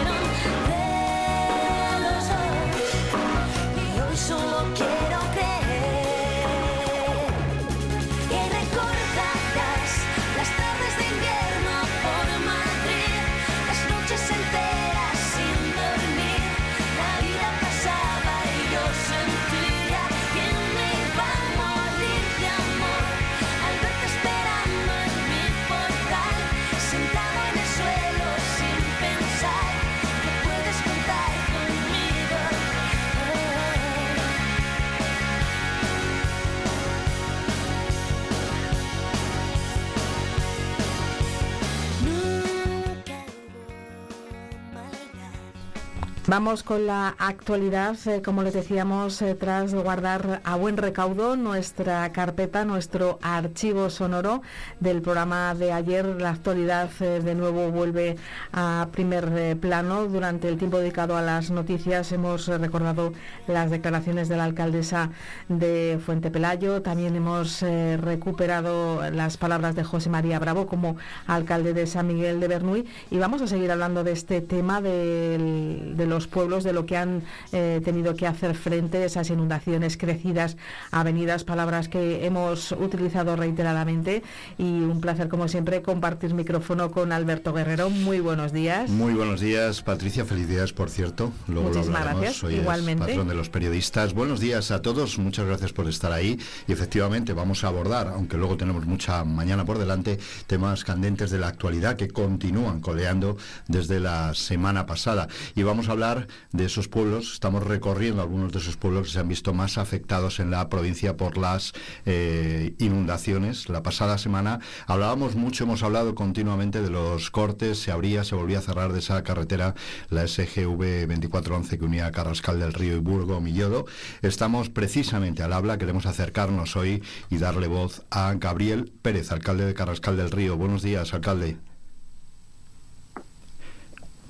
Vamos 46.40 46.64
con 46.64 46.88
la 46.88 47.16
actualidad, 47.18 47.98
eh, 48.08 48.22
como 48.22 48.44
les 48.44 48.54
decíamos, 48.54 49.22
eh, 49.22 49.36
tras 49.36 49.74
guardar 49.74 50.40
a 50.46 50.56
buen 50.56 50.78
recaudo 50.78 51.36
nuestra 51.36 52.10
carpeta, 52.14 52.64
nuestro 52.64 53.20
archivo 53.22 53.90
sonoro 53.90 54.42
del 54.80 55.02
programa 55.02 55.54
de 55.54 55.74
ayer. 55.74 56.06
La 56.06 56.30
actualidad 56.30 56.90
eh, 57.02 57.20
de 57.20 57.36
nuevo 57.36 57.72
vuelve 57.72 58.16
a 58.54 58.88
primer 58.94 59.58
plano. 59.58 60.06
Durante 60.06 60.48
el 60.48 60.58
tiempo 60.58 60.78
dedicado 60.78 61.18
a 61.18 61.22
las 61.22 61.52
noticias 61.52 62.10
hemos 62.14 62.48
recordado 62.48 63.12
las 63.46 63.70
declaraciones 63.70 64.30
de 64.30 64.38
la 64.38 64.46
alcaldesa 64.46 65.10
de 65.50 66.00
Fuente 66.06 66.32
Pelayo. 66.32 66.82
También 66.82 67.18
hemos 67.18 67.60
recuperado 67.98 69.12
las 69.12 69.36
palabras 69.36 69.76
de 69.76 69.84
José 69.84 70.10
María 70.10 70.40
Bravo 70.40 70.68
como 70.68 70.96
alcalde 71.28 71.74
de 71.74 71.86
San 71.86 72.08
Miguel 72.08 72.40
de 72.40 72.48
Bernuy. 72.48 72.88
Y 73.12 73.18
vamos 73.18 73.42
a 73.42 73.48
seguir 73.48 73.72
hablando 73.72 74.06
de 74.06 74.14
este 74.14 74.40
tema 74.40 74.80
del, 74.82 75.98
de 75.98 76.06
los 76.06 76.29
pueblos 76.30 76.64
de 76.64 76.74
lo 76.74 76.86
que 76.86 76.96
han 76.96 77.24
eh, 77.52 77.82
tenido 77.84 78.16
que 78.16 78.28
hacer 78.28 78.56
frente 78.56 79.00
a 79.00 79.06
esas 79.06 79.30
inundaciones 79.30 79.98
crecidas, 79.98 80.58
avenidas, 80.92 81.44
palabras 81.44 81.90
que 81.90 82.26
hemos 82.26 82.72
utilizado 82.72 83.36
reiteradamente 83.36 84.24
y 84.58 84.64
un 84.64 85.02
placer 85.02 85.28
como 85.28 85.48
siempre 85.48 85.82
compartir 85.82 86.34
micrófono 86.34 86.92
con 86.92 87.12
Alberto 87.12 87.54
Guerrero. 87.54 87.90
Muy 87.90 88.20
buenos 88.20 88.54
días. 88.54 88.90
Muy 88.90 89.14
buenos 89.14 89.42
días, 89.42 89.82
Patricia. 89.82 90.26
Felicidades, 90.26 90.74
por 90.74 90.90
cierto. 90.90 91.32
Luego 91.48 91.70
Muchísimas 91.70 92.04
gracias. 92.04 92.36
Soy 92.38 92.56
Igualmente. 92.56 93.06
patrón 93.06 93.28
de 93.28 93.36
los 93.36 93.50
periodistas. 93.50 94.14
Buenos 94.14 94.40
días 94.40 94.72
a 94.72 94.82
todos. 94.82 95.18
Muchas 95.20 95.46
gracias 95.46 95.74
por 95.74 95.88
estar 95.88 96.12
ahí. 96.12 96.40
Y 96.68 96.72
efectivamente 96.72 97.34
vamos 97.34 97.64
a 97.64 97.68
abordar, 97.68 98.08
aunque 98.10 98.38
luego 98.38 98.58
tenemos 98.58 98.86
mucha 98.86 99.24
mañana 99.24 99.66
por 99.66 99.78
delante, 99.78 100.20
temas 100.48 100.84
candentes 100.84 101.32
de 101.32 101.40
la 101.40 101.48
actualidad 101.48 101.96
que 101.96 102.08
continúan 102.10 102.82
coleando 102.82 103.38
desde 103.68 104.00
la 104.00 104.34
semana 104.34 104.86
pasada. 104.86 105.28
Y 105.56 105.64
vamos 105.64 105.90
a 105.90 105.94
hablar 105.94 106.19
de 106.52 106.66
esos 106.66 106.88
pueblos. 106.88 107.34
Estamos 107.34 107.64
recorriendo 107.64 108.22
algunos 108.22 108.52
de 108.52 108.60
esos 108.60 108.78
pueblos 108.78 109.08
que 109.08 109.14
se 109.14 109.20
han 109.20 109.28
visto 109.28 109.54
más 109.54 109.78
afectados 109.78 110.40
en 110.40 110.52
la 110.52 110.70
provincia 110.70 111.18
por 111.18 111.38
las 111.38 111.74
eh, 112.06 112.74
inundaciones. 112.80 113.70
La 113.70 113.84
pasada 113.84 114.18
semana 114.18 114.60
hablábamos 114.88 115.36
mucho, 115.36 115.64
hemos 115.64 115.84
hablado 115.84 116.16
continuamente 116.16 116.82
de 116.82 116.90
los 116.90 117.32
cortes, 117.32 117.80
se 117.80 117.92
abría, 117.92 118.24
se 118.24 118.36
volvía 118.36 118.60
a 118.60 118.62
cerrar 118.62 118.94
de 118.94 119.00
esa 119.00 119.24
carretera, 119.24 119.76
la 120.10 120.28
SGV 120.28 121.08
2411 121.08 121.78
que 121.78 121.86
unía 121.86 122.12
Carrascal 122.12 122.60
del 122.60 122.74
Río 122.74 122.98
y 122.98 123.00
Burgo, 123.00 123.42
Millodo. 123.42 123.86
Estamos 124.22 124.70
precisamente 124.70 125.44
al 125.44 125.54
habla, 125.54 125.78
queremos 125.78 126.06
acercarnos 126.06 126.76
hoy 126.76 127.04
y 127.30 127.38
darle 127.38 127.68
voz 127.68 128.04
a 128.10 128.34
Gabriel 128.36 128.92
Pérez, 129.02 129.32
alcalde 129.32 129.66
de 129.66 129.74
Carrascal 129.74 130.18
del 130.18 130.32
Río. 130.32 130.58
Buenos 130.58 130.82
días, 130.82 131.14
alcalde. 131.14 131.58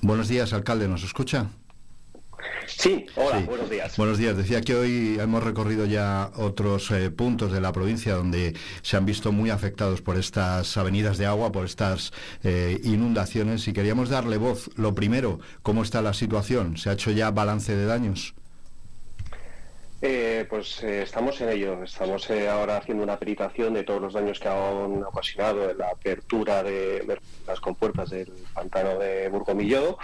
Buenos 0.02 0.28
días, 0.28 0.54
alcalde, 0.54 0.88
¿nos 0.88 1.02
escucha? 1.02 1.50
Sí, 2.66 3.06
hola, 3.16 3.40
buenos 3.40 3.68
días. 3.68 3.96
Buenos 3.96 4.18
días. 4.18 4.36
Decía 4.36 4.60
que 4.60 4.74
hoy 4.74 5.18
hemos 5.20 5.42
recorrido 5.42 5.84
ya 5.86 6.30
otros 6.36 6.90
eh, 6.90 7.10
puntos 7.10 7.52
de 7.52 7.60
la 7.60 7.72
provincia 7.72 8.14
donde 8.14 8.54
se 8.82 8.96
han 8.96 9.04
visto 9.04 9.32
muy 9.32 9.50
afectados 9.50 10.00
por 10.00 10.16
estas 10.16 10.76
avenidas 10.76 11.18
de 11.18 11.26
agua, 11.26 11.52
por 11.52 11.66
estas 11.66 12.12
eh, 12.42 12.80
inundaciones 12.84 13.66
y 13.68 13.72
queríamos 13.72 14.08
darle 14.08 14.38
voz. 14.38 14.70
Lo 14.76 14.94
primero, 14.94 15.40
¿cómo 15.62 15.82
está 15.82 16.00
la 16.00 16.14
situación? 16.14 16.76
¿Se 16.76 16.90
ha 16.90 16.94
hecho 16.94 17.10
ya 17.10 17.30
balance 17.30 17.76
de 17.76 17.84
daños? 17.84 18.34
Eh, 20.02 20.46
pues 20.48 20.82
estamos 20.82 21.40
en 21.42 21.50
ello. 21.50 21.82
Estamos 21.82 22.30
ahora 22.30 22.78
haciendo 22.78 23.04
una 23.04 23.18
peritación 23.18 23.74
de 23.74 23.84
todos 23.84 24.00
los 24.00 24.14
daños 24.14 24.40
que 24.40 24.48
han 24.48 25.02
ocasionado 25.02 25.70
en 25.70 25.78
la 25.78 25.88
apertura 25.88 26.62
de 26.62 27.18
las 27.46 27.60
compuertas 27.60 28.10
del 28.10 28.32
pantano 28.54 28.98
de 28.98 29.28
Burgomillodo 29.28 29.98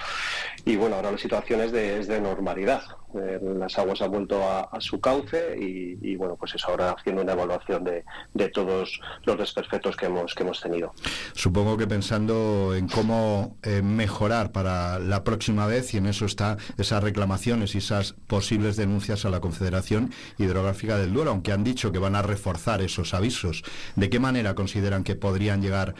y 0.65 0.77
bueno, 0.77 0.97
ahora 0.97 1.13
la 1.13 1.19
situación 1.19 1.61
es 1.61 1.73
de, 1.73 2.21
normalidad. 2.21 2.83
Eh, 3.15 3.39
las 3.59 3.79
aguas 3.79 4.03
han 4.03 4.11
vuelto 4.11 4.43
a, 4.43 4.69
su 4.81 5.01
cauce 5.01 5.57
y, 5.59 6.17
bueno, 6.17 6.37
pues 6.37 6.55
es 6.55 6.65
ahora 6.65 6.91
haciendo 6.91 7.23
una 7.23 7.33
evaluación 7.33 7.85
de, 7.85 8.05
todos 8.51 9.01
los 9.25 9.39
desperfectos 9.39 9.97
que 9.97 10.07
hemos, 10.07 10.35
que 10.35 10.43
hemos 10.43 10.61
tenido. 10.61 10.93
Supongo 11.35 11.77
que 11.77 11.87
pensando 11.87 12.75
en 12.75 12.89
cómo 12.89 13.57
eh, 13.63 13.81
mejorar 13.83 14.53
para 14.53 14.99
la 14.99 15.25
próxima 15.25 15.67
vez 15.67 15.95
y 15.95 15.99
en 15.99 16.07
eso 16.07 16.27
está 16.27 16.57
esas 16.79 17.03
reclamaciones 17.03 17.75
y 17.75 17.79
esas 17.79 18.13
posibles 18.13 18.77
denuncias 18.77 19.25
a 19.25 19.31
la 19.31 19.41
Confederación 19.41 19.86
Hidrográfica 20.39 20.99
del 20.99 21.12
Duero, 21.12 21.30
aunque 21.30 21.53
han 21.53 21.64
dicho 21.64 21.93
que 21.93 21.99
van 21.99 22.16
a 22.16 22.22
reforzar 22.22 22.82
esos 22.82 23.14
avisos. 23.14 23.62
¿De 23.95 24.11
qué 24.11 24.20
manera 24.20 24.55
consideran 24.55 25.05
que 25.05 25.14
podrían 25.14 25.62
llegar 25.62 25.95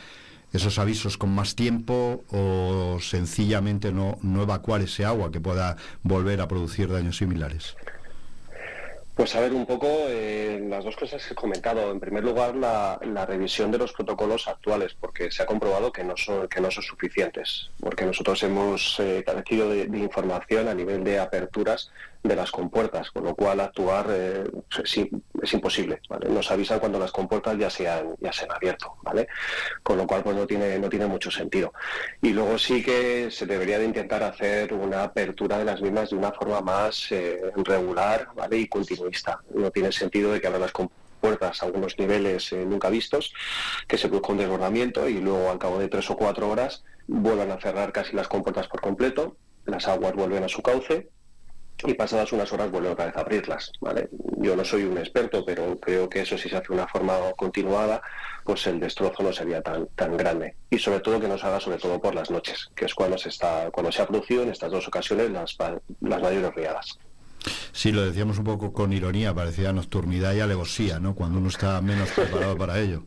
esos 0.53 0.78
avisos 0.78 1.18
con 1.18 1.34
más 1.34 1.55
tiempo 1.55 2.24
o 2.30 2.99
sencillamente 3.01 3.93
no, 3.93 4.18
no 4.22 4.43
evacuar 4.43 4.80
ese 4.82 5.05
agua 5.05 5.30
que 5.30 5.41
pueda 5.41 5.76
volver 6.03 6.41
a 6.41 6.49
producir 6.49 6.91
daños 6.91 7.16
similares? 7.16 7.76
Pues 9.16 9.34
a 9.34 9.41
ver 9.41 9.55
un 9.55 9.64
poco 9.64 9.87
eh, 9.89 10.62
las 10.68 10.84
dos 10.84 10.95
cosas 10.95 11.24
que 11.24 11.32
he 11.32 11.34
comentado. 11.34 11.91
En 11.91 11.99
primer 11.99 12.22
lugar, 12.22 12.55
la, 12.55 12.99
revisión 13.24 13.70
de 13.70 13.78
los 13.78 13.95
protocolos 13.95 14.47
actuales, 14.47 14.95
porque 15.01 15.30
se 15.30 15.43
ha 15.43 15.47
comprobado 15.47 15.91
que 15.91 16.05
no 16.05 16.18
son, 16.18 16.47
que 16.49 16.61
no 16.61 16.70
son 16.70 16.82
suficientes, 16.82 17.70
porque 17.80 18.05
nosotros 18.05 18.43
hemos 18.43 19.01
eh, 19.01 19.22
carecido 19.24 19.70
de, 19.70 19.84
información 19.99 20.68
a 20.68 20.74
nivel 20.74 21.03
de 21.03 21.18
aperturas 21.18 21.91
de 22.29 22.37
las 22.37 22.51
compuertas, 22.51 23.11
con 23.11 23.24
lo 23.24 23.35
cual 23.35 23.61
actuar 23.61 24.07
eh, 24.11 24.45
es, 24.83 25.53
imposible. 25.53 26.01
Nos 26.29 26.51
avisan 26.51 26.79
cuando 26.79 26.99
las 26.99 27.12
compuertas 27.12 27.57
ya 27.59 27.70
se 27.70 27.89
han, 27.89 28.14
ya 28.20 28.33
se 28.33 28.45
han 28.45 28.53
abierto, 28.53 28.95
¿vale? 29.03 29.29
Con 29.83 29.99
lo 29.99 30.07
cual 30.07 30.22
pues 30.22 30.37
no 30.37 30.47
tiene, 30.47 30.79
no 30.79 30.89
tiene 30.89 31.07
mucho 31.07 31.31
sentido. 31.31 31.72
Y 32.22 32.31
luego 32.31 32.59
sí 32.59 32.83
que 32.83 33.31
se 33.31 33.47
debería 33.47 33.79
de 33.79 33.85
intentar 33.85 34.22
hacer 34.22 34.72
una 34.72 35.05
apertura 35.05 35.59
de 35.59 35.64
las 35.64 35.81
mismas 35.81 36.11
de 36.11 36.16
una 36.16 36.33
forma 36.33 36.61
más 36.61 37.11
eh, 37.12 37.41
regular 37.57 38.29
¿vale? 38.35 38.59
y 38.59 38.66
continuista. 38.66 39.41
No 39.55 39.70
tiene 39.70 39.93
sentido 39.93 40.33
de 40.33 40.41
que 40.41 40.47
abran 40.47 40.62
las 40.62 40.72
compuertas 40.72 41.62
a 41.62 41.66
algunos 41.66 41.99
niveles 41.99 42.53
eh, 42.53 42.64
nunca 42.64 42.89
vistos, 42.91 43.33
que 43.89 43.99
se 43.99 44.09
produzca 44.09 44.33
un 44.33 44.39
desbordamiento 44.39 45.09
y 45.09 45.14
luego 45.14 45.51
al 45.51 45.59
cabo 45.59 45.79
de 45.79 45.89
tres 45.89 46.09
o 46.11 46.16
cuatro 46.16 46.49
horas 46.49 46.85
vuelvan 47.07 47.51
a 47.51 47.61
cerrar 47.61 47.93
casi 47.93 48.14
las 48.14 48.29
compuertas 48.29 48.68
por 48.68 48.81
completo, 48.81 49.37
las 49.64 49.89
aguas 49.89 50.14
vuelven 50.14 50.45
a 50.45 50.49
su 50.49 50.62
cauce 50.62 51.09
y 51.85 51.95
pasadas 51.95 52.33
unas 52.33 52.53
horas 52.53 52.70
vuelve 52.70 52.89
otra 52.89 53.07
vez 53.07 53.16
a 53.16 53.20
abrirlas. 53.20 53.72
¿vale? 53.81 54.09
Yo 54.39 54.57
no 54.57 54.64
soy 54.64 54.85
un 54.85 54.99
experto, 54.99 55.45
pero 55.45 55.79
creo 55.79 56.09
que 56.09 56.20
eso 56.20 56.39
si 56.39 56.49
se 56.49 56.57
hace 56.57 56.68
de 56.68 56.74
una 56.74 56.87
forma 56.87 57.14
continuada, 57.37 58.03
pues 58.45 58.66
el 58.66 58.81
destrozo 58.81 59.22
no 59.22 59.33
sería 59.33 59.62
tan, 59.62 59.87
tan 59.95 60.16
grande. 60.16 60.55
Y 60.70 60.79
sobre 60.79 61.01
todo 61.01 61.20
que 61.20 61.29
no 61.29 61.39
se 61.39 61.47
haga 61.47 61.61
sobre 61.61 61.79
todo 61.79 62.01
por 62.01 62.14
las 62.14 62.31
noches, 62.31 62.68
que 62.74 62.85
es 62.85 62.95
cuando 62.95 63.18
se 63.18 63.29
está, 63.29 63.70
cuando 63.70 63.93
se 63.93 64.03
ha 64.03 64.07
producido 64.07 64.43
en 64.43 64.51
estas 64.51 64.70
dos 64.70 64.87
ocasiones 64.89 65.31
las, 65.31 65.57
las 66.01 66.22
mayores 66.22 66.55
riadas. 66.55 66.99
Sí, 67.72 67.93
lo 67.93 68.05
decíamos 68.05 68.39
un 68.39 68.45
poco 68.45 68.72
con 68.72 68.93
ironía, 68.93 69.35
parecía 69.35 69.72
nocturnidad 69.72 70.35
y 70.35 70.41
alevosía, 70.41 70.99
¿no? 70.99 71.14
Cuando 71.14 71.39
uno 71.39 71.49
está 71.49 71.81
menos 71.81 72.11
preparado 72.11 72.57
para 72.57 72.81
ello. 72.81 73.05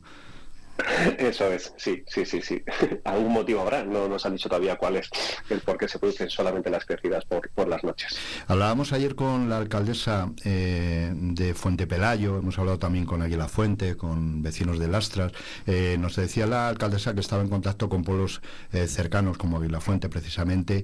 Eso 1.18 1.52
es, 1.52 1.74
sí, 1.78 2.04
sí, 2.08 2.26
sí, 2.26 2.42
sí. 2.42 2.64
Algún 3.04 3.34
motivo 3.34 3.62
habrá, 3.62 3.84
no 3.84 4.08
nos 4.08 4.26
han 4.26 4.34
dicho 4.34 4.50
todavía 4.50 4.78
cuál 4.78 4.98
es 4.98 5.10
el 5.50 5.62
por 5.62 5.78
qué 5.78 5.88
se 5.88 6.00
producen 6.00 6.30
solamente 6.30 6.70
las 6.70 6.86
crecidas 6.86 7.26
por, 7.26 7.50
por 7.50 7.68
las 7.68 7.84
noches. 7.84 8.18
Hablábamos 8.48 8.94
ayer 8.94 9.16
con 9.16 9.50
la 9.50 9.58
alcaldesa 9.58 10.32
eh, 10.46 11.12
de 11.14 11.54
Fuente 11.54 11.88
Pelayo, 11.88 12.38
hemos 12.38 12.58
hablado 12.60 12.80
también 12.80 13.06
con 13.06 13.22
Águila 13.22 13.48
Fuente, 13.48 13.98
con 13.98 14.42
vecinos 14.42 14.80
de 14.80 14.88
Lastras. 14.88 15.32
Eh, 15.66 15.98
nos 16.00 16.16
decía 16.16 16.46
la 16.48 16.68
alcaldesa 16.68 17.14
que 17.14 17.20
estaba 17.20 17.42
en 17.42 17.50
contacto 17.50 17.90
con 17.90 18.04
pueblos 18.04 18.42
eh, 18.72 18.88
cercanos 18.88 19.38
como 19.38 19.58
Águila 19.58 19.82
Fuente, 19.82 20.10
precisamente, 20.10 20.84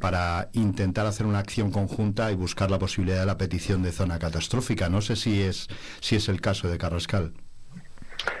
para 0.00 0.48
intentar 0.52 1.06
hacer 1.06 1.26
una 1.26 1.38
acción 1.38 1.70
conjunta 1.70 2.30
y 2.30 2.34
buscar 2.34 2.70
la 2.70 2.78
posibilidad 2.78 3.20
de 3.20 3.26
la 3.26 3.38
petición 3.38 3.82
de 3.82 3.92
zona 3.92 4.18
catastrófica. 4.18 4.88
No 4.88 5.00
sé 5.00 5.16
si 5.16 5.42
es, 5.42 5.68
si 6.00 6.16
es 6.16 6.28
el 6.28 6.40
caso 6.40 6.68
de 6.68 6.78
Carrascal. 6.78 7.32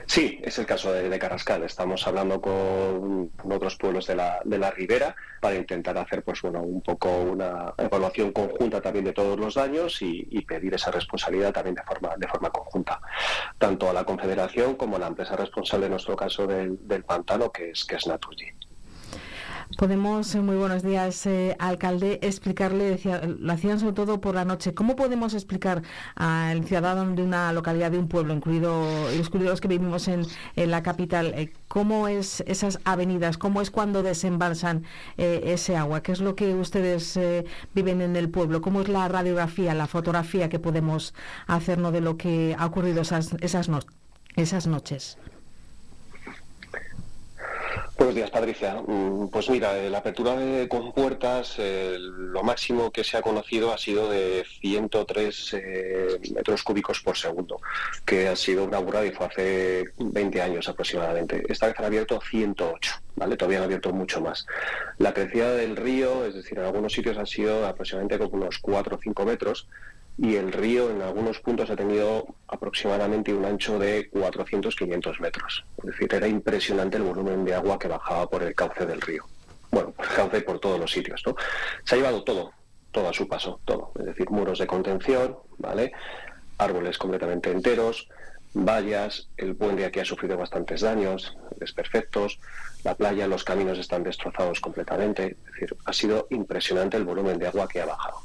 Sí, 0.06 0.40
es 0.42 0.58
el 0.58 0.66
caso 0.66 0.92
de, 0.92 1.18
Carrascal. 1.18 1.62
Estamos 1.62 2.06
hablando 2.06 2.40
con, 2.40 3.30
otros 3.44 3.76
pueblos 3.76 4.06
de 4.06 4.16
la, 4.16 4.40
de 4.44 4.58
la 4.58 4.70
ribera 4.70 5.14
para 5.40 5.56
intentar 5.56 5.96
hacer 5.98 6.22
pues 6.22 6.40
bueno 6.40 6.62
un 6.62 6.80
poco 6.80 7.10
una 7.20 7.74
evaluación 7.76 8.32
conjunta 8.32 8.80
también 8.80 9.04
de 9.04 9.12
todos 9.12 9.38
los 9.38 9.54
daños 9.54 10.00
y, 10.00 10.40
pedir 10.44 10.74
esa 10.74 10.90
responsabilidad 10.90 11.52
también 11.52 11.74
de 11.74 11.82
forma 11.82 12.14
de 12.16 12.28
forma 12.28 12.50
conjunta 12.50 13.00
tanto 13.58 13.88
a 13.88 13.92
la 13.92 14.04
Confederación 14.04 14.74
como 14.76 14.96
a 14.96 14.98
la 14.98 15.06
empresa 15.06 15.36
responsable 15.36 15.86
en 15.86 15.92
nuestro 15.92 16.16
caso 16.16 16.46
del, 16.46 16.78
pantano 17.04 17.50
que 17.50 17.70
es 17.70 17.84
que 17.84 17.96
es 17.96 18.06
Naturgy. 18.06 18.52
Podemos, 19.76 20.32
eh, 20.34 20.40
muy 20.40 20.56
buenos 20.56 20.82
días, 20.82 21.26
eh, 21.26 21.56
alcalde, 21.58 22.20
explicarle, 22.22 22.84
decía, 22.84 23.22
lo 23.22 23.52
hacían 23.52 23.80
sobre 23.80 23.94
todo 23.94 24.20
por 24.20 24.34
la 24.34 24.44
noche, 24.44 24.72
¿cómo 24.72 24.94
podemos 24.94 25.34
explicar 25.34 25.82
al 26.14 26.64
ciudadano 26.64 27.14
de 27.14 27.22
una 27.22 27.52
localidad, 27.52 27.90
de 27.90 27.98
un 27.98 28.06
pueblo, 28.06 28.34
incluido 28.34 28.84
los 29.16 29.60
que 29.60 29.68
vivimos 29.68 30.06
en, 30.08 30.26
la 30.56 30.82
capital, 30.82 31.34
eh, 31.34 31.52
cómo 31.66 32.08
es 32.08 32.44
esas 32.46 32.78
avenidas, 32.84 33.36
cómo 33.36 33.60
es 33.60 33.70
cuando 33.70 34.02
desembalsan 34.02 34.84
ese 35.16 35.76
agua? 35.76 36.02
¿Qué 36.02 36.12
es 36.12 36.20
lo 36.20 36.36
que 36.36 36.54
ustedes 36.54 37.18
viven 37.74 38.00
en 38.00 38.16
el 38.16 38.28
pueblo? 38.30 38.60
¿Cómo 38.60 38.80
es 38.82 38.88
la 38.88 39.08
radiografía, 39.08 39.74
la 39.74 39.86
fotografía 39.86 40.48
que 40.48 40.58
podemos 40.58 41.14
hacernos 41.46 41.92
de 41.92 42.00
lo 42.00 42.16
que 42.16 42.54
ha 42.58 42.66
ocurrido 42.66 43.02
esas, 43.02 43.34
esas, 43.40 43.68
esas 44.36 44.66
noches? 44.66 45.18
Buenos 48.04 48.16
días, 48.16 48.30
Patricia. 48.30 48.82
Mm, 48.86 49.28
Pues 49.28 49.48
mira, 49.48 49.78
eh, 49.78 49.88
la 49.88 49.96
apertura 49.98 50.36
de 50.36 50.68
compuertas, 50.68 51.54
eh, 51.56 51.96
lo 51.98 52.42
máximo 52.42 52.90
que 52.90 53.02
se 53.02 53.16
ha 53.16 53.22
conocido 53.22 53.72
ha 53.72 53.78
sido 53.78 54.10
de 54.10 54.44
103 54.60 55.54
eh, 55.54 56.20
metros 56.34 56.62
cúbicos 56.62 57.00
por 57.00 57.16
segundo, 57.16 57.62
que 58.04 58.28
ha 58.28 58.36
sido 58.36 58.64
una 58.64 58.78
burrada 58.78 59.06
y 59.06 59.10
fue 59.10 59.26
hace 59.26 59.84
20 59.96 60.42
años 60.42 60.68
aproximadamente. 60.68 61.44
Esta 61.48 61.68
vez 61.68 61.76
han 61.78 61.86
abierto 61.86 62.20
108, 62.20 62.92
¿vale? 63.16 63.38
Todavía 63.38 63.60
han 63.60 63.64
abierto 63.64 63.90
mucho 63.90 64.20
más. 64.20 64.44
La 64.98 65.14
crecida 65.14 65.52
del 65.52 65.74
río, 65.74 66.26
es 66.26 66.34
decir, 66.34 66.58
en 66.58 66.66
algunos 66.66 66.92
sitios 66.92 67.16
ha 67.16 67.24
sido 67.24 67.66
aproximadamente 67.66 68.18
como 68.18 68.42
unos 68.42 68.58
4 68.58 68.96
o 68.96 68.98
5 68.98 69.24
metros, 69.24 69.66
y 70.16 70.36
el 70.36 70.52
río 70.52 70.90
en 70.90 71.02
algunos 71.02 71.40
puntos 71.40 71.70
ha 71.70 71.76
tenido 71.76 72.26
aproximadamente 72.46 73.34
un 73.34 73.44
ancho 73.44 73.78
de 73.78 74.10
400-500 74.10 75.20
metros. 75.20 75.64
Es 75.78 75.84
decir, 75.84 76.14
era 76.14 76.28
impresionante 76.28 76.96
el 76.96 77.02
volumen 77.02 77.44
de 77.44 77.54
agua 77.54 77.78
que 77.78 77.88
bajaba 77.88 78.28
por 78.28 78.42
el 78.42 78.54
cauce 78.54 78.86
del 78.86 79.00
río. 79.00 79.24
Bueno, 79.70 79.90
por 79.90 80.06
el 80.06 80.12
cauce 80.12 80.40
por 80.42 80.60
todos 80.60 80.78
los 80.78 80.90
sitios, 80.92 81.22
¿no? 81.26 81.34
Se 81.84 81.94
ha 81.94 81.98
llevado 81.98 82.22
todo, 82.22 82.52
todo 82.92 83.08
a 83.08 83.12
su 83.12 83.26
paso, 83.26 83.60
todo. 83.64 83.90
Es 83.98 84.06
decir, 84.06 84.30
muros 84.30 84.60
de 84.60 84.68
contención, 84.68 85.36
¿vale? 85.58 85.92
Árboles 86.58 86.96
completamente 86.96 87.50
enteros, 87.50 88.08
vallas, 88.54 89.28
el 89.36 89.56
puente 89.56 89.84
aquí 89.84 89.98
ha 89.98 90.04
sufrido 90.04 90.36
bastantes 90.36 90.82
daños, 90.82 91.36
desperfectos, 91.56 92.38
la 92.84 92.94
playa, 92.94 93.26
los 93.26 93.42
caminos 93.42 93.78
están 93.78 94.04
destrozados 94.04 94.60
completamente. 94.60 95.36
Es 95.44 95.52
decir, 95.52 95.76
ha 95.84 95.92
sido 95.92 96.28
impresionante 96.30 96.96
el 96.96 97.04
volumen 97.04 97.38
de 97.38 97.48
agua 97.48 97.66
que 97.66 97.80
ha 97.80 97.86
bajado. 97.86 98.18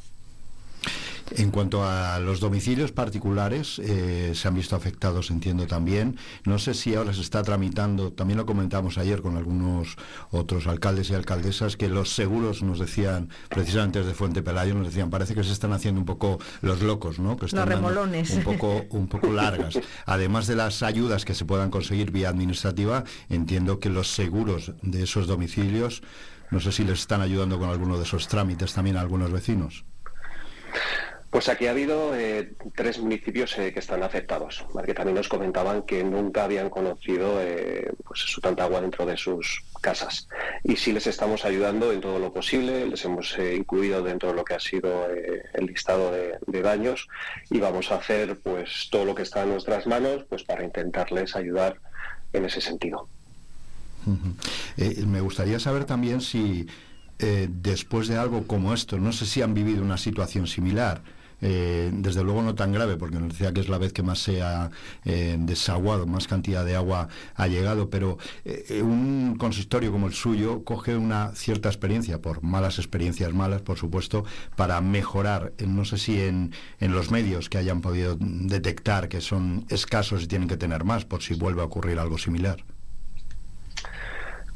En 1.32 1.52
cuanto 1.52 1.84
a 1.84 2.20
los 2.20 2.40
domicilios 2.40 2.92
particulares, 2.92 3.80
eh, 3.80 4.32
se 4.34 4.48
han 4.48 4.56
visto 4.56 4.76
afectados, 4.76 5.30
entiendo 5.30 5.68
también. 5.68 6.18
No 6.44 6.58
sé 6.58 6.74
si 6.74 6.96
ahora 6.96 7.14
se 7.14 7.22
está 7.22 7.44
tramitando, 7.44 8.12
también 8.12 8.38
lo 8.38 8.46
comentamos 8.46 8.98
ayer 8.98 9.22
con 9.22 9.38
algunos 9.38 9.96
otros 10.32 10.66
alcaldes 10.66 11.10
y 11.12 11.14
alcaldesas, 11.14 11.78
que 11.78 11.88
los 11.88 12.16
seguros 12.16 12.64
nos 12.64 12.80
decían, 12.80 13.30
precisamente 13.50 14.00
desde 14.00 14.14
Fuente 14.16 14.42
Pelayo, 14.42 14.74
nos 14.74 14.88
decían, 14.88 15.12
parece 15.12 15.36
que 15.36 15.44
se 15.44 15.54
están 15.54 15.72
haciendo 15.72 16.00
un 16.00 16.06
poco 16.06 16.40
los 16.62 16.82
locos, 16.82 17.20
¿no? 17.20 17.38
Que 17.38 17.46
están 17.46 17.70
Los 17.70 17.70
remolones. 17.70 18.32
Un 18.32 18.44
poco, 18.44 18.86
un 18.90 19.08
poco 19.08 19.32
largas. 19.32 19.80
Además 20.06 20.48
de 20.48 20.56
las 20.56 20.82
ayudas 20.82 21.26
que 21.26 21.36
se 21.36 21.46
puedan 21.46 21.70
conseguir 21.70 22.12
vía 22.12 22.30
administrativa, 22.30 23.04
entiendo 23.30 23.80
que 23.80 23.90
los 23.90 24.08
seguros 24.08 24.74
de 24.82 25.04
esos 25.04 25.28
domicilios, 25.28 26.02
no 26.50 26.60
sé 26.60 26.72
si 26.72 26.84
les 26.84 27.02
están 27.02 27.22
ayudando 27.22 27.60
con 27.60 27.70
alguno 27.70 27.98
de 27.98 28.04
esos 28.04 28.28
trámites 28.28 28.74
también 28.74 28.98
a 28.98 29.02
algunos 29.02 29.32
vecinos. 29.32 29.84
Pues 31.30 31.48
aquí 31.48 31.68
ha 31.68 31.72
habido 31.72 32.16
eh, 32.16 32.54
tres 32.76 32.98
municipios 33.00 33.58
eh, 33.60 33.72
que 33.72 33.80
están 33.80 34.02
afectados, 34.02 34.66
¿vale? 34.74 34.88
que 34.88 34.94
también 34.96 35.16
nos 35.16 35.28
comentaban 35.28 35.84
que 35.84 36.04
nunca 36.04 36.46
habían 36.46 36.70
conocido 36.70 37.40
eh, 37.40 37.92
pues 38.04 38.22
su 38.22 38.42
tanta 38.42 38.64
agua 38.64 38.82
dentro 38.82 39.06
de 39.06 39.16
sus 39.16 39.64
casas. 39.80 40.28
Y 40.64 40.76
sí 40.76 40.92
les 40.92 41.08
estamos 41.08 41.46
ayudando 41.46 41.92
en 41.92 42.02
todo 42.02 42.20
lo 42.20 42.32
posible, 42.34 42.86
les 42.88 43.04
hemos 43.06 43.38
eh, 43.38 43.56
incluido 43.56 44.04
dentro 44.04 44.30
de 44.30 44.36
lo 44.36 44.44
que 44.44 44.54
ha 44.54 44.60
sido 44.60 45.10
eh, 45.10 45.44
el 45.54 45.66
listado 45.66 46.12
de, 46.12 46.62
daños 46.62 47.08
y 47.50 47.60
vamos 47.60 47.90
a 47.90 47.96
hacer 47.96 48.38
pues 48.40 48.90
todo 48.92 49.06
lo 49.06 49.16
que 49.16 49.22
está 49.22 49.44
en 49.44 49.50
nuestras 49.50 49.88
manos 49.88 50.26
pues 50.28 50.44
para 50.44 50.64
intentarles 50.64 51.36
ayudar 51.38 51.78
en 52.34 52.44
ese 52.46 52.60
sentido. 52.60 53.08
Eh, 54.76 55.04
me 55.08 55.22
gustaría 55.22 55.58
saber 55.58 55.86
también 55.86 56.20
si 56.20 56.68
después 57.50 58.08
de 58.08 58.18
algo 58.18 58.48
como 58.48 58.74
esto, 58.74 58.98
no 58.98 59.12
sé 59.12 59.26
si 59.26 59.42
han 59.42 59.54
vivido 59.54 59.84
una 59.84 59.98
situación 59.98 60.48
similar. 60.48 61.02
Eh, 61.42 61.92
desde 61.94 62.24
luego 62.24 62.42
no 62.42 62.56
tan 62.56 62.72
grave, 62.72 62.98
porque 62.98 63.20
nos 63.20 63.30
decía 63.30 63.54
que 63.54 63.62
es 63.62 63.70
la 63.70 63.78
vez 63.78 63.94
que 63.94 64.04
más 64.04 64.20
se 64.20 64.42
ha 64.42 64.72
eh, 65.06 65.38
desaguado, 65.40 66.06
más 66.06 66.28
cantidad 66.28 66.66
de 66.66 66.76
agua 66.76 67.08
ha 67.36 67.48
llegado, 67.48 67.90
pero 67.90 68.18
eh, 68.46 68.82
un 68.82 69.36
consistorio 69.38 69.92
como 69.92 70.08
el 70.08 70.14
suyo 70.14 70.64
coge 70.64 70.96
una 70.96 71.34
cierta 71.36 71.70
experiencia, 71.70 72.22
por 72.22 72.44
malas 72.44 72.78
experiencias 72.78 73.34
malas, 73.34 73.62
por 73.62 73.78
supuesto, 73.78 74.26
para 74.56 74.82
mejorar, 74.82 75.54
eh, 75.58 75.66
no 75.68 75.86
sé 75.86 75.98
si 75.98 76.22
en, 76.22 76.52
en 76.80 76.92
los 76.92 77.12
medios 77.12 77.50
que 77.50 77.58
hayan 77.58 77.82
podido 77.82 78.18
detectar 78.20 79.10
que 79.10 79.22
son 79.22 79.66
escasos 79.70 80.24
y 80.24 80.28
tienen 80.28 80.48
que 80.48 80.58
tener 80.58 80.84
más, 80.84 81.06
por 81.06 81.22
si 81.22 81.34
vuelve 81.34 81.62
a 81.62 81.66
ocurrir 81.66 82.00
algo 82.00 82.18
similar. 82.18 82.64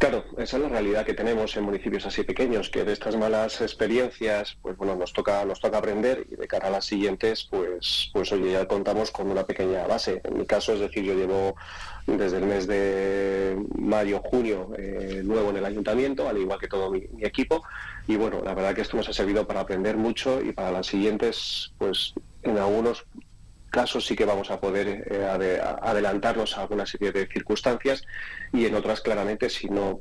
Claro, 0.03 0.25
esa 0.37 0.57
es 0.57 0.63
la 0.63 0.67
realidad 0.67 1.05
que 1.05 1.13
tenemos 1.13 1.55
en 1.55 1.63
municipios 1.63 2.05
así 2.05 2.23
pequeños, 2.23 2.69
que 2.69 2.83
de 2.83 2.91
estas 2.91 3.15
malas 3.15 3.61
experiencias, 3.61 4.57
pues 4.61 4.75
bueno, 4.75 4.97
nos 4.97 5.13
toca, 5.13 5.45
nos 5.45 5.61
toca 5.61 5.77
aprender 5.77 6.27
y 6.29 6.35
de 6.35 6.45
cara 6.45 6.67
a 6.67 6.71
las 6.71 6.83
siguientes, 6.83 7.47
pues, 7.49 8.09
pues 8.11 8.29
oye, 8.33 8.51
ya 8.51 8.67
contamos 8.67 9.11
con 9.11 9.31
una 9.31 9.45
pequeña 9.45 9.87
base. 9.87 10.19
En 10.25 10.39
mi 10.39 10.45
caso, 10.45 10.73
es 10.73 10.81
decir, 10.81 11.05
yo 11.05 11.13
llevo 11.13 11.55
desde 12.05 12.35
el 12.35 12.45
mes 12.47 12.67
de 12.67 13.57
mayo, 13.79 14.19
junio, 14.25 14.71
eh, 14.77 15.21
nuevo 15.23 15.51
en 15.51 15.55
el 15.55 15.65
ayuntamiento, 15.65 16.27
al 16.27 16.37
igual 16.37 16.59
que 16.59 16.67
todo 16.67 16.91
mi, 16.91 17.07
mi 17.13 17.23
equipo, 17.23 17.63
y 18.05 18.17
bueno, 18.17 18.41
la 18.43 18.53
verdad 18.53 18.75
que 18.75 18.81
esto 18.81 18.97
nos 18.97 19.07
ha 19.07 19.13
servido 19.13 19.47
para 19.47 19.61
aprender 19.61 19.95
mucho 19.95 20.41
y 20.41 20.51
para 20.51 20.73
las 20.73 20.87
siguientes, 20.87 21.71
pues 21.77 22.13
en 22.41 22.57
algunos 22.57 23.05
casos 23.73 24.05
sí 24.05 24.15
que 24.15 24.23
vamos 24.23 24.51
a 24.51 24.59
poder 24.61 24.87
eh, 24.87 25.25
ade- 25.35 25.59
adelantarnos 25.81 26.55
a 26.57 26.61
alguna 26.61 26.85
serie 26.85 27.11
de 27.11 27.25
circunstancias 27.27 28.03
y 28.53 28.65
en 28.67 28.75
otras 28.75 29.01
claramente 29.01 29.49
si 29.49 29.67
no 29.67 29.99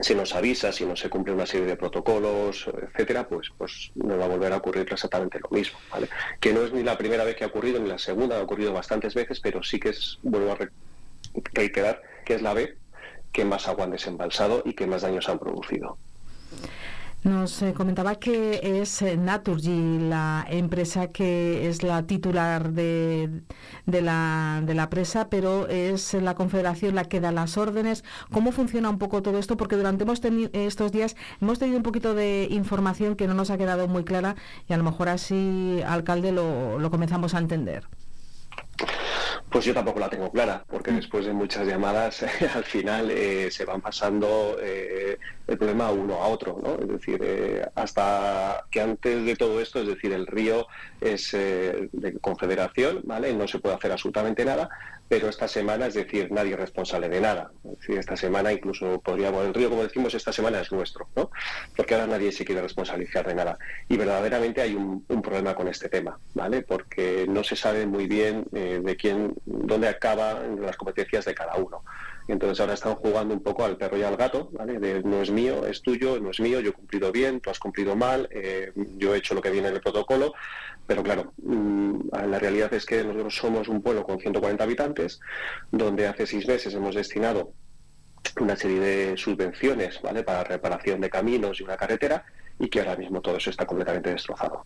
si 0.00 0.14
nos 0.14 0.34
avisa, 0.34 0.72
si 0.72 0.84
no 0.86 0.96
se 0.96 1.08
cumple 1.08 1.32
una 1.34 1.46
serie 1.46 1.66
de 1.66 1.76
protocolos, 1.76 2.66
etcétera, 2.82 3.28
pues, 3.28 3.48
pues 3.56 3.90
nos 3.94 4.18
va 4.18 4.24
a 4.24 4.28
volver 4.28 4.52
a 4.52 4.56
ocurrir 4.56 4.86
exactamente 4.90 5.38
lo 5.38 5.48
mismo, 5.56 5.78
¿vale? 5.90 6.08
Que 6.40 6.52
no 6.52 6.62
es 6.64 6.72
ni 6.72 6.82
la 6.82 6.96
primera 6.98 7.22
vez 7.22 7.36
que 7.36 7.44
ha 7.44 7.48
ocurrido, 7.48 7.78
ni 7.78 7.88
la 7.88 7.98
segunda, 7.98 8.38
ha 8.38 8.42
ocurrido 8.42 8.72
bastantes 8.72 9.14
veces, 9.14 9.38
pero 9.40 9.62
sí 9.62 9.78
que 9.78 9.90
es, 9.90 10.18
vuelvo 10.22 10.50
a 10.52 10.54
re- 10.56 10.70
reiterar, 11.52 12.00
que 12.24 12.34
es 12.34 12.42
la 12.42 12.54
vez 12.54 12.74
que 13.32 13.44
más 13.44 13.68
agua 13.68 13.84
han 13.84 13.90
desembalsado 13.92 14.62
y 14.64 14.72
que 14.74 14.86
más 14.86 15.02
daños 15.02 15.28
han 15.28 15.38
producido. 15.38 15.96
Nos 17.24 17.62
eh, 17.62 17.72
comentaba 17.72 18.16
que 18.16 18.60
es 18.82 19.00
eh, 19.00 19.16
Naturgy 19.16 19.98
la 19.98 20.44
empresa 20.46 21.08
que 21.08 21.68
es 21.68 21.82
la 21.82 22.02
titular 22.06 22.72
de, 22.72 23.42
de 23.86 24.02
la, 24.02 24.62
de 24.62 24.74
la 24.74 24.90
presa, 24.90 25.30
pero 25.30 25.66
es 25.68 26.12
la 26.12 26.34
Confederación 26.34 26.94
la 26.94 27.04
que 27.06 27.20
da 27.20 27.32
las 27.32 27.56
órdenes. 27.56 28.04
¿Cómo 28.30 28.52
funciona 28.52 28.90
un 28.90 28.98
poco 28.98 29.22
todo 29.22 29.38
esto? 29.38 29.56
Porque 29.56 29.76
durante 29.76 30.04
hemos 30.04 30.20
estos 30.52 30.92
días 30.92 31.16
hemos 31.40 31.58
tenido 31.58 31.78
un 31.78 31.82
poquito 31.82 32.14
de 32.14 32.46
información 32.50 33.16
que 33.16 33.26
no 33.26 33.32
nos 33.32 33.48
ha 33.50 33.56
quedado 33.56 33.88
muy 33.88 34.04
clara 34.04 34.36
y 34.68 34.74
a 34.74 34.76
lo 34.76 34.84
mejor 34.84 35.08
así, 35.08 35.80
alcalde, 35.86 36.30
lo, 36.30 36.78
lo 36.78 36.90
comenzamos 36.90 37.34
a 37.34 37.38
entender. 37.38 37.84
Pues 39.54 39.66
yo 39.66 39.72
tampoco 39.72 40.00
la 40.00 40.10
tengo 40.10 40.32
clara, 40.32 40.64
porque 40.68 40.90
después 40.90 41.26
de 41.26 41.32
muchas 41.32 41.64
llamadas 41.64 42.24
al 42.56 42.64
final 42.64 43.08
eh, 43.12 43.52
se 43.52 43.64
van 43.64 43.80
pasando 43.80 44.58
eh, 44.60 45.16
el 45.46 45.56
problema 45.56 45.92
uno 45.92 46.14
a 46.14 46.26
otro, 46.26 46.58
¿no? 46.60 46.74
Es 46.74 46.88
decir, 46.88 47.20
eh, 47.22 47.64
hasta 47.76 48.64
que 48.68 48.80
antes 48.80 49.24
de 49.24 49.36
todo 49.36 49.60
esto, 49.60 49.80
es 49.80 49.86
decir, 49.86 50.12
el 50.12 50.26
río 50.26 50.66
es 51.00 51.34
eh, 51.34 51.88
de 51.92 52.18
confederación, 52.18 53.02
¿vale? 53.04 53.32
No 53.32 53.46
se 53.46 53.60
puede 53.60 53.76
hacer 53.76 53.92
absolutamente 53.92 54.44
nada, 54.44 54.68
pero 55.08 55.28
esta 55.28 55.48
semana, 55.48 55.86
es 55.86 55.94
decir, 55.94 56.30
nadie 56.32 56.52
es 56.54 56.58
responsable 56.58 57.08
de 57.08 57.20
nada. 57.20 57.50
Es 57.64 57.78
decir, 57.80 57.98
esta 57.98 58.16
semana 58.16 58.52
incluso 58.52 59.00
podríamos, 59.00 59.46
el 59.46 59.54
río, 59.54 59.70
como 59.70 59.82
decimos, 59.82 60.14
esta 60.14 60.32
semana 60.32 60.60
es 60.60 60.72
nuestro, 60.72 61.08
¿no? 61.14 61.30
Porque 61.76 61.94
ahora 61.94 62.06
nadie 62.06 62.32
se 62.32 62.44
quiere 62.44 62.62
responsabilizar 62.62 63.26
de 63.26 63.34
nada. 63.34 63.58
Y 63.88 63.96
verdaderamente 63.96 64.62
hay 64.62 64.74
un, 64.74 65.04
un 65.08 65.22
problema 65.22 65.54
con 65.54 65.68
este 65.68 65.88
tema, 65.88 66.18
¿vale? 66.34 66.62
Porque 66.62 67.26
no 67.28 67.44
se 67.44 67.56
sabe 67.56 67.86
muy 67.86 68.06
bien 68.06 68.46
eh, 68.54 68.80
de 68.82 68.96
quién, 68.96 69.34
dónde 69.44 69.88
acaban 69.88 70.60
las 70.60 70.76
competencias 70.76 71.24
de 71.24 71.34
cada 71.34 71.56
uno. 71.56 71.82
Entonces 72.26 72.58
ahora 72.60 72.74
están 72.74 72.94
jugando 72.94 73.34
un 73.34 73.42
poco 73.42 73.64
al 73.64 73.76
perro 73.76 73.98
y 73.98 74.02
al 74.02 74.16
gato, 74.16 74.48
¿vale? 74.52 74.78
De 74.78 75.02
no 75.02 75.20
es 75.20 75.30
mío, 75.30 75.66
es 75.66 75.82
tuyo, 75.82 76.18
no 76.20 76.30
es 76.30 76.40
mío, 76.40 76.60
yo 76.60 76.70
he 76.70 76.72
cumplido 76.72 77.12
bien, 77.12 77.40
tú 77.40 77.50
has 77.50 77.58
cumplido 77.58 77.96
mal, 77.96 78.28
eh, 78.30 78.72
yo 78.96 79.14
he 79.14 79.18
hecho 79.18 79.34
lo 79.34 79.42
que 79.42 79.50
viene 79.50 79.68
en 79.68 79.74
el 79.74 79.80
protocolo, 79.82 80.32
pero 80.86 81.02
claro, 81.02 81.32
mm, 81.42 82.08
la 82.28 82.38
realidad 82.38 82.72
es 82.74 82.84
que 82.86 83.02
nosotros 83.04 83.36
somos 83.36 83.68
un 83.68 83.82
pueblo 83.82 84.04
con 84.04 84.18
140 84.18 84.64
habitantes, 84.64 85.20
donde 85.70 86.06
hace 86.06 86.26
seis 86.26 86.46
meses 86.46 86.74
hemos 86.74 86.94
destinado 86.94 87.52
una 88.40 88.56
serie 88.56 88.80
de 88.80 89.16
subvenciones, 89.16 90.00
¿vale? 90.02 90.22
Para 90.22 90.44
reparación 90.44 91.00
de 91.00 91.10
caminos 91.10 91.60
y 91.60 91.62
una 91.62 91.76
carretera, 91.76 92.24
y 92.58 92.68
que 92.68 92.80
ahora 92.80 92.96
mismo 92.96 93.20
todo 93.20 93.36
eso 93.36 93.50
está 93.50 93.66
completamente 93.66 94.10
destrozado. 94.10 94.64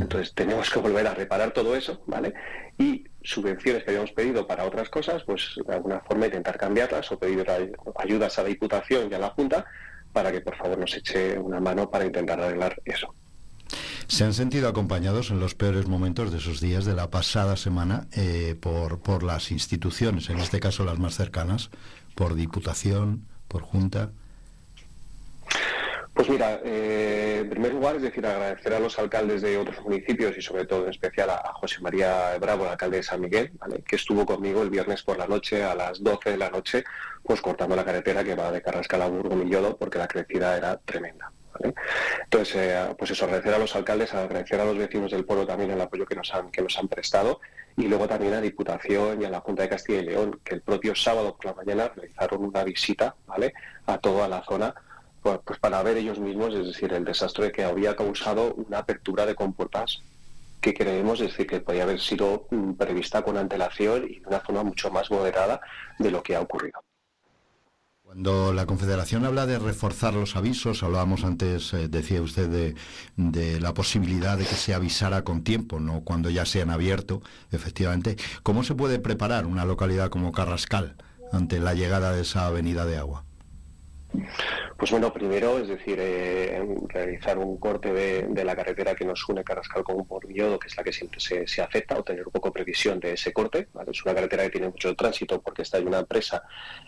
Entonces 0.00 0.32
tenemos 0.34 0.70
que 0.70 0.78
volver 0.78 1.06
a 1.08 1.14
reparar 1.14 1.52
todo 1.52 1.74
eso, 1.74 2.00
¿vale? 2.06 2.32
Y 2.78 3.04
subvenciones 3.22 3.82
que 3.82 3.90
habíamos 3.90 4.12
pedido 4.12 4.46
para 4.46 4.64
otras 4.64 4.88
cosas, 4.88 5.24
pues 5.24 5.54
de 5.66 5.74
alguna 5.74 6.00
forma 6.00 6.26
intentar 6.26 6.56
cambiarlas 6.56 7.10
o 7.10 7.18
pedir 7.18 7.50
ay- 7.50 7.72
ayudas 7.96 8.38
a 8.38 8.42
la 8.42 8.48
Diputación 8.50 9.08
y 9.10 9.14
a 9.14 9.18
la 9.18 9.30
Junta 9.30 9.64
para 10.12 10.30
que 10.30 10.40
por 10.40 10.56
favor 10.56 10.78
nos 10.78 10.94
eche 10.94 11.38
una 11.38 11.60
mano 11.60 11.90
para 11.90 12.04
intentar 12.04 12.40
arreglar 12.40 12.76
eso. 12.84 13.12
¿Se 14.06 14.24
han 14.24 14.34
sentido 14.34 14.68
acompañados 14.68 15.30
en 15.30 15.40
los 15.40 15.54
peores 15.54 15.86
momentos 15.86 16.32
de 16.32 16.38
esos 16.38 16.60
días 16.60 16.84
de 16.84 16.94
la 16.94 17.10
pasada 17.10 17.56
semana 17.56 18.06
eh, 18.12 18.56
por, 18.60 19.00
por 19.00 19.22
las 19.22 19.50
instituciones, 19.50 20.30
en 20.30 20.38
este 20.38 20.60
caso 20.60 20.84
las 20.84 20.98
más 20.98 21.14
cercanas, 21.14 21.70
por 22.14 22.34
Diputación, 22.34 23.22
por 23.48 23.62
Junta? 23.62 24.10
Pues 26.20 26.28
mira, 26.28 26.60
eh, 26.64 27.38
en 27.40 27.48
primer 27.48 27.72
lugar, 27.72 27.96
es 27.96 28.02
decir, 28.02 28.26
agradecer 28.26 28.74
a 28.74 28.80
los 28.80 28.98
alcaldes 28.98 29.42
de 29.42 29.56
otros 29.56 29.80
municipios 29.80 30.36
y 30.36 30.42
sobre 30.42 30.66
todo 30.66 30.84
en 30.84 30.90
especial 30.90 31.30
a, 31.30 31.52
José 31.54 31.80
María 31.80 32.36
Bravo, 32.38 32.64
el 32.64 32.70
alcalde 32.70 32.98
de 32.98 33.02
San 33.02 33.20
Miguel, 33.20 33.52
que 33.86 33.96
estuvo 33.96 34.26
conmigo 34.26 34.62
el 34.62 34.70
viernes 34.70 35.02
por 35.02 35.16
la 35.16 35.26
noche 35.26 35.62
a 35.62 35.74
las 35.74 36.02
12 36.02 36.32
de 36.32 36.36
la 36.36 36.50
noche, 36.50 36.84
pues 37.22 37.40
cortando 37.40 37.76
la 37.76 37.84
carretera 37.84 38.24
que 38.24 38.34
va 38.34 38.50
de 38.50 38.60
Carrascal 38.60 39.02
a 39.02 39.08
Burgomillodo 39.08 39.76
porque 39.76 39.98
la 39.98 40.08
crecida 40.08 40.56
era 40.56 40.76
tremenda. 40.78 41.30
Entonces, 42.24 42.56
eh, 42.56 42.94
pues 42.98 43.10
eso, 43.10 43.24
agradecer 43.24 43.54
a 43.54 43.58
los 43.58 43.74
alcaldes, 43.76 44.14
agradecer 44.14 44.60
a 44.60 44.64
los 44.64 44.78
vecinos 44.78 45.10
del 45.10 45.24
pueblo 45.24 45.46
también 45.46 45.70
el 45.70 45.80
apoyo 45.80 46.06
que 46.06 46.14
nos 46.14 46.32
han, 46.34 46.50
que 46.50 46.62
nos 46.62 46.78
han 46.78 46.88
prestado 46.88 47.40
y 47.76 47.88
luego 47.88 48.08
también 48.08 48.34
a 48.34 48.40
Diputación 48.40 49.22
y 49.22 49.24
a 49.24 49.30
la 49.30 49.40
Junta 49.40 49.62
de 49.62 49.68
Castilla 49.68 50.00
y 50.00 50.04
León, 50.04 50.40
que 50.44 50.54
el 50.56 50.62
propio 50.62 50.94
sábado 50.94 51.36
por 51.36 51.46
la 51.46 51.54
mañana 51.54 51.92
realizaron 51.94 52.44
una 52.44 52.64
visita 52.64 53.14
¿vale? 53.26 53.52
a 53.86 53.98
toda 53.98 54.28
la 54.28 54.42
zona 54.44 54.74
pues, 55.22 55.38
pues, 55.44 55.58
para 55.58 55.82
ver 55.82 55.98
ellos 55.98 56.18
mismos, 56.18 56.54
es 56.54 56.66
decir, 56.66 56.92
el 56.92 57.04
desastre 57.04 57.52
que 57.52 57.64
había 57.64 57.94
causado 57.94 58.54
una 58.54 58.78
apertura 58.78 59.26
de 59.26 59.34
compuertas 59.34 60.02
que 60.60 60.74
creemos, 60.74 61.20
es 61.20 61.28
decir, 61.28 61.46
que 61.46 61.60
podía 61.60 61.84
haber 61.84 62.00
sido 62.00 62.46
mm, 62.50 62.72
prevista 62.72 63.22
con 63.22 63.36
antelación 63.36 64.06
y 64.08 64.22
una 64.26 64.40
forma 64.40 64.62
mucho 64.62 64.90
más 64.90 65.10
moderada 65.10 65.60
de 65.98 66.10
lo 66.10 66.22
que 66.22 66.36
ha 66.36 66.40
ocurrido. 66.40 66.82
Cuando 68.10 68.52
la 68.52 68.66
Confederación 68.66 69.24
habla 69.24 69.46
de 69.46 69.60
reforzar 69.60 70.14
los 70.14 70.34
avisos, 70.34 70.82
hablábamos 70.82 71.22
antes, 71.22 71.72
eh, 71.74 71.86
decía 71.86 72.20
usted, 72.20 72.48
de, 72.48 72.74
de, 73.16 73.60
la 73.60 73.72
posibilidad 73.72 74.36
de 74.36 74.44
que 74.44 74.56
se 74.56 74.74
avisara 74.74 75.22
con 75.22 75.44
tiempo, 75.44 75.78
no 75.78 76.00
cuando 76.00 76.28
ya 76.28 76.44
se 76.44 76.60
han 76.60 76.70
abierto, 76.70 77.22
efectivamente. 77.52 78.16
¿Cómo 78.42 78.64
se 78.64 78.74
puede 78.74 78.98
preparar 78.98 79.46
una 79.46 79.64
localidad 79.64 80.10
como 80.10 80.32
Carrascal 80.32 80.96
ante 81.30 81.60
la 81.60 81.72
llegada 81.74 82.12
de 82.12 82.22
esa 82.22 82.46
avenida 82.46 82.84
de 82.84 82.96
agua? 82.96 83.26
Pues 84.76 84.90
bueno, 84.90 85.12
primero, 85.12 85.58
es 85.58 85.68
decir, 85.68 85.98
eh, 86.00 86.62
realizar 86.88 87.38
un 87.38 87.58
corte 87.58 87.92
de, 87.92 88.44
la 88.44 88.56
carretera 88.56 88.94
que 88.94 89.04
nos 89.04 89.28
une 89.28 89.44
Carrascal 89.44 89.84
con 89.84 89.96
un 89.96 90.08
Bormillodo, 90.08 90.58
que 90.58 90.68
es 90.68 90.76
la 90.76 90.82
que 90.82 90.92
siempre 90.92 91.20
se, 91.20 91.46
se 91.46 91.62
afecta, 91.62 91.98
o 91.98 92.02
tener 92.02 92.26
un 92.26 92.32
poco 92.32 92.50
previsión 92.50 92.98
de 92.98 93.12
ese 93.12 93.32
corte. 93.32 93.68
Es 93.86 94.04
una 94.04 94.14
carretera 94.14 94.44
que 94.44 94.50
tiene 94.50 94.68
mucho 94.68 94.94
tránsito 94.96 95.40
porque 95.40 95.62
está 95.62 95.78
en 95.78 95.88
una 95.88 95.98
empresa 95.98 96.42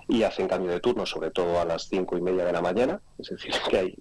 y 0.08 0.22
hacen 0.22 0.48
cambio 0.48 0.72
de 0.72 0.80
turno, 0.80 1.04
sobre 1.04 1.30
todo 1.30 1.60
a 1.60 1.64
las 1.64 1.88
cinco 1.88 2.16
y 2.16 2.22
media 2.22 2.44
de 2.44 2.52
la 2.52 2.62
mañana, 2.62 3.00
es 3.18 3.28
decir, 3.28 3.52
que 3.70 3.78
hay 3.78 3.94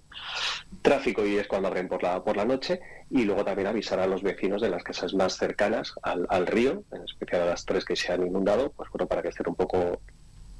tráfico 0.80 1.26
y 1.26 1.36
es 1.36 1.46
cuando 1.46 1.68
abren 1.68 1.88
por 1.88 2.02
la, 2.02 2.24
por 2.24 2.36
la 2.36 2.44
noche. 2.44 2.80
Y 3.10 3.24
luego 3.24 3.44
también 3.44 3.68
avisar 3.68 4.00
a 4.00 4.06
los 4.06 4.22
vecinos 4.22 4.62
de 4.62 4.70
las 4.70 4.82
casas 4.82 5.12
más 5.12 5.36
cercanas 5.36 5.92
al, 6.02 6.26
al 6.30 6.46
río, 6.46 6.82
en 6.92 7.02
especial 7.02 7.42
a 7.42 7.46
las 7.46 7.66
tres 7.66 7.84
que 7.84 7.94
se 7.94 8.10
han 8.10 8.26
inundado, 8.26 8.72
pues 8.72 8.88
bueno, 8.90 9.06
para 9.06 9.20
que 9.20 9.28
estén 9.28 9.48
un 9.48 9.54
poco 9.54 10.00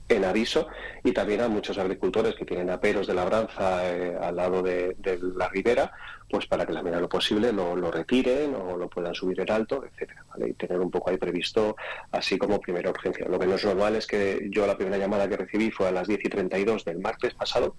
en 0.09 0.25
aviso 0.25 0.69
y 1.05 1.13
también 1.13 1.41
a 1.41 1.49
muchos 1.49 1.79
agricultores 1.79 2.35
que 2.35 2.45
tienen 2.45 2.71
aperos 2.71 3.07
de 3.07 3.15
labranza 3.15 3.89
eh, 3.89 4.17
al 4.21 4.37
lado 4.37 4.63
de, 4.63 4.97
la 5.37 5.49
ribera, 5.49 5.93
pues 6.29 6.47
para 6.47 6.67
que 6.67 6.73
la 6.73 6.83
medida 6.83 6.97
de 6.97 7.03
lo 7.03 7.09
posible 7.09 7.53
lo, 7.53 7.91
retiren 7.91 8.55
o 8.55 8.77
lo 8.77 8.89
puedan 8.89 9.15
subir 9.15 9.41
en 9.41 9.51
alto, 9.51 9.85
etcétera, 9.85 10.25
y 10.47 10.53
tener 10.55 10.81
un 10.81 10.91
poco 10.91 11.11
ahí 11.11 11.17
previsto 11.17 11.77
así 12.11 12.39
como 12.39 12.61
primera 12.61 12.91
urgencia. 12.91 13.27
Lo 13.29 13.39
que 13.39 13.47
no 13.47 13.55
es 13.55 13.65
normal 13.65 13.97
es 13.97 14.07
que 14.07 14.49
yo 14.51 14.67
la 14.67 14.77
primera 14.77 14.99
llamada 14.99 15.29
que 15.29 15.37
recibí 15.37 15.71
fue 15.71 15.89
a 15.89 15.93
las 15.93 16.09
10 16.09 16.25
y 16.25 16.29
32 16.29 16.85
del 16.85 16.99
martes 16.99 17.35
pasado, 17.35 17.75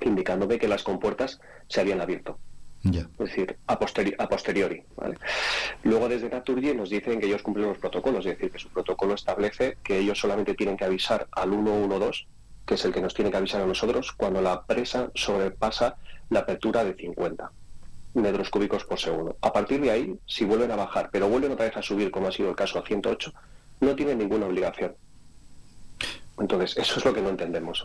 indicándome 0.00 0.58
que 0.58 0.68
las 0.68 0.82
compuertas 0.82 1.40
se 1.68 1.80
habían 1.80 2.00
abierto. 2.00 2.38
Es 2.84 3.18
decir, 3.18 3.56
a, 3.66 3.78
posteriori. 3.78 4.82
Luego 5.84 6.08
desde 6.08 6.28
Naturgy 6.28 6.74
nos 6.74 6.90
dicen 6.90 7.20
que 7.20 7.26
ellos 7.26 7.42
cumplen 7.42 7.68
los 7.68 7.78
protocolos, 7.78 8.26
es 8.26 8.36
decir, 8.36 8.50
que 8.50 8.58
su 8.58 8.68
protocolo 8.68 9.14
establece 9.14 9.76
que 9.82 9.98
ellos 9.98 10.18
solamente 10.18 10.54
tienen 10.54 10.76
que 10.76 10.84
avisar 10.84 11.28
al 11.30 11.50
112, 11.50 12.26
que 12.66 12.74
es 12.74 12.84
el 12.84 12.92
que 12.92 13.00
nos 13.00 13.14
tiene 13.14 13.30
que 13.30 13.36
avisar 13.36 13.62
a 13.62 13.66
nosotros, 13.66 14.12
cuando 14.12 14.40
la 14.40 14.62
presa 14.62 15.10
sobrepasa 15.14 15.96
la 16.30 16.40
apertura 16.40 16.84
de 16.84 16.94
50 16.94 17.50
metros 18.14 18.50
cúbicos 18.50 18.84
por 18.84 18.98
segundo. 18.98 19.36
A 19.40 19.52
partir 19.52 19.80
de 19.80 19.90
ahí, 19.90 20.18
si 20.26 20.44
vuelven 20.44 20.70
a 20.70 20.76
bajar, 20.76 21.08
pero 21.12 21.28
vuelven 21.28 21.52
otra 21.52 21.66
vez 21.66 21.76
a 21.76 21.82
subir, 21.82 22.10
como 22.10 22.28
ha 22.28 22.32
sido 22.32 22.50
el 22.50 22.56
caso 22.56 22.78
a 22.78 22.86
108, 22.86 23.32
no 23.80 23.96
tienen 23.96 24.18
ninguna 24.18 24.46
obligación. 24.46 24.94
Entonces, 26.38 26.76
eso 26.76 26.98
es 26.98 27.04
lo 27.04 27.14
que 27.14 27.22
no 27.22 27.30
entendemos 27.30 27.84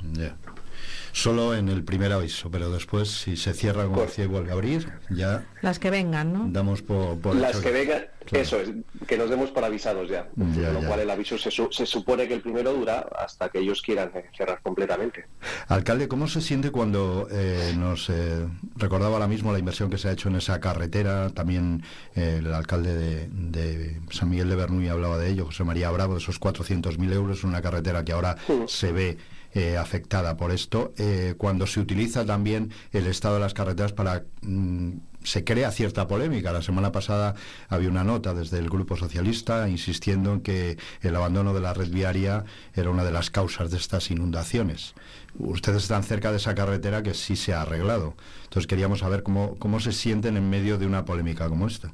solo 1.11 1.55
en 1.55 1.69
el 1.69 1.83
primer 1.83 2.11
aviso, 2.11 2.49
pero 2.51 2.69
después 2.69 3.09
si 3.09 3.37
se 3.37 3.53
cierra 3.53 3.85
como 3.85 4.01
decía 4.01 4.25
y 4.25 4.27
vuelve 4.27 4.51
a 4.51 4.53
abrir, 4.53 4.89
ya... 5.09 5.45
Las 5.61 5.79
que 5.79 5.89
vengan, 5.89 6.33
¿no? 6.33 6.47
Damos 6.49 6.81
por... 6.81 7.35
Las 7.35 7.57
que 7.57 7.71
vengan, 7.71 8.05
eso 8.31 8.59
es, 8.59 8.69
que 9.07 9.17
nos 9.17 9.29
demos 9.29 9.51
por 9.51 9.63
avisados 9.63 10.09
ya. 10.09 10.27
con 10.35 10.73
lo 10.73 10.81
cual 10.81 10.99
el 10.99 11.09
aviso 11.09 11.37
se, 11.37 11.49
se, 11.51 11.85
supone 11.85 12.27
que 12.27 12.33
el 12.33 12.41
primero 12.41 12.73
dura 12.73 13.07
hasta 13.17 13.49
que 13.49 13.59
ellos 13.59 13.81
quieran 13.81 14.11
cerrar 14.35 14.61
completamente. 14.61 15.25
Alcalde, 15.67 16.07
¿cómo 16.07 16.27
se 16.27 16.41
siente 16.41 16.71
cuando 16.71 17.27
eh, 17.31 17.73
nos 17.77 18.09
eh, 18.09 18.45
recordaba 18.75 19.13
ahora 19.13 19.27
mismo 19.27 19.51
la 19.51 19.59
inversión 19.59 19.89
que 19.89 19.97
se 19.97 20.09
ha 20.09 20.11
hecho 20.11 20.29
en 20.29 20.35
esa 20.35 20.59
carretera? 20.59 21.29
También 21.29 21.83
eh, 22.15 22.37
el 22.39 22.53
alcalde 22.53 22.93
de, 22.95 23.27
de, 23.29 24.01
San 24.11 24.29
Miguel 24.29 24.49
de 24.49 24.55
Bernuy 24.55 24.89
hablaba 24.89 25.17
de 25.17 25.29
ello, 25.29 25.45
José 25.45 25.63
María 25.63 25.89
Bravo, 25.91 26.13
de 26.13 26.19
esos 26.19 26.39
400.000 26.39 27.13
euros, 27.13 27.43
una 27.43 27.61
carretera 27.61 28.03
que 28.03 28.11
ahora 28.11 28.37
se 28.67 28.91
ve 28.91 29.17
eh, 29.53 29.77
afectada 29.77 30.37
por 30.37 30.51
esto, 30.51 30.93
eh, 30.97 31.35
cuando 31.37 31.67
se 31.67 31.79
utiliza 31.79 32.25
también 32.25 32.71
el 32.91 33.07
estado 33.07 33.35
de 33.35 33.41
las 33.41 33.53
carreteras 33.53 33.93
para... 33.93 34.23
Mm, 34.41 34.97
se 35.23 35.43
crea 35.43 35.71
cierta 35.71 36.07
polémica. 36.07 36.53
La 36.53 36.61
semana 36.61 36.93
pasada 36.93 37.35
había 37.67 37.89
una 37.89 38.05
nota 38.05 38.33
desde 38.33 38.59
el 38.59 38.69
Grupo 38.69 38.95
Socialista 38.95 39.67
insistiendo 39.67 40.31
en 40.31 40.41
que 40.41 40.77
el 41.01 41.15
abandono 41.15 41.53
de 41.53 41.59
la 41.59 41.73
red 41.73 41.89
viaria 41.89 42.45
era 42.73 42.89
una 42.89 43.03
de 43.03 43.11
las 43.11 43.29
causas 43.29 43.69
de 43.69 43.77
estas 43.77 44.09
inundaciones. 44.09 44.93
Ustedes 45.37 45.83
están 45.83 46.03
cerca 46.03 46.31
de 46.31 46.37
esa 46.37 46.55
carretera 46.55 47.03
que 47.03 47.13
sí 47.13 47.35
se 47.35 47.53
ha 47.53 47.63
arreglado. 47.63 48.13
Entonces 48.45 48.67
queríamos 48.67 48.99
saber 48.99 49.21
cómo, 49.21 49.55
cómo 49.59 49.81
se 49.81 49.91
sienten 49.91 50.37
en 50.37 50.49
medio 50.49 50.77
de 50.77 50.85
una 50.85 51.03
polémica 51.03 51.49
como 51.49 51.67
esta. 51.67 51.91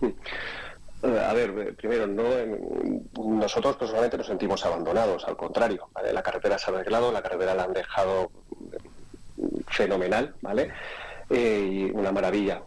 Eh, 1.02 1.18
a 1.18 1.32
ver, 1.32 1.50
eh, 1.58 1.72
primero, 1.72 2.06
no, 2.06 2.22
nosotros 3.24 3.76
personalmente 3.76 4.16
nos 4.16 4.26
sentimos 4.26 4.64
abandonados, 4.64 5.24
al 5.24 5.36
contrario. 5.36 5.88
La 6.12 6.22
carretera 6.22 6.58
se 6.58 6.70
ha 6.70 6.74
arreglado, 6.74 7.10
la 7.10 7.22
carretera 7.22 7.54
la 7.54 7.64
han 7.64 7.72
dejado 7.72 8.30
fenomenal, 9.68 10.34
¿vale? 10.40 10.70
Eh, 11.28 11.68
y 11.72 11.84
una 11.90 12.12
maravilla. 12.12 12.62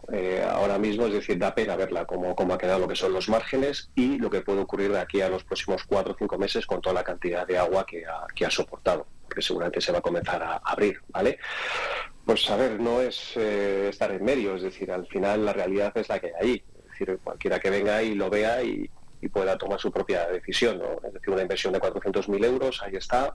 ahora 0.50 0.78
mismo, 0.78 1.06
es 1.06 1.14
decir, 1.14 1.38
da 1.38 1.54
pena 1.54 1.76
verla 1.76 2.04
cómo, 2.04 2.34
cómo, 2.34 2.52
ha 2.52 2.58
quedado 2.58 2.80
lo 2.80 2.88
que 2.88 2.96
son 2.96 3.12
los 3.12 3.28
márgenes 3.28 3.90
y 3.94 4.18
lo 4.18 4.28
que 4.28 4.42
puede 4.42 4.60
ocurrir 4.60 4.92
de 4.92 5.00
aquí 5.00 5.22
a 5.22 5.30
los 5.30 5.44
próximos 5.44 5.84
cuatro 5.84 6.12
o 6.12 6.16
cinco 6.18 6.36
meses 6.36 6.66
con 6.66 6.82
toda 6.82 6.94
la 6.94 7.04
cantidad 7.04 7.46
de 7.46 7.56
agua 7.56 7.86
que 7.86 8.04
ha, 8.04 8.26
que 8.34 8.44
ha 8.44 8.50
soportado, 8.50 9.06
porque 9.24 9.40
seguramente 9.40 9.80
se 9.80 9.92
va 9.92 9.98
a 9.98 10.02
comenzar 10.02 10.42
a 10.42 10.56
abrir, 10.56 11.00
¿vale? 11.08 11.38
Pues 12.26 12.50
a 12.50 12.56
ver, 12.56 12.80
no 12.80 13.00
es 13.00 13.36
estar 13.36 14.10
en 14.10 14.24
medio, 14.24 14.56
es 14.56 14.62
decir, 14.62 14.90
al 14.90 15.06
final 15.06 15.44
la 15.46 15.52
realidad 15.52 15.96
es 15.96 16.08
la 16.08 16.18
que 16.18 16.32
hay 16.38 16.50
ahí 16.50 16.64
decir, 16.98 17.18
cualquiera 17.22 17.58
que 17.58 17.70
venga 17.70 18.02
y 18.02 18.14
lo 18.14 18.30
vea 18.30 18.62
y, 18.62 18.90
pueda 19.32 19.58
tomar 19.58 19.80
su 19.80 19.90
propia 19.90 20.24
decisión. 20.28 20.80
Es 21.04 21.12
decir, 21.12 21.30
una 21.30 21.42
inversión 21.42 21.72
de 21.72 21.80
400.000 21.80 22.44
euros, 22.44 22.80
ahí 22.80 22.94
está, 22.94 23.34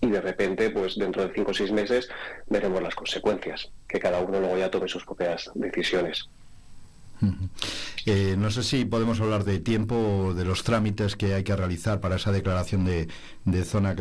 y 0.00 0.08
de 0.08 0.20
repente, 0.20 0.70
pues 0.70 0.96
dentro 0.96 1.26
de 1.26 1.34
cinco 1.34 1.50
o 1.50 1.54
seis 1.54 1.72
meses, 1.72 2.08
veremos 2.48 2.80
las 2.80 2.94
consecuencias, 2.94 3.68
que 3.88 3.98
cada 3.98 4.20
uno 4.20 4.38
luego 4.38 4.56
ya 4.56 4.70
tome 4.70 4.86
sus 4.86 5.04
propias 5.04 5.50
decisiones. 5.54 6.28
Eh, 8.04 8.36
no 8.38 8.50
sé 8.50 8.62
si 8.62 8.84
podemos 8.84 9.20
hablar 9.20 9.44
de 9.44 9.58
tiempo, 9.58 10.34
de 10.34 10.44
los 10.44 10.62
trámites 10.62 11.16
que 11.16 11.34
hay 11.34 11.44
que 11.44 11.56
realizar 11.56 12.00
para 12.00 12.16
esa 12.16 12.30
declaración 12.30 12.84
de, 12.84 13.08
zona 13.64 13.96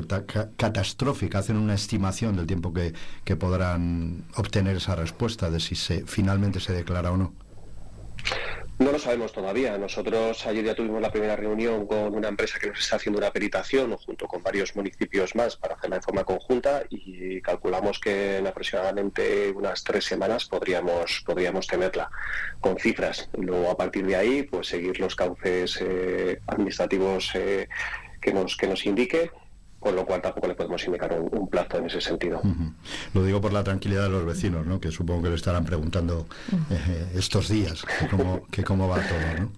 catastrófica. 0.57 1.39
Hacen 1.39 1.57
una 1.57 1.73
estimación 1.73 2.35
del 2.35 2.45
tiempo 2.45 2.73
que, 2.73 2.93
que 3.23 3.35
podrán 3.35 4.25
obtener 4.35 4.77
esa 4.77 4.95
respuesta, 4.95 5.49
de 5.49 5.59
si 5.59 5.75
se, 5.75 6.05
finalmente 6.05 6.59
se 6.59 6.73
declara 6.73 7.11
o 7.11 7.17
no. 7.17 7.33
No 8.77 8.91
lo 8.91 8.99
sabemos 8.99 9.31
todavía. 9.31 9.77
Nosotros 9.77 10.45
ayer 10.45 10.65
ya 10.65 10.75
tuvimos 10.75 11.01
la 11.01 11.09
primera 11.09 11.37
reunión 11.37 11.87
con 11.87 12.13
una 12.13 12.27
empresa 12.27 12.59
que 12.59 12.67
nos 12.67 12.79
está 12.79 12.97
haciendo 12.97 13.19
una 13.19 13.31
peritación 13.31 13.95
junto 13.95 14.27
con 14.27 14.43
varios 14.43 14.75
municipios 14.75 15.33
más 15.33 15.55
para 15.55 15.75
hacerla 15.75 15.97
de 15.97 16.01
forma 16.01 16.25
conjunta 16.25 16.83
y 16.89 17.39
calculamos 17.41 17.99
que 17.99 18.37
en 18.37 18.47
aproximadamente 18.47 19.49
unas 19.51 19.81
tres 19.81 20.03
semanas 20.03 20.45
podríamos, 20.45 21.23
podríamos 21.25 21.67
tenerla 21.67 22.09
con 22.59 22.77
cifras. 22.77 23.29
Luego 23.37 23.71
a 23.71 23.77
partir 23.77 24.05
de 24.05 24.17
ahí 24.17 24.43
pues 24.43 24.67
seguir 24.67 24.99
los 24.99 25.15
cauces 25.15 25.79
eh, 25.81 26.41
administrativos 26.47 27.31
eh, 27.35 27.69
que, 28.21 28.33
nos, 28.33 28.57
que 28.57 28.67
nos 28.67 28.85
indique 28.85 29.31
con 29.85 29.95
lo 29.95 30.03
cual 30.03 30.19
tampoco 30.19 30.47
le 30.47 30.55
podemos 30.55 30.83
indicar 30.87 31.15
un, 31.19 31.47
plazo 31.47 31.77
en 31.77 31.85
ese 31.85 32.01
sentido. 32.01 32.41
Lo 33.13 33.23
digo 33.23 33.39
por 33.39 33.53
la 33.53 33.63
tranquilidad 33.63 34.05
de 34.05 34.09
los 34.09 34.25
vecinos, 34.25 34.65
¿no? 34.65 34.79
que 34.79 34.89
supongo 34.89 35.21
que 35.21 35.29
le 35.29 35.35
estarán 35.35 35.63
preguntando 35.63 36.25
eh, 36.71 37.05
estos 37.13 37.49
días 37.49 37.83
que 37.83 38.07
cómo, 38.07 38.47
que 38.47 38.63
cómo 38.63 38.87
va 38.87 38.95
todo. 38.95 39.41
¿no? 39.41 39.51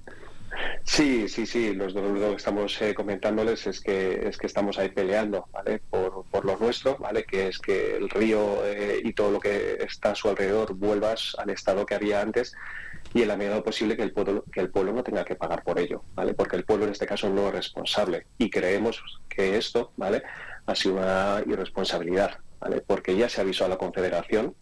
Sí, 0.84 1.30
sí, 1.30 1.46
sí. 1.46 1.74
Lo, 1.74 1.88
que 1.88 2.36
estamos 2.36 2.82
eh, 2.82 2.94
comentándoles 2.94 3.68
es 3.68 3.80
que 3.80 4.28
es 4.28 4.38
que 4.38 4.48
estamos 4.48 4.78
ahí 4.78 4.90
peleando, 4.90 5.48
¿vale? 5.54 5.80
Por, 5.90 6.26
por 6.30 6.44
lo 6.44 6.58
nuestro, 6.58 6.98
¿vale? 6.98 7.24
Que 7.24 7.48
es 7.48 7.60
que 7.60 7.96
el 7.96 8.10
río 8.10 8.66
eh, 8.66 9.00
y 9.02 9.14
todo 9.14 9.32
lo 9.32 9.40
que 9.40 9.78
está 9.80 10.12
a 10.12 10.16
su 10.16 10.28
alrededor 10.28 10.74
vuelvas 10.74 11.38
al 11.38 11.52
estado 11.52 11.86
que 11.86 11.96
había 11.96 12.20
antes 12.20 12.54
y 13.18 13.24
en 13.24 13.30
la 13.30 13.36
medida 13.36 13.63
posible 13.63 13.97
que 13.97 14.03
el 14.03 14.11
pueblo 14.11 14.43
que 14.53 14.59
el 14.59 14.70
pueblo 14.70 14.93
no 14.93 15.03
tenga 15.03 15.26
que 15.26 15.34
pagar 15.34 15.63
por 15.63 15.80
ello, 15.80 16.03
¿vale? 16.13 16.36
Porque 16.36 16.55
el 16.55 16.65
pueblo 16.65 16.86
en 16.86 16.91
este 16.91 17.07
caso 17.07 17.28
no 17.30 17.47
es 17.47 17.53
responsable 17.55 18.28
y 18.38 18.51
creemos 18.51 19.01
que 19.28 19.57
esto, 19.57 19.91
¿vale? 19.97 20.22
Ha 20.68 20.76
sido 20.76 20.97
una 20.97 21.41
irresponsabilidad, 21.47 22.38
¿vale? 22.59 22.84
Porque 22.86 23.18
ya 23.18 23.28
se 23.28 23.41
avisó 23.41 23.65
a 23.65 23.70
la 23.70 23.78
Confederación 23.78 24.53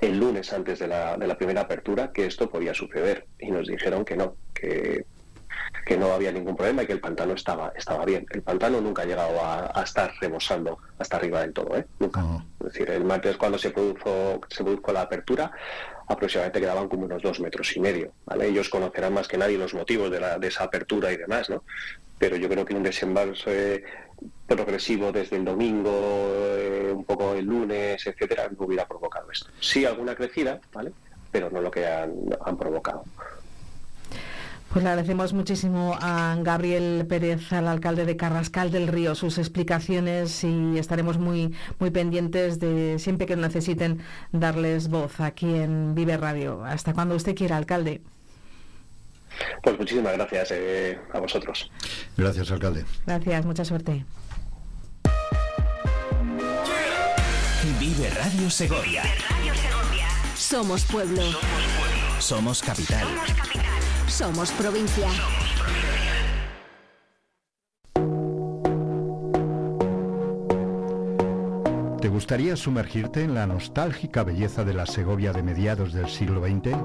el 0.00 0.18
lunes 0.18 0.52
antes 0.52 0.78
de 0.78 0.86
la, 0.86 1.16
de 1.16 1.26
la 1.26 1.36
primera 1.36 1.62
apertura 1.62 2.12
que 2.12 2.26
esto 2.26 2.48
podía 2.48 2.74
suceder 2.74 3.26
y 3.40 3.50
nos 3.50 3.66
dijeron 3.66 4.04
que 4.04 4.16
no, 4.16 4.36
que 4.54 5.04
que 5.84 5.96
no 5.98 6.12
había 6.12 6.32
ningún 6.32 6.56
problema 6.56 6.82
y 6.82 6.86
que 6.86 6.94
el 6.94 7.00
pantano 7.00 7.34
estaba, 7.34 7.72
estaba 7.76 8.04
bien. 8.04 8.26
El 8.30 8.42
pantano 8.42 8.80
nunca 8.80 9.02
ha 9.02 9.04
llegado 9.04 9.38
a, 9.44 9.82
estar 9.82 10.12
rebosando 10.20 10.78
hasta 10.98 11.18
arriba 11.18 11.42
del 11.42 11.52
todo, 11.52 11.76
¿eh? 11.76 11.84
Nunca. 11.98 12.24
Es 12.60 12.72
decir, 12.72 12.90
el 12.90 13.04
martes 13.04 13.36
cuando 13.36 13.58
se 13.58 13.70
produjo, 13.70 14.40
se 14.48 14.64
produjo 14.64 14.92
la 14.92 15.02
apertura, 15.02 15.52
aproximadamente 16.06 16.60
quedaban 16.60 16.88
como 16.88 17.04
unos 17.04 17.22
dos 17.22 17.40
metros 17.40 17.76
y 17.76 17.80
medio. 17.80 18.12
¿vale? 18.26 18.48
Ellos 18.48 18.68
conocerán 18.68 19.14
más 19.14 19.28
que 19.28 19.38
nadie 19.38 19.58
los 19.58 19.74
motivos 19.74 20.10
de, 20.10 20.20
la, 20.20 20.38
de 20.38 20.48
esa 20.48 20.64
apertura 20.64 21.12
y 21.12 21.16
demás, 21.16 21.50
¿no? 21.50 21.64
Pero 22.18 22.36
yo 22.36 22.48
creo 22.48 22.64
que 22.64 22.74
un 22.74 22.82
desembalse 22.82 23.82
progresivo 24.46 25.10
desde 25.10 25.36
el 25.36 25.44
domingo, 25.44 25.90
eh, 25.90 26.92
un 26.94 27.04
poco 27.04 27.34
el 27.34 27.44
lunes, 27.44 28.06
etcétera, 28.06 28.48
no 28.48 28.66
hubiera 28.66 28.86
provocado 28.86 29.30
esto. 29.30 29.50
Sí, 29.60 29.84
alguna 29.84 30.14
crecida, 30.14 30.60
¿vale? 30.72 30.92
Pero 31.32 31.50
no 31.50 31.60
lo 31.60 31.70
que 31.70 31.84
han 31.86 32.56
provocado. 32.56 33.04
Pues 34.74 34.82
le 34.82 34.90
agradecemos 34.90 35.32
muchísimo 35.34 35.96
a 36.00 36.36
Gabriel 36.40 37.06
Pérez, 37.08 37.52
al 37.52 37.68
alcalde 37.68 38.06
de 38.06 38.16
Carrascal 38.16 38.72
del 38.72 38.88
Río, 38.88 39.14
sus 39.14 39.38
explicaciones 39.38 40.42
y 40.42 40.76
estaremos 40.78 41.16
muy, 41.16 41.54
muy 41.78 41.90
pendientes 41.90 42.58
de 42.58 42.98
siempre 42.98 43.28
que 43.28 43.36
necesiten 43.36 44.02
darles 44.32 44.88
voz 44.88 45.20
aquí 45.20 45.46
en 45.46 45.94
Vive 45.94 46.16
Radio. 46.16 46.64
Hasta 46.64 46.92
cuando 46.92 47.14
usted 47.14 47.36
quiera, 47.36 47.56
alcalde. 47.56 48.00
Pues 49.62 49.78
muchísimas 49.78 50.14
gracias 50.14 50.48
eh, 50.50 50.98
a 51.12 51.20
vosotros. 51.20 51.70
Gracias, 52.16 52.50
alcalde. 52.50 52.84
Gracias, 53.06 53.46
mucha 53.46 53.64
suerte. 53.64 54.04
Vive 57.78 58.10
Radio 58.10 58.50
Segovia. 58.50 59.04
Somos 60.34 60.82
pueblo. 60.82 61.22
Somos 62.18 62.60
capital. 62.60 63.06
Somos 64.08 64.52
provincia. 64.52 65.08
¿Te 72.00 72.08
gustaría 72.08 72.54
sumergirte 72.54 73.22
en 73.22 73.34
la 73.34 73.46
nostálgica 73.46 74.22
belleza 74.22 74.62
de 74.62 74.74
la 74.74 74.86
Segovia 74.86 75.32
de 75.32 75.42
mediados 75.42 75.92
del 75.92 76.08
siglo 76.08 76.42
XX? 76.44 76.76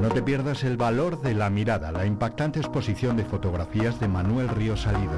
No 0.00 0.08
te 0.12 0.20
pierdas 0.20 0.64
el 0.64 0.76
valor 0.76 1.22
de 1.22 1.32
la 1.32 1.48
mirada, 1.48 1.92
la 1.92 2.04
impactante 2.04 2.58
exposición 2.58 3.16
de 3.16 3.24
fotografías 3.24 3.98
de 4.00 4.08
Manuel 4.08 4.48
Río 4.48 4.76
Salido. 4.76 5.14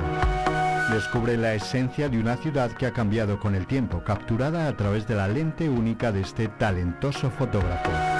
Descubre 0.93 1.37
la 1.37 1.55
esencia 1.55 2.09
de 2.09 2.21
una 2.21 2.37
ciudad 2.37 2.71
que 2.73 2.87
ha 2.87 2.93
cambiado 2.93 3.41
con 3.41 3.55
el 3.55 3.67
tiempo, 3.67 4.03
capturada 4.05 4.69
a 4.69 4.77
través 4.77 5.09
de 5.09 5.17
la 5.17 5.27
lente 5.27 5.69
única 5.69 6.13
de 6.13 6.21
este 6.21 6.49
talentoso 6.49 7.31
fotógrafo 7.31 8.18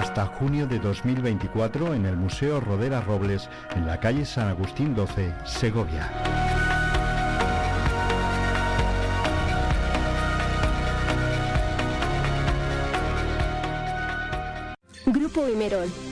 hasta 0.00 0.24
junio 0.24 0.66
de 0.66 0.78
2024 0.78 1.94
en 1.94 2.06
el 2.06 2.16
Museo 2.16 2.58
Rodera 2.58 3.02
Robles, 3.02 3.50
en 3.76 3.86
la 3.86 4.00
calle 4.00 4.24
San 4.24 4.48
Agustín 4.48 4.94
12, 4.94 5.32
Segovia. 5.44 6.10
Grupo 15.04 15.48
Imerol, 15.48 15.88